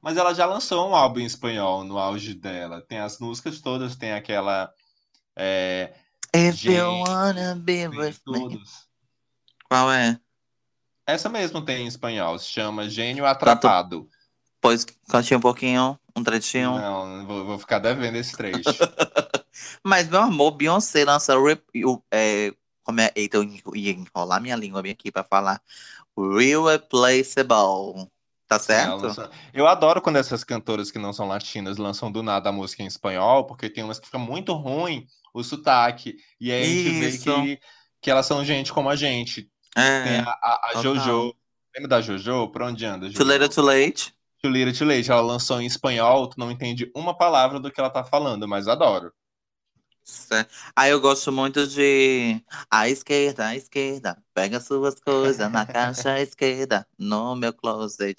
Mas 0.00 0.16
ela 0.16 0.32
já 0.32 0.46
lançou 0.46 0.88
um 0.88 0.94
álbum 0.94 1.20
em 1.20 1.26
espanhol 1.26 1.82
no 1.82 1.98
auge 1.98 2.32
dela. 2.32 2.80
Tem 2.80 3.00
as 3.00 3.18
músicas 3.18 3.60
todas, 3.60 3.96
tem 3.96 4.12
aquela. 4.12 4.72
É, 5.34 5.92
If 6.34 6.64
you 6.64 7.04
wanna 7.06 7.56
be 7.56 7.88
with 7.88 8.20
me. 8.26 8.62
Qual 9.68 9.90
é? 9.90 10.20
Essa 11.08 11.30
mesmo 11.30 11.62
tem 11.62 11.84
em 11.84 11.86
espanhol, 11.86 12.38
se 12.38 12.48
chama 12.48 12.86
Gênio 12.86 13.24
Atrapado. 13.24 14.02
Canto... 14.02 14.10
Pois 14.60 14.84
cante 14.84 15.34
um 15.34 15.40
pouquinho, 15.40 15.98
um 16.14 16.22
trechinho. 16.22 16.72
Não, 16.72 17.26
vou, 17.26 17.46
vou 17.46 17.58
ficar 17.58 17.78
devendo 17.78 18.16
esse 18.16 18.36
trecho. 18.36 18.60
Mas, 19.82 20.06
meu 20.06 20.20
amor, 20.20 20.50
Beyoncé 20.50 21.06
lança 21.06 21.32
é, 22.10 22.52
como 22.82 23.00
é, 23.00 23.10
eita, 23.16 23.38
eu 23.38 23.74
ia 23.74 23.92
enrolar 23.92 24.38
minha 24.38 24.54
língua 24.54 24.82
bem 24.82 24.92
aqui 24.92 25.10
pra 25.10 25.24
falar. 25.24 25.62
Replaceable. 26.14 28.06
Tá 28.46 28.58
certo? 28.58 29.30
Eu 29.54 29.66
adoro 29.66 30.02
quando 30.02 30.16
essas 30.16 30.44
cantoras 30.44 30.90
que 30.90 30.98
não 30.98 31.14
são 31.14 31.26
latinas 31.26 31.78
lançam 31.78 32.12
do 32.12 32.22
nada 32.22 32.50
a 32.50 32.52
música 32.52 32.82
em 32.82 32.86
espanhol, 32.86 33.46
porque 33.46 33.70
tem 33.70 33.82
umas 33.82 33.98
que 33.98 34.06
ficam 34.06 34.20
muito 34.20 34.52
ruim 34.52 35.06
o 35.32 35.42
sotaque. 35.42 36.16
E 36.38 36.52
aí 36.52 36.62
a 36.62 36.66
gente 36.66 37.16
Isso. 37.16 37.24
vê 37.24 37.56
que, 37.56 37.60
que 38.02 38.10
elas 38.10 38.26
são 38.26 38.44
gente 38.44 38.74
como 38.74 38.90
a 38.90 38.96
gente. 38.96 39.50
É, 39.76 40.02
tem 40.04 40.20
a, 40.20 40.30
a, 40.30 40.70
a 40.72 40.82
Jojo. 40.82 41.34
Lembra 41.74 41.88
da 41.88 42.00
Jojo? 42.00 42.48
Por 42.48 42.62
onde 42.62 42.84
anda? 42.84 43.06
Jojo? 43.06 43.18
Too 43.18 43.26
Late 43.26 43.54
Too 43.54 43.64
Late. 43.64 44.14
Too 44.42 44.50
Little 44.50 44.72
Too 44.74 44.86
Late. 44.86 45.10
Ela 45.10 45.20
lançou 45.20 45.60
em 45.60 45.66
espanhol, 45.66 46.28
tu 46.28 46.38
não 46.38 46.50
entende 46.50 46.90
uma 46.94 47.16
palavra 47.16 47.58
do 47.58 47.70
que 47.70 47.80
ela 47.80 47.90
tá 47.90 48.04
falando, 48.04 48.46
mas 48.46 48.68
adoro. 48.68 49.12
Aí 50.74 50.90
eu 50.90 51.00
gosto 51.00 51.30
muito 51.30 51.66
de 51.66 52.42
a 52.70 52.88
esquerda, 52.88 53.48
a 53.48 53.56
esquerda, 53.56 54.16
pega 54.32 54.58
suas 54.58 54.98
coisas 55.00 55.50
na 55.52 55.66
caixa 55.66 56.18
esquerda, 56.20 56.86
no 56.98 57.36
meu 57.36 57.52
closet. 57.52 58.18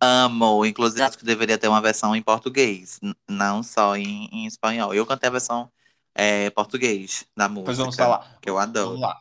Amo, 0.00 0.64
inclusive 0.64 1.02
acho 1.02 1.18
que 1.18 1.24
deveria 1.24 1.58
ter 1.58 1.68
uma 1.68 1.80
versão 1.82 2.14
em 2.16 2.22
português, 2.22 2.98
não 3.28 3.62
só 3.62 3.96
em, 3.96 4.28
em 4.32 4.46
espanhol. 4.46 4.94
Eu 4.94 5.04
cantei 5.04 5.28
a 5.28 5.32
versão 5.32 5.70
é, 6.14 6.50
português 6.50 7.24
da 7.36 7.48
música, 7.48 7.66
pois 7.66 7.78
vamos 7.78 7.96
falar. 7.96 8.38
que 8.40 8.50
eu 8.50 8.58
adoro. 8.58 8.88
Vamos 8.88 9.00
lá. 9.00 9.20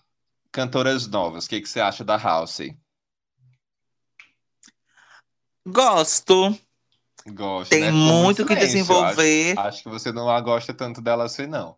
Cantoras 0.52 1.08
novas, 1.08 1.46
o 1.46 1.50
que, 1.50 1.62
que 1.62 1.70
você 1.70 1.80
acha 1.80 2.04
da 2.04 2.18
House? 2.18 2.62
Gosto. 5.68 6.58
Gosto, 7.28 7.70
Tem 7.70 7.82
né? 7.82 7.92
muito 7.92 8.46
que 8.46 8.56
desenvolver. 8.56 9.52
Acho, 9.52 9.68
acho, 9.68 9.84
que 9.84 9.90
você 9.90 10.12
não 10.12 10.26
gosta 10.42 10.74
tanto 10.74 11.02
dela 11.02 11.26
assim, 11.26 11.46
não. 11.46 11.76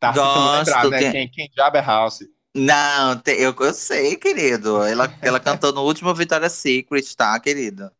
Tá 0.00 0.12
Gosto, 0.12 0.70
lembrar, 0.70 0.88
né? 0.88 0.98
Tem... 0.98 1.12
Quem, 1.12 1.28
quem 1.28 1.50
diabo 1.50 1.76
é 1.76 1.82
House? 1.82 2.20
Não, 2.54 3.18
tem, 3.18 3.36
eu, 3.36 3.54
eu 3.58 3.74
sei, 3.74 4.16
querido. 4.16 4.82
Ela, 4.82 5.12
ela 5.20 5.40
cantou 5.40 5.72
no 5.72 5.82
último 5.82 6.14
Victoria's 6.14 6.52
Secret, 6.52 7.14
tá, 7.16 7.38
querido? 7.40 7.90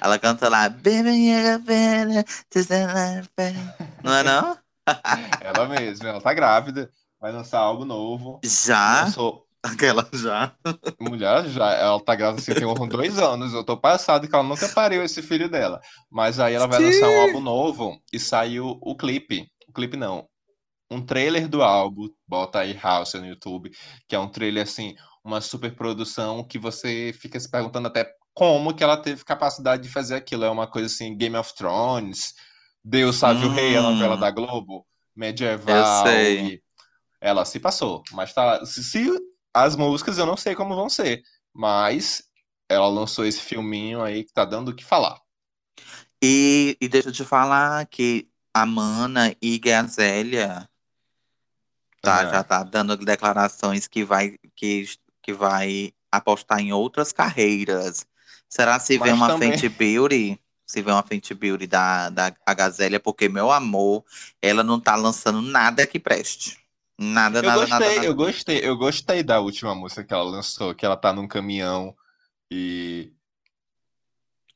Ela 0.00 0.18
canta 0.18 0.48
lá, 0.48 0.68
não 4.02 4.14
é 4.14 4.22
não? 4.22 4.61
ela 5.40 5.68
mesma, 5.68 6.08
ela 6.08 6.20
tá 6.20 6.32
grávida, 6.32 6.90
vai 7.20 7.32
lançar 7.32 7.60
algo 7.60 7.84
novo. 7.84 8.40
Já? 8.44 9.04
Lançou... 9.04 9.46
Aquela 9.64 10.08
já. 10.12 10.52
Mulher, 11.00 11.46
já, 11.48 11.70
ela 11.74 12.00
tá 12.02 12.16
grávida 12.16 12.42
assim, 12.42 12.52
tem 12.52 12.88
dois 12.88 13.16
anos. 13.16 13.54
Eu 13.54 13.62
tô 13.62 13.76
passado 13.76 14.26
que 14.26 14.34
ela 14.34 14.42
nunca 14.42 14.68
pariu 14.68 15.04
esse 15.04 15.22
filho 15.22 15.48
dela. 15.48 15.80
Mas 16.10 16.40
aí 16.40 16.54
ela 16.54 16.66
vai 16.66 16.80
Sim. 16.80 16.86
lançar 16.86 17.08
um 17.08 17.20
álbum 17.20 17.40
novo 17.40 17.96
e 18.12 18.18
saiu 18.18 18.76
o 18.82 18.96
clipe. 18.96 19.46
O 19.68 19.72
clipe 19.72 19.96
não. 19.96 20.26
Um 20.90 21.00
trailer 21.00 21.48
do 21.48 21.62
álbum, 21.62 22.08
bota 22.26 22.58
aí 22.58 22.72
House 22.72 23.14
no 23.14 23.24
YouTube, 23.24 23.70
que 24.08 24.16
é 24.16 24.18
um 24.18 24.28
trailer 24.28 24.64
assim, 24.64 24.96
uma 25.24 25.40
super 25.40 25.74
produção 25.76 26.42
que 26.42 26.58
você 26.58 27.14
fica 27.18 27.38
se 27.38 27.48
perguntando 27.48 27.86
até 27.86 28.12
como 28.34 28.74
que 28.74 28.82
ela 28.82 28.96
teve 28.96 29.24
capacidade 29.24 29.84
de 29.84 29.88
fazer 29.88 30.16
aquilo. 30.16 30.44
É 30.44 30.50
uma 30.50 30.66
coisa 30.66 30.88
assim, 30.88 31.16
Game 31.16 31.36
of 31.36 31.54
Thrones, 31.54 32.34
Deus 32.84 33.16
Sabe 33.16 33.44
hum, 33.44 33.48
o 33.48 33.52
Rei, 33.52 33.76
a 33.76 33.82
novela 33.82 34.16
da 34.16 34.30
Globo, 34.30 34.86
medieval. 35.14 35.76
Eu 35.76 36.10
sei. 36.10 36.62
Ela 37.20 37.44
se 37.44 37.60
passou, 37.60 38.02
mas 38.10 38.32
tá. 38.34 38.64
Se, 38.66 38.82
se 38.82 39.08
as 39.54 39.76
músicas 39.76 40.18
eu 40.18 40.26
não 40.26 40.36
sei 40.36 40.54
como 40.54 40.74
vão 40.74 40.88
ser, 40.88 41.22
mas 41.52 42.24
ela 42.68 42.88
lançou 42.88 43.24
esse 43.24 43.40
filminho 43.40 44.02
aí 44.02 44.24
que 44.24 44.32
tá 44.32 44.44
dando 44.44 44.70
o 44.70 44.74
que 44.74 44.84
falar. 44.84 45.20
E, 46.22 46.76
e 46.80 46.88
deixa 46.88 47.08
eu 47.08 47.12
te 47.12 47.24
falar 47.24 47.86
que 47.86 48.28
a 48.54 48.64
Mana 48.66 49.34
e 49.40 49.58
Gazélia 49.58 50.68
tá, 52.00 52.30
já 52.30 52.42
tá 52.42 52.62
dando 52.62 52.96
declarações 52.96 53.86
que 53.86 54.04
vai, 54.04 54.36
que, 54.54 54.84
que 55.22 55.32
vai 55.32 55.92
apostar 56.10 56.60
em 56.60 56.72
outras 56.72 57.12
carreiras. 57.12 58.06
Será 58.48 58.78
se 58.78 58.98
vê 58.98 59.12
uma 59.12 59.28
também... 59.28 59.52
Fenty 59.52 59.68
Beauty? 59.68 60.41
Se 60.72 60.80
vê 60.80 60.90
uma 60.90 61.02
Fenty 61.02 61.34
Beauty 61.34 61.66
da, 61.66 62.08
da 62.08 62.30
Gazélia, 62.56 62.98
porque, 62.98 63.28
meu 63.28 63.52
amor, 63.52 64.02
ela 64.40 64.62
não 64.62 64.80
tá 64.80 64.96
lançando 64.96 65.42
nada 65.42 65.86
que 65.86 66.00
preste. 66.00 66.58
Nada, 66.98 67.40
eu 67.40 67.42
nada, 67.42 67.60
gostei, 67.60 67.78
nada, 67.78 67.94
nada. 67.94 68.06
Eu 68.06 68.14
gostei, 68.14 68.58
eu 68.66 68.76
gostei 68.78 69.22
da 69.22 69.38
última 69.38 69.74
música 69.74 70.02
que 70.02 70.14
ela 70.14 70.22
lançou, 70.22 70.74
que 70.74 70.86
ela 70.86 70.96
tá 70.96 71.12
num 71.12 71.28
caminhão 71.28 71.94
e. 72.50 73.12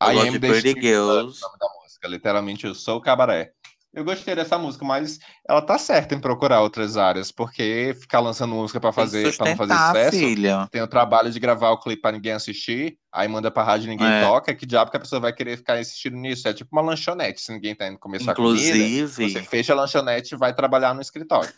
Eu 0.00 0.08
I 0.08 0.14
gosto 0.14 0.32
de 0.32 0.38
Pretty 0.38 0.80
Girls. 0.80 1.38
Da 1.38 1.68
música, 1.82 2.08
literalmente, 2.08 2.64
eu 2.64 2.74
sou 2.74 2.96
o 2.96 3.02
cabaré. 3.02 3.52
Eu 3.96 4.04
gostei 4.04 4.34
dessa 4.34 4.58
música, 4.58 4.84
mas 4.84 5.18
ela 5.48 5.62
tá 5.62 5.78
certa 5.78 6.14
em 6.14 6.20
procurar 6.20 6.60
outras 6.60 6.98
áreas, 6.98 7.32
porque 7.32 7.96
ficar 7.98 8.20
lançando 8.20 8.54
música 8.54 8.78
para 8.78 8.92
fazer, 8.92 9.34
para 9.34 9.48
não 9.48 9.56
fazer 9.56 9.74
sucesso, 9.74 10.18
filha. 10.18 10.68
tem 10.70 10.82
o 10.82 10.86
trabalho 10.86 11.30
de 11.30 11.40
gravar 11.40 11.70
o 11.70 11.80
clipe 11.80 12.02
para 12.02 12.12
ninguém 12.12 12.32
assistir, 12.32 12.98
aí 13.10 13.26
manda 13.26 13.50
pra 13.50 13.62
rádio 13.62 13.86
e 13.86 13.88
ninguém 13.88 14.06
é. 14.06 14.20
toca, 14.20 14.54
que 14.54 14.66
diabo 14.66 14.90
que 14.90 14.98
a 14.98 15.00
pessoa 15.00 15.18
vai 15.18 15.32
querer 15.32 15.56
ficar 15.56 15.78
assistindo 15.78 16.14
nisso? 16.14 16.46
É 16.46 16.52
tipo 16.52 16.68
uma 16.76 16.82
lanchonete, 16.82 17.40
se 17.40 17.50
ninguém 17.50 17.74
tá 17.74 17.88
indo 17.88 17.98
começar 17.98 18.32
Inclusive... 18.32 18.70
a 18.70 19.08
comida, 19.08 19.32
você 19.32 19.42
fecha 19.42 19.72
a 19.72 19.76
lanchonete 19.76 20.34
e 20.34 20.38
vai 20.38 20.54
trabalhar 20.54 20.92
no 20.92 21.00
escritório. 21.00 21.50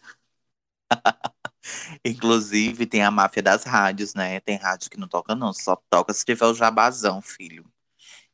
Inclusive, 2.05 2.87
tem 2.87 3.03
a 3.03 3.11
máfia 3.11 3.43
das 3.43 3.65
rádios, 3.65 4.15
né? 4.15 4.39
Tem 4.39 4.57
rádio 4.57 4.89
que 4.89 4.97
não 4.97 5.09
toca, 5.09 5.35
não, 5.35 5.53
só 5.53 5.75
toca 5.91 6.15
se 6.15 6.25
tiver 6.25 6.47
o 6.47 6.55
jabazão, 6.55 7.21
filho. 7.21 7.65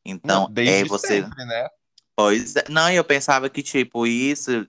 Então, 0.05 0.47
não, 0.55 0.63
é 0.63 0.85
você. 0.85 1.23
Sempre, 1.23 1.47
né? 1.47 1.69
Pois 2.17 2.57
é. 2.57 2.65
Não, 2.69 2.91
eu 2.91 3.05
pensava 3.05 3.49
que, 3.49 3.63
tipo, 3.63 4.07
isso 4.07 4.67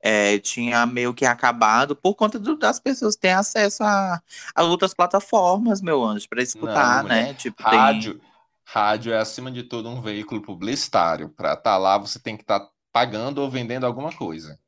é, 0.00 0.38
tinha 0.38 0.86
meio 0.86 1.14
que 1.14 1.24
acabado 1.24 1.96
por 1.96 2.14
conta 2.14 2.38
do, 2.38 2.56
das 2.56 2.78
pessoas 2.78 3.16
terem 3.16 3.36
acesso 3.36 3.82
a, 3.82 4.20
a 4.54 4.62
outras 4.62 4.94
plataformas, 4.94 5.80
meu 5.80 6.04
anjo, 6.04 6.28
para 6.28 6.42
escutar, 6.42 7.02
Não, 7.02 7.08
né? 7.08 7.34
Tipo, 7.34 7.62
rádio, 7.62 8.18
tem... 8.18 8.28
rádio 8.64 9.12
é, 9.12 9.18
acima 9.18 9.50
de 9.50 9.62
tudo, 9.62 9.88
um 9.88 10.00
veículo 10.00 10.42
publicitário. 10.42 11.28
Para 11.30 11.54
estar 11.54 11.62
tá 11.62 11.76
lá, 11.76 11.98
você 11.98 12.18
tem 12.18 12.36
que 12.36 12.42
estar 12.42 12.60
tá 12.60 12.70
pagando 12.92 13.38
ou 13.38 13.50
vendendo 13.50 13.86
alguma 13.86 14.12
coisa. 14.12 14.58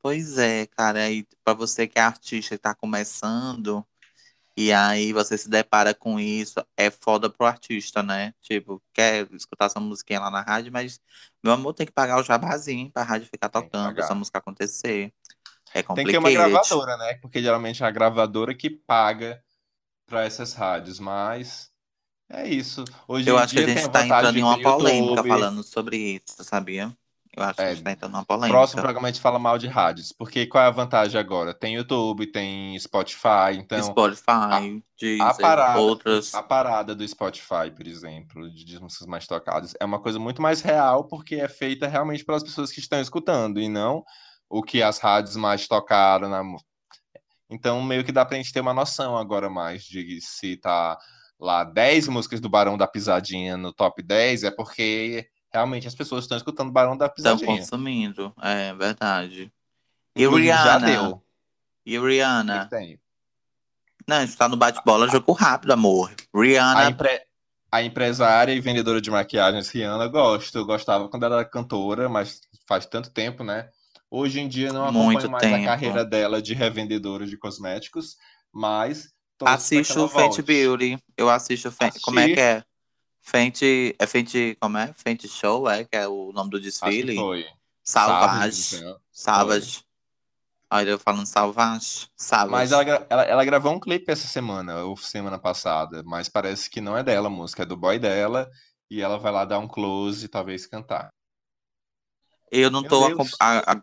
Pois 0.00 0.36
é, 0.36 0.66
cara. 0.66 1.04
Aí, 1.04 1.26
pra 1.44 1.54
você 1.54 1.86
que 1.86 1.98
é 1.98 2.02
artista 2.02 2.54
e 2.54 2.58
tá 2.58 2.74
começando, 2.74 3.86
e 4.56 4.72
aí 4.72 5.12
você 5.12 5.36
se 5.38 5.48
depara 5.48 5.94
com 5.94 6.20
isso, 6.20 6.64
é 6.76 6.90
foda 6.90 7.30
pro 7.30 7.46
artista, 7.46 8.02
né? 8.02 8.34
Tipo, 8.40 8.82
quer 8.92 9.28
escutar 9.32 9.66
essa 9.66 9.80
musiquinha 9.80 10.20
lá 10.20 10.30
na 10.30 10.42
rádio, 10.42 10.72
mas, 10.72 11.00
meu 11.42 11.52
amor, 11.52 11.72
tem 11.72 11.86
que 11.86 11.92
pagar 11.92 12.20
o 12.20 12.22
jabazinho 12.22 12.90
pra 12.90 13.02
rádio 13.02 13.28
ficar 13.28 13.48
tocando, 13.48 13.98
essa 13.98 14.14
música 14.14 14.38
acontecer. 14.38 15.12
É 15.74 15.82
complicado. 15.82 15.94
Tem 15.94 16.04
que 16.04 16.12
ter 16.12 16.18
uma 16.18 16.30
gravadora, 16.30 16.96
né? 16.98 17.14
Porque 17.14 17.42
geralmente 17.42 17.82
é 17.82 17.86
a 17.86 17.90
gravadora 17.90 18.54
que 18.54 18.68
paga 18.68 19.42
para 20.06 20.24
essas 20.24 20.52
rádios, 20.52 21.00
mas 21.00 21.70
é 22.28 22.46
isso. 22.48 22.84
Hoje 23.08 23.28
Eu 23.28 23.38
acho 23.38 23.54
que 23.54 23.60
a 23.60 23.66
gente 23.66 23.78
está 23.78 24.04
entrando 24.04 24.38
em 24.38 24.42
uma 24.42 24.60
polêmica 24.60 25.24
falando 25.24 25.62
sobre 25.62 25.96
isso, 25.96 26.44
sabia? 26.44 26.94
Eu 27.34 27.42
acho 27.44 27.52
é, 27.52 27.54
que 27.54 27.62
a 27.62 27.68
gente 27.68 27.78
está 27.78 27.92
entrando 27.92 28.12
numa 28.12 28.24
polêmica. 28.24 28.58
Próximo 28.58 28.82
programa 28.82 29.08
a 29.08 29.10
gente 29.10 29.20
fala 29.20 29.38
mal 29.38 29.56
de 29.56 29.66
rádios, 29.66 30.12
porque 30.12 30.46
qual 30.46 30.64
é 30.64 30.66
a 30.66 30.70
vantagem 30.70 31.18
agora? 31.18 31.54
Tem 31.54 31.74
YouTube, 31.74 32.26
tem 32.26 32.78
Spotify, 32.78 33.56
então... 33.56 33.82
Spotify, 33.82 34.24
a, 34.28 34.60
Deezer, 35.00 35.26
a 35.26 35.34
parada, 35.34 35.80
outras... 35.80 36.34
A 36.34 36.42
parada 36.42 36.94
do 36.94 37.08
Spotify, 37.08 37.70
por 37.74 37.86
exemplo, 37.86 38.50
de 38.50 38.78
músicas 38.78 39.06
mais 39.06 39.26
tocadas, 39.26 39.74
é 39.80 39.84
uma 39.84 39.98
coisa 39.98 40.18
muito 40.18 40.42
mais 40.42 40.60
real, 40.60 41.04
porque 41.04 41.36
é 41.36 41.48
feita 41.48 41.88
realmente 41.88 42.24
pelas 42.24 42.42
pessoas 42.42 42.70
que 42.70 42.80
estão 42.80 43.00
escutando, 43.00 43.58
e 43.58 43.68
não 43.68 44.04
o 44.50 44.62
que 44.62 44.82
as 44.82 44.98
rádios 44.98 45.34
mais 45.34 45.66
tocaram 45.66 46.28
na 46.28 46.42
então, 47.52 47.82
meio 47.82 48.02
que 48.02 48.12
dá 48.12 48.24
pra 48.24 48.38
gente 48.38 48.50
ter 48.50 48.60
uma 48.60 48.72
noção 48.72 49.16
agora 49.16 49.50
mais 49.50 49.84
de 49.84 50.20
se 50.22 50.56
tá 50.56 50.98
lá 51.38 51.64
10 51.64 52.08
músicas 52.08 52.40
do 52.40 52.48
Barão 52.48 52.78
da 52.78 52.86
Pisadinha 52.86 53.58
no 53.58 53.74
top 53.74 54.02
10, 54.02 54.44
é 54.44 54.50
porque 54.50 55.28
realmente 55.52 55.86
as 55.86 55.94
pessoas 55.94 56.24
estão 56.24 56.36
escutando 56.36 56.72
Barão 56.72 56.96
da 56.96 57.08
Pisadinha. 57.08 57.52
Estão 57.52 57.56
consumindo, 57.56 58.34
é 58.40 58.72
verdade. 58.74 59.52
E 60.16 60.26
Rihanna? 60.26 60.64
Já 60.64 60.78
deu. 60.78 61.22
E 61.84 61.98
Rihanna? 61.98 62.64
Que 62.64 62.70
tem? 62.70 63.00
Não, 64.06 64.22
está 64.22 64.48
no 64.48 64.56
bate-bola, 64.56 65.08
jogo 65.08 65.32
rápido, 65.32 65.72
amor. 65.72 66.12
Rihanna. 66.34 66.88
A, 67.70 67.78
a, 67.78 67.82
empresária 67.82 68.52
e 68.52 68.60
vendedora 68.60 69.00
de 69.00 69.10
maquiagens 69.10 69.68
Rihanna, 69.68 70.08
gosto. 70.08 70.58
Eu 70.58 70.66
gostava 70.66 71.08
quando 71.08 71.24
ela 71.24 71.36
era 71.36 71.44
cantora, 71.44 72.08
mas 72.08 72.40
faz 72.66 72.86
tanto 72.86 73.10
tempo, 73.10 73.44
né? 73.44 73.68
Hoje 74.10 74.40
em 74.40 74.48
dia 74.48 74.72
não 74.72 74.84
acompanho 74.84 75.04
Muito 75.04 75.30
mais 75.30 75.42
tempo. 75.42 75.62
a 75.62 75.64
carreira 75.64 76.04
dela 76.04 76.42
de 76.42 76.52
revendedora 76.52 77.26
de 77.26 77.36
cosméticos, 77.36 78.16
mas 78.52 79.10
assisto 79.42 80.04
o 80.04 80.08
Fenty 80.08 80.42
Beauty. 80.42 80.98
Eu 81.16 81.30
assisto 81.30 81.70
Fenty, 81.70 82.00
como 82.00 82.20
é 82.20 82.28
que 82.28 82.40
é? 82.40 82.64
Fenty, 83.22 83.94
é 83.98 84.06
Fenty, 84.06 84.56
como 84.60 84.76
é? 84.76 84.92
Fenty 84.94 85.28
Show, 85.28 85.70
é 85.70 85.84
que 85.84 85.96
é 85.96 86.06
o 86.08 86.32
nome 86.32 86.50
do 86.50 86.60
desfile. 86.60 87.14
foi. 87.14 87.46
Salvage. 87.82 88.84
Salvage. 89.10 89.84
Olha, 90.70 90.90
eu 90.90 90.98
falando 90.98 91.26
Salvage. 91.26 92.08
Salvage. 92.16 92.50
Mas 92.50 92.72
ela, 92.72 93.06
ela, 93.08 93.22
ela, 93.22 93.44
gravou 93.44 93.72
um 93.72 93.80
clipe 93.80 94.10
essa 94.10 94.26
semana, 94.26 94.82
ou 94.84 94.96
semana 94.96 95.38
passada, 95.38 96.02
mas 96.02 96.28
parece 96.28 96.68
que 96.68 96.80
não 96.80 96.96
é 96.96 97.02
dela 97.02 97.28
a 97.28 97.30
música, 97.30 97.62
é 97.62 97.66
do 97.66 97.76
boy 97.76 97.98
dela, 97.98 98.50
e 98.90 99.00
ela 99.00 99.18
vai 99.18 99.32
lá 99.32 99.44
dar 99.44 99.58
um 99.58 99.68
close 99.68 100.24
e 100.24 100.28
talvez 100.28 100.66
cantar. 100.66 101.08
Eu 102.50 102.70
não 102.70 102.80
Meu 102.80 102.90
tô 102.90 103.26
a, 103.40 103.72
a, 103.72 103.82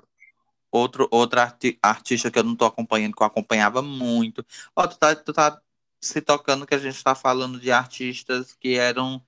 Outro, 0.72 1.08
outra 1.10 1.44
arti 1.44 1.80
artista 1.82 2.30
que 2.30 2.38
eu 2.38 2.44
não 2.44 2.56
tô 2.56 2.66
acompanhando, 2.66 3.16
que 3.16 3.24
eu 3.24 3.28
acompanhava 3.28 3.82
muito. 3.82 4.46
Ó, 4.76 4.86
tu 4.86 4.98
tá, 4.98 5.16
tu 5.16 5.34
tá 5.34 5.60
se 6.00 6.22
tocando 6.22 6.66
que 6.66 6.76
a 6.76 6.78
gente 6.78 7.04
tá 7.04 7.16
falando 7.16 7.60
de 7.60 7.72
artistas 7.72 8.54
que 8.54 8.76
eram 8.76 9.24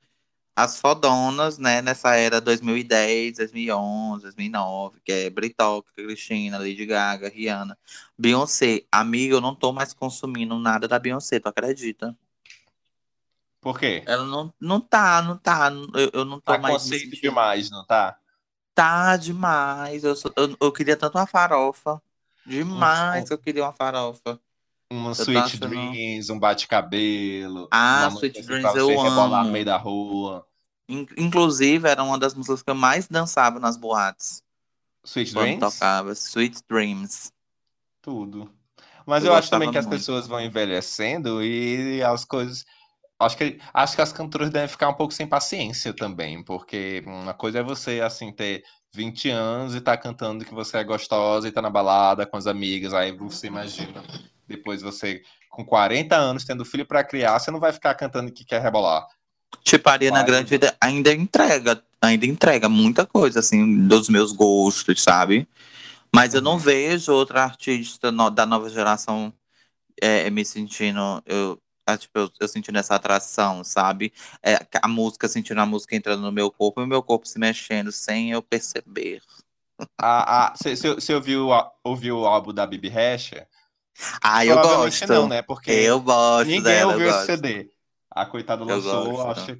as 0.63 0.79
fodonas, 0.79 1.57
né, 1.57 1.81
nessa 1.81 2.15
era 2.15 2.39
2010, 2.39 3.37
2011, 3.37 4.23
2009, 4.23 4.99
que 5.03 5.11
é 5.11 5.29
Britney, 5.29 5.81
Cristina, 5.95 6.57
Lady 6.59 6.85
Gaga, 6.85 7.29
Rihanna, 7.29 7.77
Beyoncé. 8.17 8.85
Amiga, 8.91 9.35
eu 9.35 9.41
não 9.41 9.55
tô 9.55 9.71
mais 9.73 9.93
consumindo 9.93 10.57
nada 10.59 10.87
da 10.87 10.99
Beyoncé, 10.99 11.39
tu 11.39 11.47
acredita? 11.47 12.15
Por 13.59 13.79
quê? 13.79 14.03
Ela 14.05 14.23
não, 14.23 14.53
não 14.59 14.79
tá, 14.79 15.21
não 15.21 15.37
tá, 15.37 15.71
eu, 15.95 16.11
eu 16.13 16.25
não 16.25 16.39
tô 16.39 16.53
tá 16.53 16.57
mais... 16.59 16.83
conceito 16.83 17.19
demais, 17.19 17.69
não 17.71 17.85
tá? 17.85 18.17
Tá 18.73 19.17
demais. 19.17 20.03
Eu, 20.03 20.15
sou- 20.15 20.33
eu, 20.35 20.55
eu 20.59 20.71
queria 20.71 20.95
tanto 20.95 21.17
uma 21.17 21.27
farofa. 21.27 22.01
Demais 22.45 23.29
eu 23.29 23.37
queria 23.37 23.63
uma 23.63 23.73
farofa. 23.73 24.39
Um 24.91 25.11
Sweet. 25.11 25.57
Dreams, 25.57 26.29
um 26.29 26.39
bate-cabelo, 26.39 27.67
Ah, 27.71 28.09
Sweet 28.09 28.39
assim 28.39 28.47
Dreams 28.47 28.75
eu 28.75 28.87
rebolar 28.87 29.45
no 29.45 29.51
meio 29.51 29.65
da 29.65 29.77
rua. 29.77 30.45
Inclusive, 31.17 31.87
era 31.87 32.03
uma 32.03 32.17
das 32.17 32.33
músicas 32.33 32.61
que 32.61 32.69
eu 32.69 32.75
mais 32.75 33.07
dançava 33.07 33.59
nas 33.59 33.77
boates. 33.77 34.43
Sweet 35.03 35.33
Quando 35.33 35.45
Dreams? 35.45 35.59
tocava. 35.59 36.11
Sweet 36.11 36.61
Dreams. 36.69 37.31
Tudo. 38.01 38.51
Mas 39.05 39.23
Eu 39.23 39.31
eu 39.31 39.37
acho 39.37 39.49
também 39.49 39.71
que 39.71 39.77
as 39.77 39.87
pessoas 39.87 40.27
vão 40.27 40.39
envelhecendo 40.41 41.43
e 41.43 42.03
as 42.03 42.23
coisas. 42.25 42.65
Acho 43.19 43.37
que, 43.37 43.59
acho 43.73 43.95
que 43.95 44.01
as 44.01 44.11
cantoras 44.11 44.49
devem 44.49 44.67
ficar 44.67 44.89
um 44.89 44.95
pouco 44.95 45.13
sem 45.13 45.27
paciência 45.27 45.93
também, 45.93 46.43
porque 46.43 47.03
uma 47.05 47.33
coisa 47.35 47.59
é 47.59 47.63
você, 47.63 48.01
assim, 48.01 48.31
ter 48.31 48.63
20 48.93 49.29
anos 49.29 49.75
e 49.75 49.81
tá 49.81 49.95
cantando 49.95 50.43
que 50.43 50.53
você 50.53 50.77
é 50.77 50.83
gostosa 50.83 51.47
e 51.47 51.51
tá 51.51 51.61
na 51.61 51.69
balada 51.69 52.25
com 52.25 52.35
as 52.35 52.47
amigas, 52.47 52.93
aí 52.93 53.11
você 53.11 53.45
imagina, 53.47 54.03
depois 54.47 54.81
você, 54.81 55.21
com 55.51 55.63
40 55.63 56.15
anos, 56.15 56.43
tendo 56.43 56.65
filho 56.65 56.85
para 56.85 57.03
criar, 57.03 57.39
você 57.39 57.51
não 57.51 57.59
vai 57.59 57.71
ficar 57.71 57.93
cantando 57.93 58.31
que 58.31 58.43
quer 58.43 58.59
rebolar. 58.59 59.05
Tipo, 59.63 59.89
a 59.89 59.93
Ariana 59.93 60.23
Grande 60.23 60.49
vida 60.49 60.75
ainda 60.79 61.11
entrega, 61.13 61.83
ainda 62.01 62.25
entrega 62.25 62.67
muita 62.67 63.05
coisa, 63.05 63.39
assim, 63.39 63.87
dos 63.87 64.09
meus 64.09 64.31
gostos, 64.31 65.01
sabe? 65.01 65.47
Mas 66.13 66.33
eu 66.33 66.41
não 66.41 66.53
uhum. 66.53 66.57
vejo 66.57 67.13
outra 67.13 67.43
artista 67.43 68.11
no, 68.11 68.29
da 68.29 68.45
nova 68.45 68.69
geração 68.69 69.33
é, 70.01 70.29
me 70.29 70.43
sentindo... 70.43 71.21
Eu, 71.25 71.59
ah, 71.85 71.97
tipo, 71.97 72.17
eu, 72.17 72.31
eu 72.39 72.47
sentindo 72.47 72.77
essa 72.77 72.95
atração, 72.95 73.63
sabe? 73.63 74.13
É, 74.43 74.59
a 74.81 74.87
música, 74.87 75.27
sentindo 75.27 75.59
a 75.61 75.65
música 75.65 75.95
entrando 75.95 76.21
no 76.21 76.31
meu 76.31 76.51
corpo 76.51 76.81
e 76.81 76.83
o 76.83 76.87
meu 76.87 77.01
corpo 77.01 77.27
se 77.27 77.39
mexendo 77.39 77.91
sem 77.91 78.31
eu 78.31 78.41
perceber. 78.41 79.21
Ah, 79.97 80.51
ah, 80.51 80.53
você 80.55 81.13
ouviu, 81.13 81.49
ouviu 81.83 82.19
o 82.19 82.25
álbum 82.25 82.53
da 82.53 82.65
Bibi 82.67 82.89
Recha? 82.89 83.47
Ah, 84.21 84.45
eu 84.45 84.55
gosto. 84.55 85.07
não, 85.07 85.27
né? 85.27 85.41
Porque 85.41 85.71
eu 85.71 85.99
gosto 85.99 86.47
ninguém 86.47 86.61
dela, 86.61 86.93
ouviu 86.93 87.09
esse 87.09 87.25
CD. 87.25 87.69
A 88.11 88.25
coitada 88.25 88.65
lançou, 88.65 89.29
acho, 89.29 89.57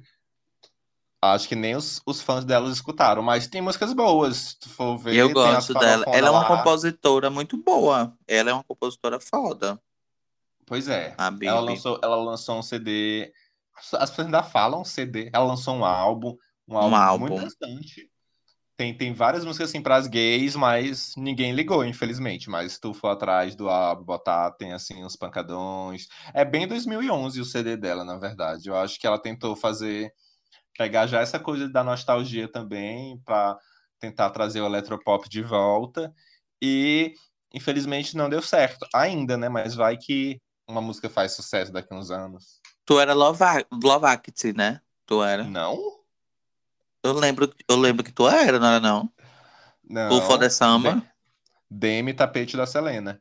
acho 1.22 1.48
que 1.48 1.56
nem 1.56 1.74
os, 1.74 2.02
os 2.04 2.20
fãs 2.20 2.44
dela 2.44 2.70
escutaram, 2.70 3.22
mas 3.22 3.46
tem 3.46 3.62
músicas 3.62 3.94
boas, 3.94 4.36
se 4.36 4.60
tu 4.60 4.68
for 4.68 4.98
ver. 4.98 5.14
Eu 5.14 5.32
gosto 5.32 5.72
dela. 5.72 6.04
Ela 6.08 6.28
é 6.28 6.30
uma 6.30 6.46
compositora 6.46 7.30
muito 7.30 7.56
boa. 7.56 8.14
Ela 8.28 8.50
é 8.50 8.52
uma 8.52 8.64
compositora 8.64 9.18
foda. 9.18 9.80
Pois 10.66 10.86
é. 10.86 11.16
ela 11.42 11.60
lançou, 11.60 11.98
ela 12.02 12.16
lançou 12.16 12.58
um 12.58 12.62
CD. 12.62 13.32
As 13.74 14.10
pessoas 14.10 14.26
ainda 14.26 14.42
falam 14.42 14.84
CD. 14.84 15.30
Ela 15.32 15.46
lançou 15.46 15.74
um 15.74 15.84
álbum, 15.84 16.36
um 16.68 16.76
álbum, 16.76 16.90
um 16.90 16.96
álbum. 16.96 17.26
muito 17.28 17.42
bastante. 17.42 18.11
Tem, 18.82 18.92
tem 18.92 19.14
várias 19.14 19.44
músicas 19.44 19.68
assim 19.68 19.80
para 19.80 19.94
as 19.94 20.08
gays, 20.08 20.56
mas 20.56 21.14
ninguém 21.16 21.52
ligou, 21.52 21.84
infelizmente. 21.84 22.50
Mas 22.50 22.72
se 22.72 22.80
tu 22.80 22.92
for 22.92 23.10
atrás 23.10 23.54
do 23.54 23.68
álbum, 23.68 24.02
botar, 24.02 24.50
tem 24.50 24.72
assim 24.72 25.04
uns 25.04 25.14
pancadões. 25.14 26.08
É 26.34 26.44
bem 26.44 26.66
2011 26.66 27.40
o 27.40 27.44
CD 27.44 27.76
dela, 27.76 28.04
na 28.04 28.18
verdade. 28.18 28.68
Eu 28.68 28.74
acho 28.74 28.98
que 28.98 29.06
ela 29.06 29.22
tentou 29.22 29.54
fazer 29.54 30.12
pegar 30.76 31.06
já 31.06 31.20
essa 31.20 31.38
coisa 31.38 31.68
da 31.68 31.84
nostalgia 31.84 32.50
também 32.50 33.20
para 33.24 33.56
tentar 34.00 34.30
trazer 34.30 34.60
o 34.60 34.66
eletropop 34.66 35.28
de 35.28 35.42
volta. 35.42 36.12
E 36.60 37.14
infelizmente 37.54 38.16
não 38.16 38.28
deu 38.28 38.42
certo 38.42 38.84
ainda, 38.92 39.36
né? 39.36 39.48
Mas 39.48 39.76
vai 39.76 39.96
que 39.96 40.40
uma 40.68 40.80
música 40.80 41.08
faz 41.08 41.36
sucesso 41.36 41.72
daqui 41.72 41.94
a 41.94 41.96
uns 41.96 42.10
anos. 42.10 42.60
Tu 42.84 42.98
era 42.98 43.14
Lovakti, 43.14 44.52
né? 44.52 44.80
Tu 45.06 45.22
era. 45.22 45.44
Não? 45.44 46.01
Eu 47.02 47.12
lembro, 47.14 47.52
eu 47.68 47.76
lembro 47.76 48.04
que 48.04 48.12
tu 48.12 48.28
era, 48.28 48.58
não 48.58 48.66
era 48.68 48.80
não? 48.80 49.10
Não. 49.82 50.22
For 50.22 50.38
de 50.38 50.48
samba? 50.48 51.02
Demi 51.68 52.14
Tapete 52.14 52.56
da 52.56 52.66
Selena. 52.66 53.20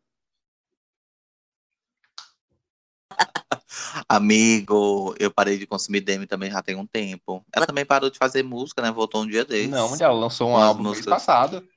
Amigo, 4.08 5.16
eu 5.20 5.32
parei 5.32 5.58
de 5.58 5.66
consumir 5.66 6.02
Demi 6.02 6.28
também 6.28 6.52
já 6.52 6.62
tem 6.62 6.76
um 6.76 6.86
tempo. 6.86 7.44
Ela 7.52 7.66
também 7.66 7.86
parou 7.86 8.10
de 8.10 8.18
fazer 8.18 8.44
música, 8.44 8.82
né? 8.82 8.92
Voltou 8.92 9.24
um 9.24 9.28
dia 9.28 9.44
desses. 9.44 9.70
Não, 9.70 9.96
ela 10.00 10.14
lançou 10.14 10.50
um 10.50 10.56
álbum 10.56 10.84
no 10.84 10.92
mês 10.92 11.06
passado. 11.06 11.68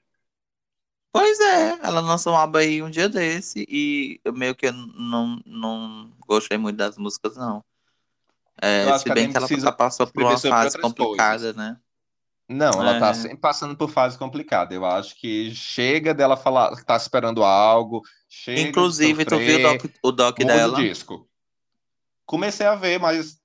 Pois 1.13 1.39
é, 1.39 1.79
ela 1.81 2.01
lançou 2.01 2.33
um 2.33 2.37
álbum 2.37 2.59
aí 2.59 2.83
um 2.83 2.91
dia 2.91 3.09
desse 3.09 3.65
e 3.69 4.21
eu 4.25 4.33
meio 4.33 4.53
que 4.55 4.69
não, 4.73 5.41
não 5.47 6.13
gostei 6.27 6.59
muito 6.59 6.77
das 6.77 6.99
músicas, 6.99 7.37
não. 7.37 7.65
É, 8.61 8.99
se 8.99 9.09
bem 9.13 9.31
que 9.31 9.37
ela 9.37 9.49
tá 9.49 9.73
passou 9.73 10.07
por 10.09 10.25
uma 10.25 10.39
fase 10.39 10.77
complicada, 10.79 11.55
coisas. 11.55 11.57
né? 11.57 11.77
Não, 12.49 12.73
ela 12.73 12.93
tá 12.93 12.97
é. 12.97 13.01
tá 13.01 13.15
sempre 13.15 13.37
passando 13.39 13.77
por 13.77 13.89
fase 13.89 14.19
complicada. 14.19 14.75
Eu 14.75 14.85
acho 14.85 15.17
que 15.17 15.55
chega 15.55 16.13
dela 16.13 16.37
falar 16.37 16.77
que 16.77 16.85
tá 16.85 16.97
esperando 16.97 17.43
algo. 17.43 18.03
Inclusive, 18.49 19.25
tu 19.25 19.39
viu 19.39 19.59
o 19.59 19.63
doc, 19.63 19.85
o 20.03 20.13
doc 20.13 20.39
dela? 20.39 20.77
disco. 20.77 21.29
Comecei 22.27 22.67
a 22.67 22.75
ver, 22.75 22.99
mas 22.99 23.39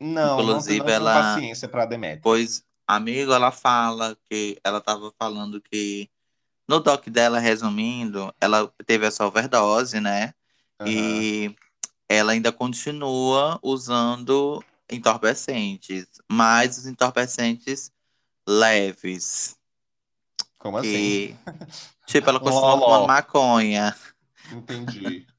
não, 0.00 0.40
Inclusive, 0.40 0.78
não 0.78 0.86
tenho 0.86 0.96
ela... 0.96 1.14
paciência 1.14 1.68
pra 1.68 1.86
Demetria. 1.86 2.20
Pois, 2.22 2.62
amigo, 2.86 3.32
ela 3.32 3.50
fala 3.50 4.16
que 4.28 4.58
ela 4.62 4.80
tava 4.80 5.12
falando 5.18 5.60
que 5.60 6.10
No 6.68 6.80
doc 6.80 7.06
dela, 7.08 7.38
resumindo, 7.38 8.34
ela 8.40 8.70
teve 8.86 9.06
essa 9.06 9.26
overdose, 9.26 10.00
né? 10.00 10.34
Uhum. 10.80 10.86
E 10.88 11.56
ela 12.08 12.32
ainda 12.32 12.52
continua 12.52 13.58
usando 13.62 14.62
entorpecentes, 14.90 16.06
mas 16.30 16.76
os 16.78 16.86
entorpecentes 16.86 17.90
leves. 18.46 19.56
Como 20.58 20.78
assim? 20.78 21.36
Tipo, 22.06 22.28
ela 22.28 22.38
continua 22.38 22.78
fumando 22.78 23.06
maconha. 23.06 23.96
Entendi. 24.52 25.26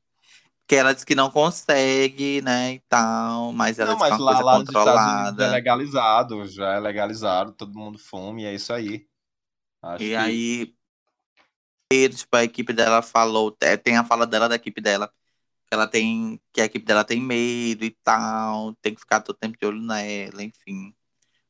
que 0.68 0.76
ela 0.76 0.94
diz 0.94 1.04
que 1.04 1.14
não 1.14 1.30
consegue, 1.30 2.42
né, 2.42 2.74
e 2.74 2.80
tal, 2.90 3.52
mas 3.54 3.78
ela 3.78 3.92
não, 3.92 3.98
diz 3.98 4.08
que 4.08 4.14
é 4.14 4.16
uma 4.16 4.24
lá, 4.24 4.32
coisa 4.32 4.44
lá 4.44 4.58
controlada. 4.58 5.46
é 5.46 5.50
legalizado, 5.52 6.48
já 6.48 6.74
é 6.74 6.80
legalizado, 6.80 7.52
todo 7.52 7.78
mundo 7.78 8.00
fuma 8.00 8.42
e 8.42 8.46
é 8.46 8.56
isso 8.56 8.74
aí. 8.74 9.08
Acho 9.82 10.04
e 10.04 10.10
que... 10.10 10.16
aí, 10.16 10.74
tipo, 12.10 12.36
a 12.36 12.44
equipe 12.44 12.74
dela 12.74 13.04
falou, 13.04 13.56
é, 13.62 13.78
tem 13.78 13.96
a 13.96 14.04
fala 14.04 14.26
dela 14.26 14.50
da 14.50 14.56
equipe 14.56 14.82
dela, 14.82 15.08
que 15.68 15.74
ela 15.74 15.88
tem, 15.88 16.42
que 16.52 16.62
a 16.62 16.66
equipe 16.66 16.86
dela 16.86 17.04
tem 17.04 17.22
medo 17.22 17.86
e 17.86 17.92
tal, 18.04 18.74
tem 18.82 18.96
que 18.96 19.02
ficar 19.02 19.22
todo 19.22 19.38
tempo 19.38 19.58
de 19.60 19.68
olho 19.68 19.82
nela, 19.82 20.42
enfim. 20.42 20.95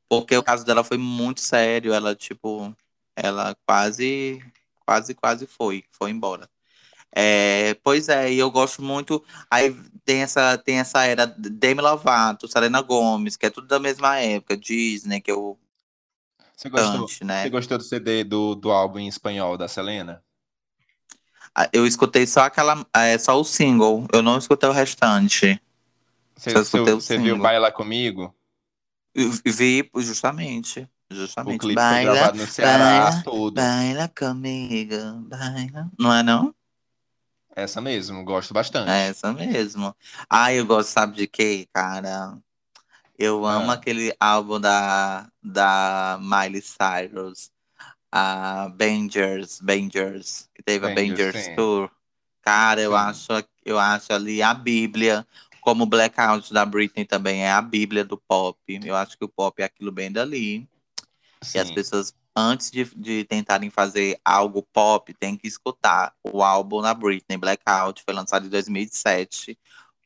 Porque 0.09 0.35
o 0.37 0.43
caso 0.43 0.65
dela 0.65 0.83
foi 0.83 0.97
muito 0.97 1.41
sério, 1.41 1.93
ela, 1.93 2.15
tipo, 2.15 2.75
ela 3.15 3.55
quase, 3.65 4.43
quase, 4.85 5.13
quase 5.15 5.47
foi, 5.47 5.83
foi 5.91 6.11
embora. 6.11 6.49
É, 7.17 7.75
pois 7.75 8.09
é, 8.09 8.31
e 8.31 8.37
eu 8.37 8.51
gosto 8.51 8.81
muito. 8.81 9.23
Aí 9.49 9.73
tem 10.03 10.21
essa, 10.21 10.57
tem 10.57 10.79
essa 10.79 11.05
era 11.05 11.25
Demi 11.25 11.81
Lovato, 11.81 12.47
Selena 12.47 12.81
Gomes, 12.81 13.37
que 13.37 13.45
é 13.45 13.49
tudo 13.49 13.67
da 13.67 13.79
mesma 13.79 14.19
época, 14.19 14.57
Disney, 14.57 15.21
que 15.21 15.31
eu. 15.31 15.57
Você 16.55 16.69
gostou, 16.69 17.07
né? 17.25 17.43
você 17.43 17.49
gostou 17.49 17.77
do 17.77 17.83
CD 17.83 18.23
do, 18.23 18.55
do 18.55 18.69
álbum 18.69 18.99
em 18.99 19.07
espanhol 19.07 19.57
da 19.57 19.67
Selena? 19.67 20.21
Ah, 21.55 21.69
eu 21.71 21.87
escutei 21.87 22.27
só 22.27 22.41
aquela. 22.41 22.85
É, 22.93 23.17
só 23.17 23.39
o 23.39 23.45
single, 23.45 24.05
eu 24.11 24.21
não 24.21 24.37
escutei 24.37 24.67
o 24.67 24.73
restante. 24.73 25.61
Você, 26.35 26.53
você, 26.53 26.79
você 26.79 27.17
viu 27.17 27.37
Baila 27.37 27.71
Comigo? 27.71 28.34
Vi, 29.15 29.89
justamente. 29.97 30.89
Justamente. 31.09 31.55
O 31.55 31.59
clipe 31.59 31.75
baila, 31.75 32.11
foi 32.11 32.19
gravado 32.19 32.37
no 32.37 32.47
Ceará 32.47 33.01
baila, 33.01 33.23
todo. 33.23 33.53
Baila 33.53 34.07
comigo, 34.09 34.95
baila. 35.27 35.89
Não 35.97 36.13
é 36.13 36.23
não? 36.23 36.53
Essa 37.55 37.79
mesmo, 37.79 38.23
gosto 38.25 38.53
bastante. 38.53 38.89
É 38.89 39.07
essa 39.07 39.31
mesmo. 39.31 39.95
Ah, 40.29 40.53
eu 40.53 40.65
gosto, 40.65 40.89
sabe 40.89 41.15
de 41.15 41.27
quê, 41.27 41.67
cara? 41.73 42.37
Eu 43.17 43.45
amo 43.45 43.71
ah. 43.71 43.75
aquele 43.75 44.13
álbum 44.19 44.59
da, 44.59 45.29
da 45.41 46.19
Miley 46.19 46.61
Cyrus, 46.61 47.49
a 48.11 48.67
Bangers, 48.75 49.61
Bangers, 49.61 50.49
que 50.53 50.61
teve 50.61 50.85
Bangers, 50.85 50.97
a 50.97 51.15
Bangers 51.15 51.45
sim. 51.45 51.55
Tour. 51.55 51.89
Cara, 52.41 52.81
eu 52.81 52.95
acho, 52.95 53.27
eu 53.63 53.79
acho 53.79 54.11
ali 54.11 54.41
a 54.41 54.53
Bíblia, 54.53 55.25
como 55.65 55.83
o 55.83 55.87
Blackout 55.87 56.53
da 56.53 56.63
Britney 56.63 57.05
também 57.05 57.43
é 57.43 57.51
a 57.51 57.59
Bíblia 57.59 58.05
do 58.05 58.17
pop. 58.19 58.59
Eu 58.83 58.95
acho 58.95 59.17
que 59.17 59.25
o 59.25 59.27
pop 59.27 59.59
é 59.59 59.65
aquilo 59.65 59.91
bem 59.91 60.11
dali. 60.11 60.69
Sim. 61.41 61.57
E 61.57 61.59
as 61.59 61.71
pessoas 61.71 62.13
antes 62.35 62.69
de, 62.69 62.83
de 62.95 63.23
tentarem 63.23 63.71
fazer 63.71 64.19
algo 64.23 64.61
pop, 64.61 65.11
tem 65.15 65.35
que 65.35 65.47
escutar 65.47 66.13
o 66.23 66.43
álbum 66.43 66.81
da 66.81 66.93
Britney, 66.93 67.37
Blackout, 67.37 68.03
foi 68.03 68.13
lançado 68.13 68.45
em 68.45 68.49
2007, 68.49 69.57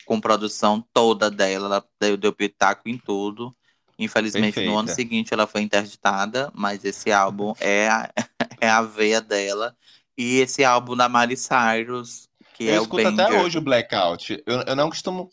com 0.05 0.22
produção 0.22 0.82
toda 0.93 1.30
dela, 1.30 1.66
ela 1.66 1.86
deu, 1.99 2.16
deu 2.16 2.32
pitaco 2.32 2.88
em 2.88 2.97
tudo. 2.97 3.53
Infelizmente, 3.97 4.53
Perfeita. 4.53 4.72
no 4.72 4.78
ano 4.78 4.88
seguinte 4.88 5.34
ela 5.34 5.45
foi 5.45 5.62
interditada, 5.62 6.49
mas 6.53 6.86
esse 6.86 7.12
álbum 7.12 7.53
é 7.60 7.89
a, 7.89 8.10
é 8.62 8.70
a 8.70 8.82
veia 8.82 9.20
dela. 9.20 9.76
E 10.18 10.38
esse 10.38 10.64
álbum 10.64 10.95
da 10.95 11.10
Miley 11.10 11.36
Cyrus, 11.36 12.30
que 12.53 12.64
eu 12.66 12.76
é 12.76 12.80
o 12.80 12.84
escuto 12.84 13.07
até 13.07 13.41
hoje 13.41 13.57
o 13.57 13.62
Blackout. 13.62 14.41
Eu, 14.45 14.62
eu 14.62 14.76
não 14.76 14.88
costumo... 14.88 15.30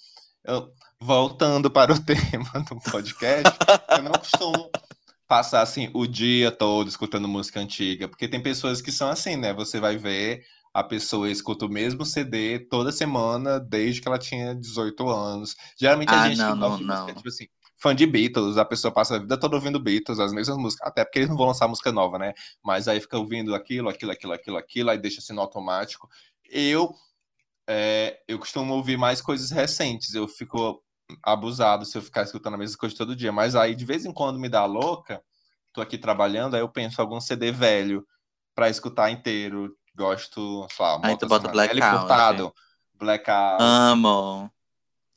Eu, 0.47 0.72
voltando 1.01 1.68
para 1.68 1.92
o 1.92 1.99
tema 2.05 2.64
do 2.68 2.78
podcast, 2.90 3.59
eu 3.90 4.03
não 4.05 4.12
costumo 4.12 4.70
passar 5.26 5.61
assim 5.61 5.90
o 5.92 6.07
dia 6.07 6.53
todo 6.53 6.88
escutando 6.88 7.26
música 7.26 7.59
antiga, 7.59 8.07
porque 8.07 8.28
tem 8.28 8.40
pessoas 8.40 8.80
que 8.80 8.92
são 8.92 9.09
assim, 9.09 9.34
né? 9.34 9.53
Você 9.53 9.80
vai 9.80 9.97
ver 9.97 10.44
a 10.72 10.84
pessoa 10.84 11.28
escuta 11.28 11.66
o 11.66 11.70
mesmo 11.70 12.05
CD 12.05 12.61
toda 12.61 12.92
semana 12.92 13.59
desde 13.59 14.01
que 14.01 14.07
ela 14.07 14.18
tinha 14.18 14.55
18 14.55 15.09
anos. 15.09 15.57
Geralmente 15.76 16.11
a 16.11 16.22
ah, 16.22 16.28
gente 16.28 16.38
não, 16.38 16.55
não, 16.55 16.78
não. 16.78 17.07
tipo 17.07 17.28
assim, 17.28 17.47
fã 17.76 17.94
de 17.94 18.07
Beatles, 18.07 18.57
a 18.57 18.64
pessoa 18.64 18.92
passa 18.92 19.16
a 19.16 19.18
vida 19.18 19.36
toda 19.40 19.57
ouvindo 19.57 19.80
Beatles, 19.80 20.20
as 20.20 20.32
mesmas 20.32 20.57
músicas, 20.59 20.86
até 20.86 21.05
porque 21.05 21.18
eles 21.18 21.28
não 21.28 21.36
vão 21.36 21.47
lançar 21.47 21.66
música 21.66 21.90
nova, 21.90 22.18
né? 22.18 22.34
Mas 22.62 22.86
aí 22.86 23.01
fica 23.01 23.18
ouvindo 23.18 23.53
aquilo, 23.53 23.88
aquilo, 23.88 24.12
aquilo, 24.12 24.32
aquilo, 24.32 24.57
aquilo, 24.59 24.90
aí 24.90 24.99
deixa 24.99 25.18
assim 25.18 25.32
no 25.32 25.40
automático. 25.40 26.09
Eu 26.49 26.94
é, 27.67 28.21
eu 28.29 28.39
costumo 28.39 28.75
ouvir 28.75 28.97
mais 28.97 29.21
coisas 29.21 29.51
recentes, 29.51 30.14
eu 30.14 30.29
fico 30.29 30.83
abusado 31.23 31.85
se 31.85 31.97
eu 31.97 32.03
ficar 32.03 32.23
escutando 32.23 32.55
a 32.55 32.59
mesma 32.59 32.77
coisa 32.79 32.97
todo 32.97 33.17
dia. 33.17 33.33
Mas 33.33 33.55
aí, 33.55 33.75
de 33.75 33.85
vez 33.85 34.05
em 34.05 34.12
quando, 34.12 34.39
me 34.39 34.49
dá 34.49 34.64
louca. 34.64 35.23
Tô 35.73 35.81
aqui 35.81 35.99
trabalhando, 35.99 36.55
aí 36.55 36.61
eu 36.61 36.69
penso 36.69 37.01
algum 37.01 37.21
CD 37.21 37.53
velho 37.53 38.07
para 38.55 38.69
escutar 38.69 39.11
inteiro. 39.11 39.77
Gosto, 39.95 40.67
sei 40.71 40.85
lá, 40.85 41.01
aí 41.03 41.19
tu 41.19 41.27
bota 41.27 41.49
Blackout. 41.49 41.99
Furtado, 41.99 42.55
Blackout. 42.95 43.62
Amo. 43.62 44.51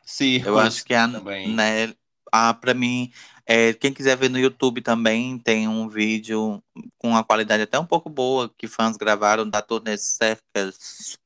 Circus 0.06 0.48
eu 0.48 0.58
acho 0.58 0.84
que 0.84 0.94
é 0.94 0.98
a, 0.98 1.08
né, 1.08 1.94
a, 2.32 2.54
pra 2.54 2.74
mim, 2.74 3.12
é, 3.46 3.74
quem 3.74 3.94
quiser 3.94 4.18
ver 4.18 4.30
no 4.30 4.40
YouTube 4.40 4.82
também, 4.82 5.38
tem 5.38 5.68
um 5.68 5.88
vídeo 5.88 6.64
com 6.98 7.10
uma 7.10 7.24
qualidade 7.24 7.64
até 7.64 7.78
um 7.78 7.86
pouco 7.86 8.10
boa 8.10 8.52
que 8.58 8.68
fãs 8.68 8.98
gravaram 8.98 9.48
da 9.48 9.62
Turnê 9.62 9.98
Circus. 9.98 11.18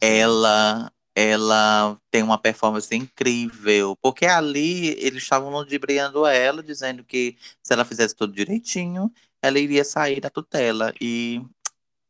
Ela 0.00 0.92
ela 1.20 2.00
tem 2.12 2.22
uma 2.22 2.38
performance 2.38 2.94
incrível, 2.94 3.96
porque 4.00 4.24
ali 4.24 4.90
eles 5.00 5.24
estavam 5.24 5.50
ludibriando 5.50 6.24
ela, 6.24 6.62
dizendo 6.62 7.02
que 7.02 7.36
se 7.60 7.72
ela 7.72 7.84
fizesse 7.84 8.14
tudo 8.14 8.32
direitinho, 8.32 9.12
ela 9.42 9.58
iria 9.58 9.84
sair 9.84 10.20
da 10.20 10.30
tutela. 10.30 10.94
E 11.00 11.42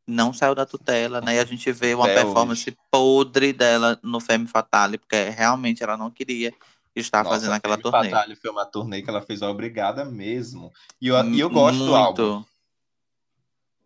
não 0.07 0.31
saiu 0.33 0.55
da 0.55 0.67
tutela, 0.67 1.23
né? 1.23 1.37
E 1.37 1.39
a 1.39 1.45
gente 1.47 1.73
vê 1.73 1.95
uma 1.95 2.05
Até 2.05 2.23
performance 2.23 2.69
hoje. 2.69 2.79
podre 2.91 3.53
dela 3.55 3.99
no 4.03 4.21
Femme 4.21 4.47
Fatale, 4.47 4.99
porque 4.99 5.31
realmente 5.31 5.83
ela 5.83 5.97
não 5.97 6.11
queria 6.11 6.53
estar 6.95 7.25
Nossa, 7.25 7.37
fazendo 7.37 7.53
aquela 7.53 7.77
Femme 7.77 7.91
turnê. 7.91 8.11
Fatale 8.11 8.37
foi 8.37 8.51
uma 8.51 8.67
turnê 8.67 9.01
que 9.01 9.09
ela 9.09 9.23
fez 9.23 9.41
obrigada 9.41 10.05
mesmo. 10.05 10.71
E 11.01 11.09
eu, 11.09 11.25
e 11.33 11.41
eu 11.41 11.49
gosto 11.49 11.79
Muito. 11.79 11.91
do 11.91 11.97
álbum. 11.97 12.45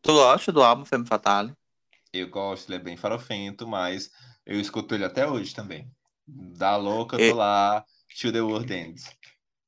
Tu 0.01 0.13
gosta 0.13 0.51
do 0.51 0.63
álbum 0.65 0.85
Femme 0.85 1.07
Fatale? 1.07 1.53
Eu 2.13 2.29
gosto, 2.29 2.69
ele 2.69 2.77
é 2.77 2.85
bem 2.85 2.97
farofento, 2.97 3.67
mas 3.67 4.11
eu 4.45 4.61
escuto 4.61 4.95
ele 4.95 5.05
até 5.05 5.27
hoje 5.27 5.55
também. 5.55 5.91
Da 6.27 6.77
louca, 6.77 7.17
eu 7.17 7.31
tô 7.31 7.39
lá, 7.39 7.85
To 8.21 8.31
The 8.31 8.43
World 8.43 8.73
Ends. 8.73 9.05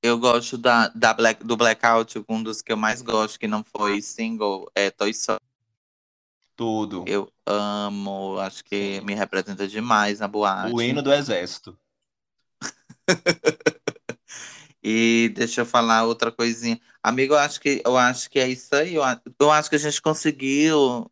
Eu 0.03 0.19
gosto 0.19 0.59
da, 0.59 0.89
da 0.89 1.15
Black, 1.15 1.43
do 1.43 1.57
Blackout, 1.57 2.23
um 2.29 2.43
dos 2.43 2.61
que 2.61 2.71
eu 2.71 2.77
mais 2.77 3.01
gosto, 3.01 3.41
que 3.41 3.49
não 3.49 3.65
foi 3.65 4.03
single, 4.03 4.71
é 4.75 4.91
Toy 4.91 5.11
Story. 5.11 5.41
Tudo. 6.55 7.05
Eu 7.09 7.33
amo, 7.47 8.39
acho 8.39 8.63
que 8.63 9.01
me 9.01 9.15
representa 9.15 9.67
demais 9.67 10.21
na 10.21 10.29
boate. 10.29 10.75
O 10.75 10.83
hino 10.83 11.03
do 11.03 11.13
exército. 11.13 11.79
e 14.83 15.33
deixa 15.35 15.63
eu 15.63 15.67
falar 15.67 16.05
outra 16.05 16.31
coisinha. 16.31 16.79
Amigo, 17.03 17.33
eu 17.33 17.39
acho 17.39 17.59
que, 17.59 17.83
eu 17.85 17.97
acho 17.97 18.29
que 18.29 18.39
é 18.39 18.47
isso 18.47 18.75
aí. 18.77 18.95
Eu, 18.95 19.03
eu 19.41 19.51
acho 19.51 19.71
que 19.71 19.77
a 19.77 19.79
gente 19.79 20.03
conseguiu 20.03 21.11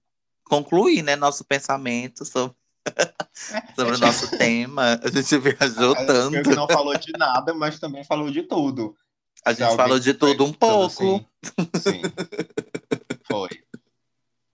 concluir 0.53 1.01
né, 1.01 1.17
nosso 1.17 1.47
pensamento 1.47 2.27
sobre 2.27 2.55
sobre 3.75 3.95
o 3.95 3.99
nosso 3.99 4.29
tema. 4.37 5.01
A 5.03 5.09
gente 5.09 5.39
viajou 5.39 5.93
a 5.93 6.05
tanto. 6.05 6.37
A 6.37 6.43
gente 6.43 6.55
não 6.55 6.69
falou 6.69 6.95
de 6.99 7.13
nada, 7.13 7.55
mas 7.55 7.79
também 7.79 8.05
falou 8.05 8.31
de 8.31 8.43
tudo. 8.43 8.95
A 9.47 9.55
gente 9.55 9.75
falou 9.75 9.99
de 9.99 10.13
tudo 10.13 10.45
um 10.45 10.53
pouco. 10.53 11.25
Assim. 11.75 11.81
Sim. 11.81 12.03
Foi. 13.31 13.49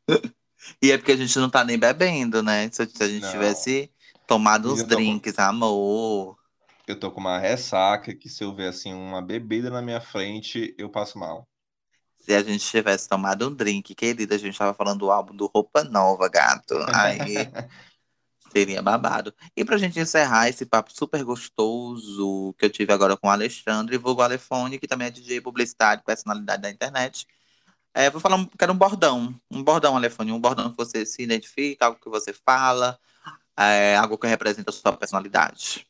E 0.82 0.92
é 0.92 0.98
porque 0.98 1.12
a 1.12 1.16
gente 1.16 1.36
não 1.38 1.48
tá 1.48 1.64
nem 1.64 1.78
bebendo, 1.78 2.42
né? 2.42 2.68
Se 2.70 2.82
a 2.82 3.08
gente 3.08 3.22
não. 3.22 3.30
tivesse 3.32 3.90
tomado 4.26 4.72
uns 4.72 4.84
drinks, 4.84 5.34
com... 5.34 5.42
amor. 5.42 6.36
Eu 6.86 7.00
tô 7.00 7.10
com 7.10 7.20
uma 7.20 7.38
ressaca 7.38 8.14
que 8.14 8.28
se 8.28 8.44
eu 8.44 8.54
ver 8.54 8.68
assim 8.68 8.92
uma 8.92 9.20
bebida 9.20 9.70
na 9.70 9.80
minha 9.80 10.00
frente, 10.00 10.74
eu 10.78 10.88
passo 10.90 11.18
mal. 11.18 11.48
Se 12.28 12.34
a 12.34 12.42
gente 12.42 12.62
tivesse 12.62 13.08
tomado 13.08 13.48
um 13.48 13.54
drink, 13.54 13.94
querida, 13.94 14.34
a 14.34 14.38
gente 14.38 14.58
tava 14.58 14.74
falando 14.74 14.98
do 14.98 15.10
álbum 15.10 15.34
do 15.34 15.46
Roupa 15.46 15.82
Nova, 15.82 16.28
gato. 16.28 16.74
Aí 16.92 17.36
Seria 18.52 18.82
babado. 18.82 19.32
E 19.56 19.64
pra 19.64 19.78
gente 19.78 19.98
encerrar 19.98 20.46
esse 20.46 20.66
papo 20.66 20.92
super 20.92 21.24
gostoso 21.24 22.54
que 22.58 22.66
eu 22.66 22.70
tive 22.70 22.92
agora 22.92 23.16
com 23.16 23.28
o 23.28 23.30
Alexandre, 23.30 23.96
vulgo 23.96 24.20
Alefone, 24.20 24.78
que 24.78 24.86
também 24.86 25.08
é 25.08 25.10
DJ 25.10 25.40
publicitário, 25.40 26.04
personalidade 26.04 26.60
da 26.60 26.70
internet. 26.70 27.26
É, 27.94 28.10
vou 28.10 28.20
falar, 28.20 28.36
um, 28.36 28.44
quero 28.44 28.74
um 28.74 28.76
bordão. 28.76 29.34
Um 29.50 29.64
bordão, 29.64 29.96
Alefone, 29.96 30.30
um 30.30 30.40
bordão 30.40 30.70
que 30.70 30.76
você 30.76 31.06
se 31.06 31.22
identifica, 31.22 31.86
algo 31.86 31.98
que 31.98 32.10
você 32.10 32.34
fala, 32.34 32.98
é, 33.56 33.96
algo 33.96 34.18
que 34.18 34.26
representa 34.26 34.68
a 34.70 34.74
sua 34.74 34.92
personalidade. 34.92 35.87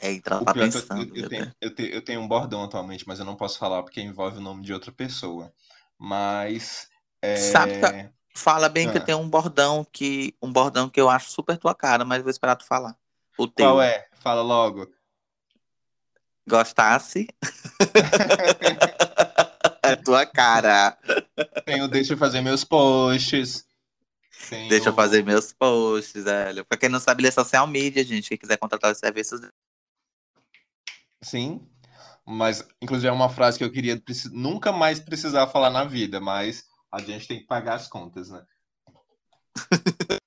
Eita, 0.00 0.44
tá 0.44 0.52
pensando. 0.52 1.14
Eu, 1.14 1.22
eu, 1.22 1.28
tenho, 1.28 1.54
eu, 1.60 1.74
tenho, 1.74 1.88
eu 1.88 2.02
tenho 2.02 2.20
um 2.20 2.28
bordão 2.28 2.64
atualmente, 2.64 3.06
mas 3.06 3.18
eu 3.18 3.24
não 3.24 3.36
posso 3.36 3.58
falar 3.58 3.82
porque 3.82 4.00
envolve 4.00 4.38
o 4.38 4.42
nome 4.42 4.62
de 4.62 4.72
outra 4.72 4.92
pessoa. 4.92 5.52
Mas 5.98 6.88
É... 7.20 7.36
Sabe 7.36 7.80
fala 8.36 8.68
bem 8.68 8.88
ah. 8.88 8.92
que 8.92 9.00
tem 9.00 9.14
um 9.14 9.28
bordão 9.28 9.84
que 9.90 10.34
um 10.40 10.52
bordão 10.52 10.88
que 10.88 11.00
eu 11.00 11.08
acho 11.08 11.30
super 11.30 11.56
tua 11.56 11.74
cara, 11.74 12.04
mas 12.04 12.22
vou 12.22 12.30
esperar 12.30 12.54
tu 12.54 12.64
falar. 12.64 12.94
O 13.36 13.48
teu. 13.48 13.66
Qual 13.66 13.82
é? 13.82 14.06
Fala 14.20 14.42
logo. 14.42 14.88
Gostasse? 16.48 17.26
é 19.82 19.96
tua 19.96 20.24
cara. 20.24 20.96
Tenho, 21.64 21.88
deixa 21.88 22.12
eu 22.12 22.18
fazer 22.18 22.40
meus 22.40 22.62
posts. 22.62 23.65
Tenho... 24.48 24.68
Deixa 24.68 24.88
eu 24.90 24.94
fazer 24.94 25.24
meus 25.24 25.52
posts, 25.52 26.24
velho. 26.24 26.64
Pra 26.64 26.78
quem 26.78 26.88
não 26.88 27.00
sabe, 27.00 27.20
ele 27.20 27.28
é 27.28 27.32
social 27.32 27.66
media, 27.66 28.04
gente. 28.04 28.28
Quem 28.28 28.38
quiser 28.38 28.56
contratar 28.56 28.92
os 28.92 28.98
serviços. 28.98 29.40
Sim. 31.22 31.66
Mas, 32.24 32.66
inclusive, 32.80 33.08
é 33.08 33.12
uma 33.12 33.28
frase 33.28 33.58
que 33.58 33.64
eu 33.64 33.70
queria 33.70 34.02
nunca 34.32 34.72
mais 34.72 34.98
precisar 34.98 35.46
falar 35.46 35.70
na 35.70 35.84
vida, 35.84 36.20
mas 36.20 36.64
a 36.90 37.00
gente 37.00 37.28
tem 37.28 37.38
que 37.38 37.46
pagar 37.46 37.74
as 37.74 37.88
contas, 37.88 38.30
né? 38.30 38.44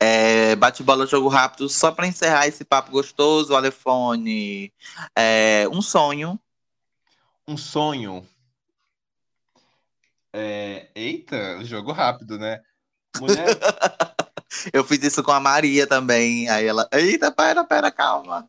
É, 0.00 0.54
bate-bola, 0.56 1.06
jogo 1.06 1.28
rápido, 1.28 1.66
só 1.66 1.90
para 1.90 2.06
encerrar 2.06 2.46
esse 2.46 2.62
papo 2.62 2.90
gostoso, 2.90 3.54
Alefone. 3.54 4.70
É, 5.16 5.66
um 5.72 5.80
sonho. 5.80 6.38
Um 7.48 7.56
sonho. 7.56 8.26
É, 10.36 10.88
eita, 10.96 11.64
jogo 11.64 11.92
rápido, 11.92 12.36
né? 12.36 12.60
Mulher... 13.20 13.46
Eu 14.72 14.84
fiz 14.84 15.02
isso 15.02 15.22
com 15.22 15.32
a 15.32 15.40
Maria 15.40 15.86
também. 15.86 16.48
Aí 16.48 16.66
ela, 16.66 16.88
eita, 16.92 17.30
pera, 17.30 17.64
pera, 17.64 17.90
calma. 17.90 18.48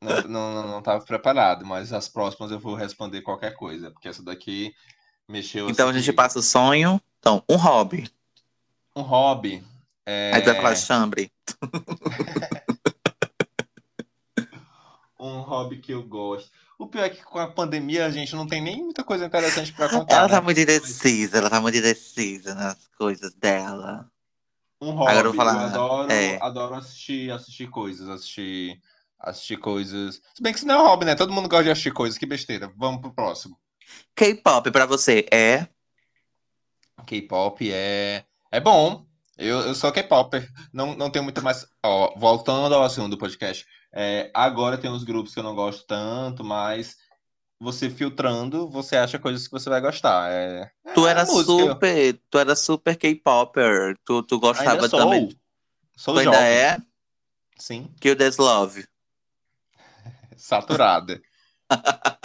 Não, 0.00 0.22
não, 0.22 0.68
não 0.68 0.82
tava 0.82 1.04
preparado, 1.04 1.66
mas 1.66 1.92
as 1.92 2.08
próximas 2.08 2.50
eu 2.50 2.58
vou 2.58 2.74
responder 2.74 3.20
qualquer 3.20 3.54
coisa, 3.54 3.90
porque 3.90 4.08
essa 4.08 4.22
daqui 4.22 4.74
mexeu. 5.28 5.68
Então 5.68 5.88
a 5.88 5.92
gente 5.92 6.12
passa 6.12 6.38
o 6.38 6.42
sonho. 6.42 7.00
Então, 7.18 7.42
um 7.48 7.56
hobby. 7.56 8.10
Um 8.96 9.02
hobby. 9.02 9.62
É... 10.06 10.32
Aí 10.34 10.40
tu 10.40 10.46
vai 10.46 10.54
falar 10.54 10.76
chambre. 10.76 11.30
um 15.20 15.40
hobby 15.40 15.78
que 15.78 15.92
eu 15.92 16.02
gosto. 16.02 16.50
O 16.80 16.86
pior 16.86 17.04
é 17.04 17.10
que 17.10 17.22
com 17.22 17.38
a 17.38 17.46
pandemia 17.46 18.06
a 18.06 18.10
gente 18.10 18.34
não 18.34 18.46
tem 18.46 18.62
nem 18.62 18.82
muita 18.82 19.04
coisa 19.04 19.26
interessante 19.26 19.70
para 19.70 19.90
contar. 19.90 20.16
Ela 20.16 20.28
né? 20.28 20.34
tá 20.34 20.40
muito 20.40 20.58
indecisa, 20.58 21.36
ela 21.36 21.50
tá 21.50 21.60
muito 21.60 21.76
indecisa 21.76 22.54
nas 22.54 22.88
coisas 22.96 23.34
dela. 23.34 24.10
Um 24.80 24.92
hobby. 24.92 25.10
Agora 25.10 25.26
eu, 25.26 25.32
vou 25.34 25.34
falar, 25.34 25.60
eu 25.60 25.68
adoro, 25.68 26.10
é... 26.10 26.38
adoro 26.40 26.74
assistir, 26.76 27.30
assistir 27.30 27.68
coisas, 27.68 28.08
assistir, 28.08 28.80
assistir 29.18 29.58
coisas. 29.58 30.22
Se 30.34 30.42
bem 30.42 30.54
que 30.54 30.58
isso 30.58 30.66
não 30.66 30.76
é 30.76 30.82
um 30.82 30.86
hobby, 30.86 31.04
né? 31.04 31.14
Todo 31.14 31.34
mundo 31.34 31.50
gosta 31.50 31.64
de 31.64 31.70
assistir 31.70 31.92
coisas, 31.92 32.16
que 32.16 32.24
besteira. 32.24 32.72
Vamos 32.78 33.02
pro 33.02 33.12
próximo. 33.12 33.58
K-pop 34.16 34.70
pra 34.70 34.86
você 34.86 35.26
é? 35.30 35.68
K-pop 37.04 37.70
é. 37.70 38.24
É 38.50 38.58
bom. 38.58 39.04
Eu, 39.36 39.60
eu 39.60 39.74
sou 39.74 39.92
K-Popper, 39.92 40.50
não, 40.72 40.94
não 40.94 41.10
tenho 41.10 41.24
muito 41.24 41.42
mais. 41.42 41.66
Ó, 41.82 42.18
voltando 42.18 42.74
ao 42.74 42.82
assunto 42.82 43.10
do 43.10 43.18
podcast, 43.18 43.66
é, 43.92 44.30
agora 44.32 44.78
tem 44.78 44.90
uns 44.90 45.04
grupos 45.04 45.34
que 45.34 45.40
eu 45.40 45.44
não 45.44 45.54
gosto 45.54 45.86
tanto, 45.86 46.44
mas 46.44 46.96
você 47.58 47.90
filtrando, 47.90 48.68
você 48.68 48.96
acha 48.96 49.18
coisas 49.18 49.46
que 49.46 49.52
você 49.52 49.68
vai 49.68 49.80
gostar. 49.80 50.30
É, 50.30 50.70
tu 50.94 51.06
é 51.06 51.10
era 51.10 51.26
super, 51.26 52.20
tu 52.30 52.38
era 52.38 52.56
super 52.56 52.96
K-Popper, 52.96 53.98
tu, 54.04 54.22
tu 54.22 54.38
gostava 54.38 54.72
ainda 54.72 54.88
sou. 54.88 54.98
também. 54.98 55.38
Sou 55.96 56.14
tu 56.14 56.22
jovem. 56.22 56.38
ainda 56.38 56.48
é? 56.48 56.78
Sim. 57.58 57.92
Kill 58.00 58.16
This 58.16 58.38
Love. 58.38 58.86
Saturada. 60.36 61.20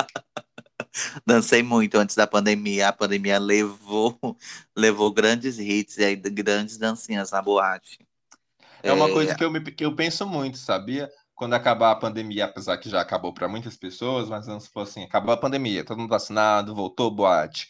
Dancei 1.28 1.62
muito 1.62 1.98
antes 1.98 2.16
da 2.16 2.26
pandemia. 2.26 2.88
A 2.88 2.94
pandemia 2.94 3.38
levou, 3.38 4.18
levou 4.76 5.12
grandes 5.12 5.60
hits 5.60 5.98
e 5.98 6.06
aí, 6.06 6.16
grandes 6.16 6.78
dancinhas 6.78 7.32
na 7.32 7.42
boate. 7.42 8.00
É 8.82 8.94
uma 8.94 9.10
é... 9.10 9.12
coisa 9.12 9.36
que 9.36 9.44
eu, 9.44 9.52
me, 9.52 9.60
que 9.60 9.84
eu 9.84 9.94
penso 9.94 10.26
muito, 10.26 10.58
sabia? 10.58 11.12
Quando 11.36 11.54
acabar 11.54 11.92
a 11.92 11.96
pandemia, 11.96 12.46
apesar 12.46 12.78
que 12.78 12.90
já 12.90 13.02
acabou 13.02 13.34
para 13.34 13.48
muitas 13.48 13.76
pessoas, 13.76 14.30
mas 14.30 14.46
vamos 14.46 14.66
supor 14.66 14.84
assim, 14.84 15.04
acabou 15.04 15.34
a 15.34 15.38
pandemia, 15.38 15.84
todo 15.84 16.00
mundo 16.00 16.10
vacinado, 16.10 16.74
voltou 16.74 17.12
boate. 17.12 17.68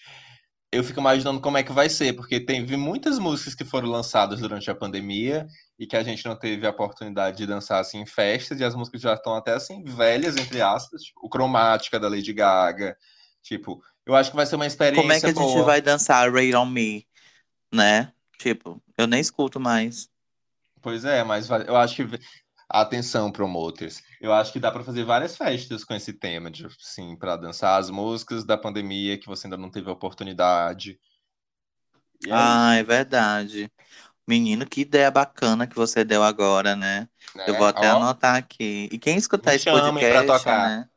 Eu 0.72 0.84
fico 0.84 1.00
imaginando 1.00 1.42
como 1.42 1.58
é 1.58 1.64
que 1.64 1.72
vai 1.72 1.90
ser, 1.90 2.14
porque 2.14 2.40
teve 2.40 2.78
muitas 2.78 3.18
músicas 3.18 3.56
que 3.56 3.66
foram 3.66 3.90
lançadas 3.90 4.40
durante 4.40 4.70
a 4.70 4.76
pandemia 4.76 5.48
e 5.80 5.88
que 5.88 5.96
a 5.96 6.04
gente 6.04 6.26
não 6.26 6.36
teve 6.36 6.68
a 6.68 6.70
oportunidade 6.70 7.38
de 7.38 7.48
dançar 7.48 7.80
assim 7.80 8.02
em 8.02 8.06
festas, 8.06 8.60
e 8.60 8.64
as 8.64 8.76
músicas 8.76 9.02
já 9.02 9.14
estão 9.14 9.36
até 9.36 9.54
assim 9.54 9.84
velhas, 9.84 10.36
entre 10.38 10.62
aspas, 10.62 11.02
tipo, 11.02 11.20
o 11.24 11.30
Cromática 11.30 12.00
da 12.00 12.10
Lady 12.10 12.34
Gaga, 12.34 12.96
Tipo, 13.46 13.80
eu 14.04 14.16
acho 14.16 14.32
que 14.32 14.36
vai 14.36 14.46
ser 14.48 14.56
uma 14.56 14.66
experiência. 14.66 15.04
Como 15.04 15.14
é 15.14 15.20
que 15.20 15.28
a 15.28 15.34
boa. 15.34 15.48
gente 15.48 15.66
vai 15.66 15.80
dançar 15.80 16.34
Rain 16.34 16.56
on 16.56 16.66
Me? 16.66 17.08
Né? 17.72 18.12
Tipo, 18.40 18.82
eu 18.98 19.06
nem 19.06 19.22
escuto 19.22 19.60
mais. 19.60 20.10
Pois 20.82 21.06
é, 21.06 21.24
mas 21.24 21.48
eu 21.50 21.76
acho 21.78 21.96
que. 21.96 22.20
Atenção, 22.70 23.32
promoters. 23.32 24.02
Eu 24.20 24.34
acho 24.34 24.52
que 24.52 24.60
dá 24.60 24.72
para 24.72 24.84
fazer 24.84 25.04
várias 25.04 25.38
festas 25.38 25.84
com 25.84 25.94
esse 25.94 26.14
tema, 26.14 26.50
de, 26.50 26.66
assim, 26.66 27.16
para 27.16 27.38
dançar 27.38 27.80
as 27.80 27.90
músicas 27.90 28.44
da 28.44 28.58
pandemia 28.58 29.18
que 29.18 29.28
você 29.28 29.48
ainda 29.48 29.58
não 29.58 29.70
teve 29.70 29.90
a 29.90 29.94
oportunidade. 29.94 31.00
É 32.26 32.30
ah, 32.32 32.74
é 32.76 32.84
verdade. 32.84 33.72
Menino, 34.28 34.66
que 34.66 34.82
ideia 34.82 35.12
bacana 35.12 35.68
que 35.68 35.76
você 35.76 36.04
deu 36.04 36.24
agora, 36.24 36.76
né? 36.76 37.08
É, 37.38 37.50
eu 37.50 37.56
vou 37.56 37.68
até 37.68 37.94
Ó, 37.94 37.98
anotar 37.98 38.36
aqui. 38.36 38.90
E 38.92 38.98
quem 38.98 39.18
escutar 39.18 39.54
esse 39.54 39.66
podcast, 39.66 40.48
né? 40.48 40.90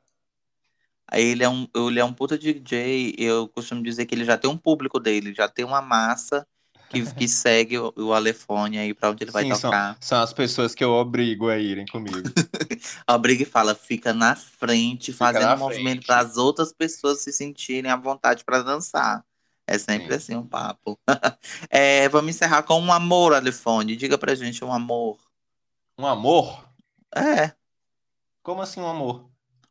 Ele 1.13 1.43
é 1.43 1.49
um, 1.49 1.67
ele 1.75 2.01
é 2.01 2.05
um 2.05 2.13
puta 2.13 2.39
DJ, 2.39 3.15
eu 3.19 3.49
costumo 3.49 3.83
dizer 3.83 4.07
que 4.07 4.15
ele 4.15 4.25
já 4.25 4.37
tem 4.37 4.51
um 4.51 4.59
público 4.59 5.01
dele, 5.01 5.35
já 5.35 5.49
tem 5.49 5.65
uma 5.65 5.81
massa 5.81 6.47
que, 6.89 7.15
que 7.15 7.29
segue 7.29 7.79
o, 7.79 7.93
o 7.97 8.13
Alefone 8.13 8.79
aí 8.79 8.95
pra 8.95 9.11
onde 9.11 9.25
ele 9.25 9.31
vai 9.31 9.45
Sim, 9.45 9.51
tocar. 9.51 9.97
São, 10.01 10.19
são, 10.19 10.23
as 10.23 10.33
pessoas 10.33 10.75
que 10.75 10.83
eu 10.83 10.91
obrigo 10.91 11.49
a 11.49 11.59
irem 11.59 11.87
comigo. 11.87 12.29
Obriga 13.09 13.43
e 13.43 13.47
fala, 13.47 13.75
fica 13.75 14.13
na 14.13 14.35
frente, 14.35 15.13
fica 15.13 15.27
fazendo 15.27 15.47
na 15.47 15.55
um 15.55 15.59
movimento 15.59 16.07
para 16.07 16.21
as 16.21 16.37
outras 16.37 16.73
pessoas 16.73 17.21
se 17.21 17.33
sentirem 17.33 17.91
à 17.91 17.97
vontade 17.97 18.45
para 18.45 18.63
dançar. 18.63 19.25
É 19.67 19.77
sempre 19.79 20.09
Sim. 20.09 20.15
assim 20.15 20.37
um 20.37 20.47
papo. 20.47 20.99
é, 21.69 22.09
vamos 22.09 22.31
encerrar 22.31 22.63
com 22.63 22.81
um 22.81 22.93
amor, 22.93 23.35
Alefone. 23.35 23.97
Diga 23.97 24.17
pra 24.17 24.35
gente 24.35 24.65
um 24.65 24.73
amor. 24.73 25.19
Um 25.99 26.07
amor? 26.07 26.65
É. 27.15 27.53
Como 28.43 28.63
assim 28.63 28.81
um 28.81 28.89
amor? 28.89 29.29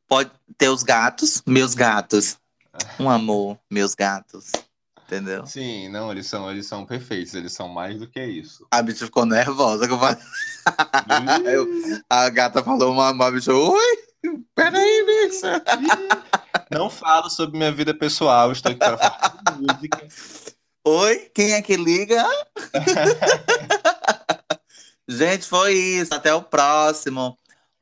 Pode 0.08 0.30
ter 0.58 0.70
os 0.70 0.84
gatos, 0.84 1.42
meus 1.46 1.74
gatos. 1.74 2.38
Um 3.00 3.10
amor, 3.10 3.58
meus 3.72 3.96
gatos. 3.96 4.52
Entendeu? 5.08 5.46
Sim, 5.46 5.88
não, 5.88 6.12
eles 6.12 6.28
são, 6.28 6.52
eles 6.52 6.66
são 6.66 6.86
perfeitos, 6.86 7.34
eles 7.34 7.54
são 7.54 7.70
mais 7.70 7.98
do 7.98 8.08
que 8.08 8.22
isso. 8.22 8.68
A 8.70 8.82
bicha 8.82 9.06
ficou 9.06 9.26
nervosa 9.26 9.88
que 9.88 9.94
eu 9.94 9.98
falei. 9.98 10.18
eu, 11.50 11.66
a 12.10 12.30
gata 12.30 12.62
falou 12.62 12.92
uma 12.92 13.10
a 13.10 13.32
bicha, 13.32 13.54
oi, 13.54 13.98
peraí, 14.54 15.06
bicha. 15.06 15.64
Não 16.70 16.90
falo 16.90 17.30
sobre 17.30 17.58
minha 17.58 17.72
vida 17.72 17.94
pessoal, 17.94 18.52
estou 18.52 18.70
aqui 18.70 18.80
para 18.80 18.98
falar 18.98 19.54
de 19.54 19.62
música. 19.62 20.08
Oi, 20.86 21.32
quem 21.34 21.54
é 21.54 21.62
que 21.62 21.78
liga? 21.78 22.26
Gente, 25.08 25.48
foi 25.48 25.74
isso. 25.74 26.14
Até 26.14 26.34
o 26.34 26.42
próximo. 26.42 27.38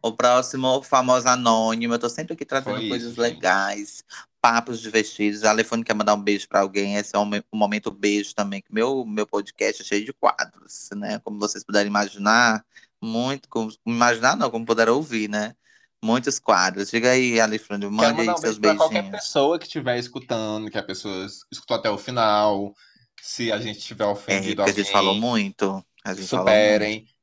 O 0.05 0.11
próximo, 0.11 0.83
famoso 0.83 1.27
anônimo. 1.27 1.95
Eu 1.95 1.97
tô 1.97 2.07
sempre 2.07 2.33
aqui 2.33 2.45
trazendo 2.45 2.77
Foi 2.77 2.89
coisas 2.89 3.13
isso, 3.13 3.19
legais, 3.19 4.03
papos 4.39 4.79
divertidos. 4.79 5.43
A 5.43 5.49
Alefone 5.49 5.83
quer 5.83 5.95
mandar 5.95 6.13
um 6.13 6.21
beijo 6.21 6.47
para 6.47 6.59
alguém. 6.59 6.93
Esse 6.93 7.15
é 7.15 7.17
um, 7.17 7.27
um, 7.27 7.57
momento 7.57 7.89
beijo 7.89 8.35
também. 8.35 8.61
Que 8.61 8.71
meu, 8.71 9.03
meu 9.03 9.25
podcast 9.25 9.81
é 9.81 9.85
cheio 9.85 10.05
de 10.05 10.13
quadros, 10.13 10.89
né? 10.95 11.17
Como 11.23 11.39
vocês 11.39 11.63
puderem 11.63 11.87
imaginar. 11.87 12.63
Muito. 13.01 13.49
Como, 13.49 13.73
imaginar 13.83 14.37
não, 14.37 14.51
como 14.51 14.63
puderam 14.63 14.93
ouvir, 14.93 15.27
né? 15.27 15.55
Muitos 16.03 16.37
quadros. 16.37 16.91
Diga 16.91 17.09
aí, 17.09 17.39
Alefone, 17.39 17.87
mande 17.89 18.21
aí 18.21 18.29
um 18.29 18.37
seus 18.37 18.59
beijinhos. 18.59 18.83
qualquer 18.83 19.09
pessoa 19.09 19.57
que 19.57 19.65
estiver 19.65 19.97
escutando, 19.97 20.69
que 20.69 20.77
a 20.77 20.83
pessoa 20.83 21.25
escutou 21.51 21.77
até 21.77 21.89
o 21.89 21.97
final. 21.97 22.75
Se 23.19 23.51
a 23.51 23.57
gente 23.59 23.79
tiver 23.79 24.05
ofendido 24.05 24.61
é, 24.61 24.65
alguém. 24.65 24.71
a 24.71 24.83
gente 24.83 24.91
falou 24.91 25.15
muito. 25.15 25.83
A 26.03 26.13
gente 26.13 26.27
superem. 26.27 26.97
Muito. 26.99 27.15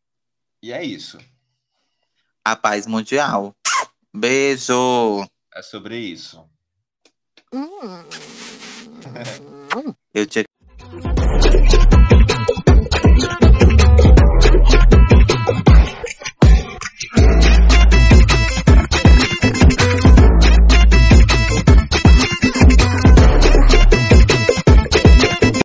E 0.65 0.73
é 0.73 0.85
isso 0.85 1.17
a 2.45 2.57
paz 2.57 2.87
mundial. 2.87 3.55
Beijo! 4.13 5.27
É 5.55 5.63
sobre 5.63 5.99
isso. 5.99 6.45
Eu 10.15 10.27
tinha 10.27 10.45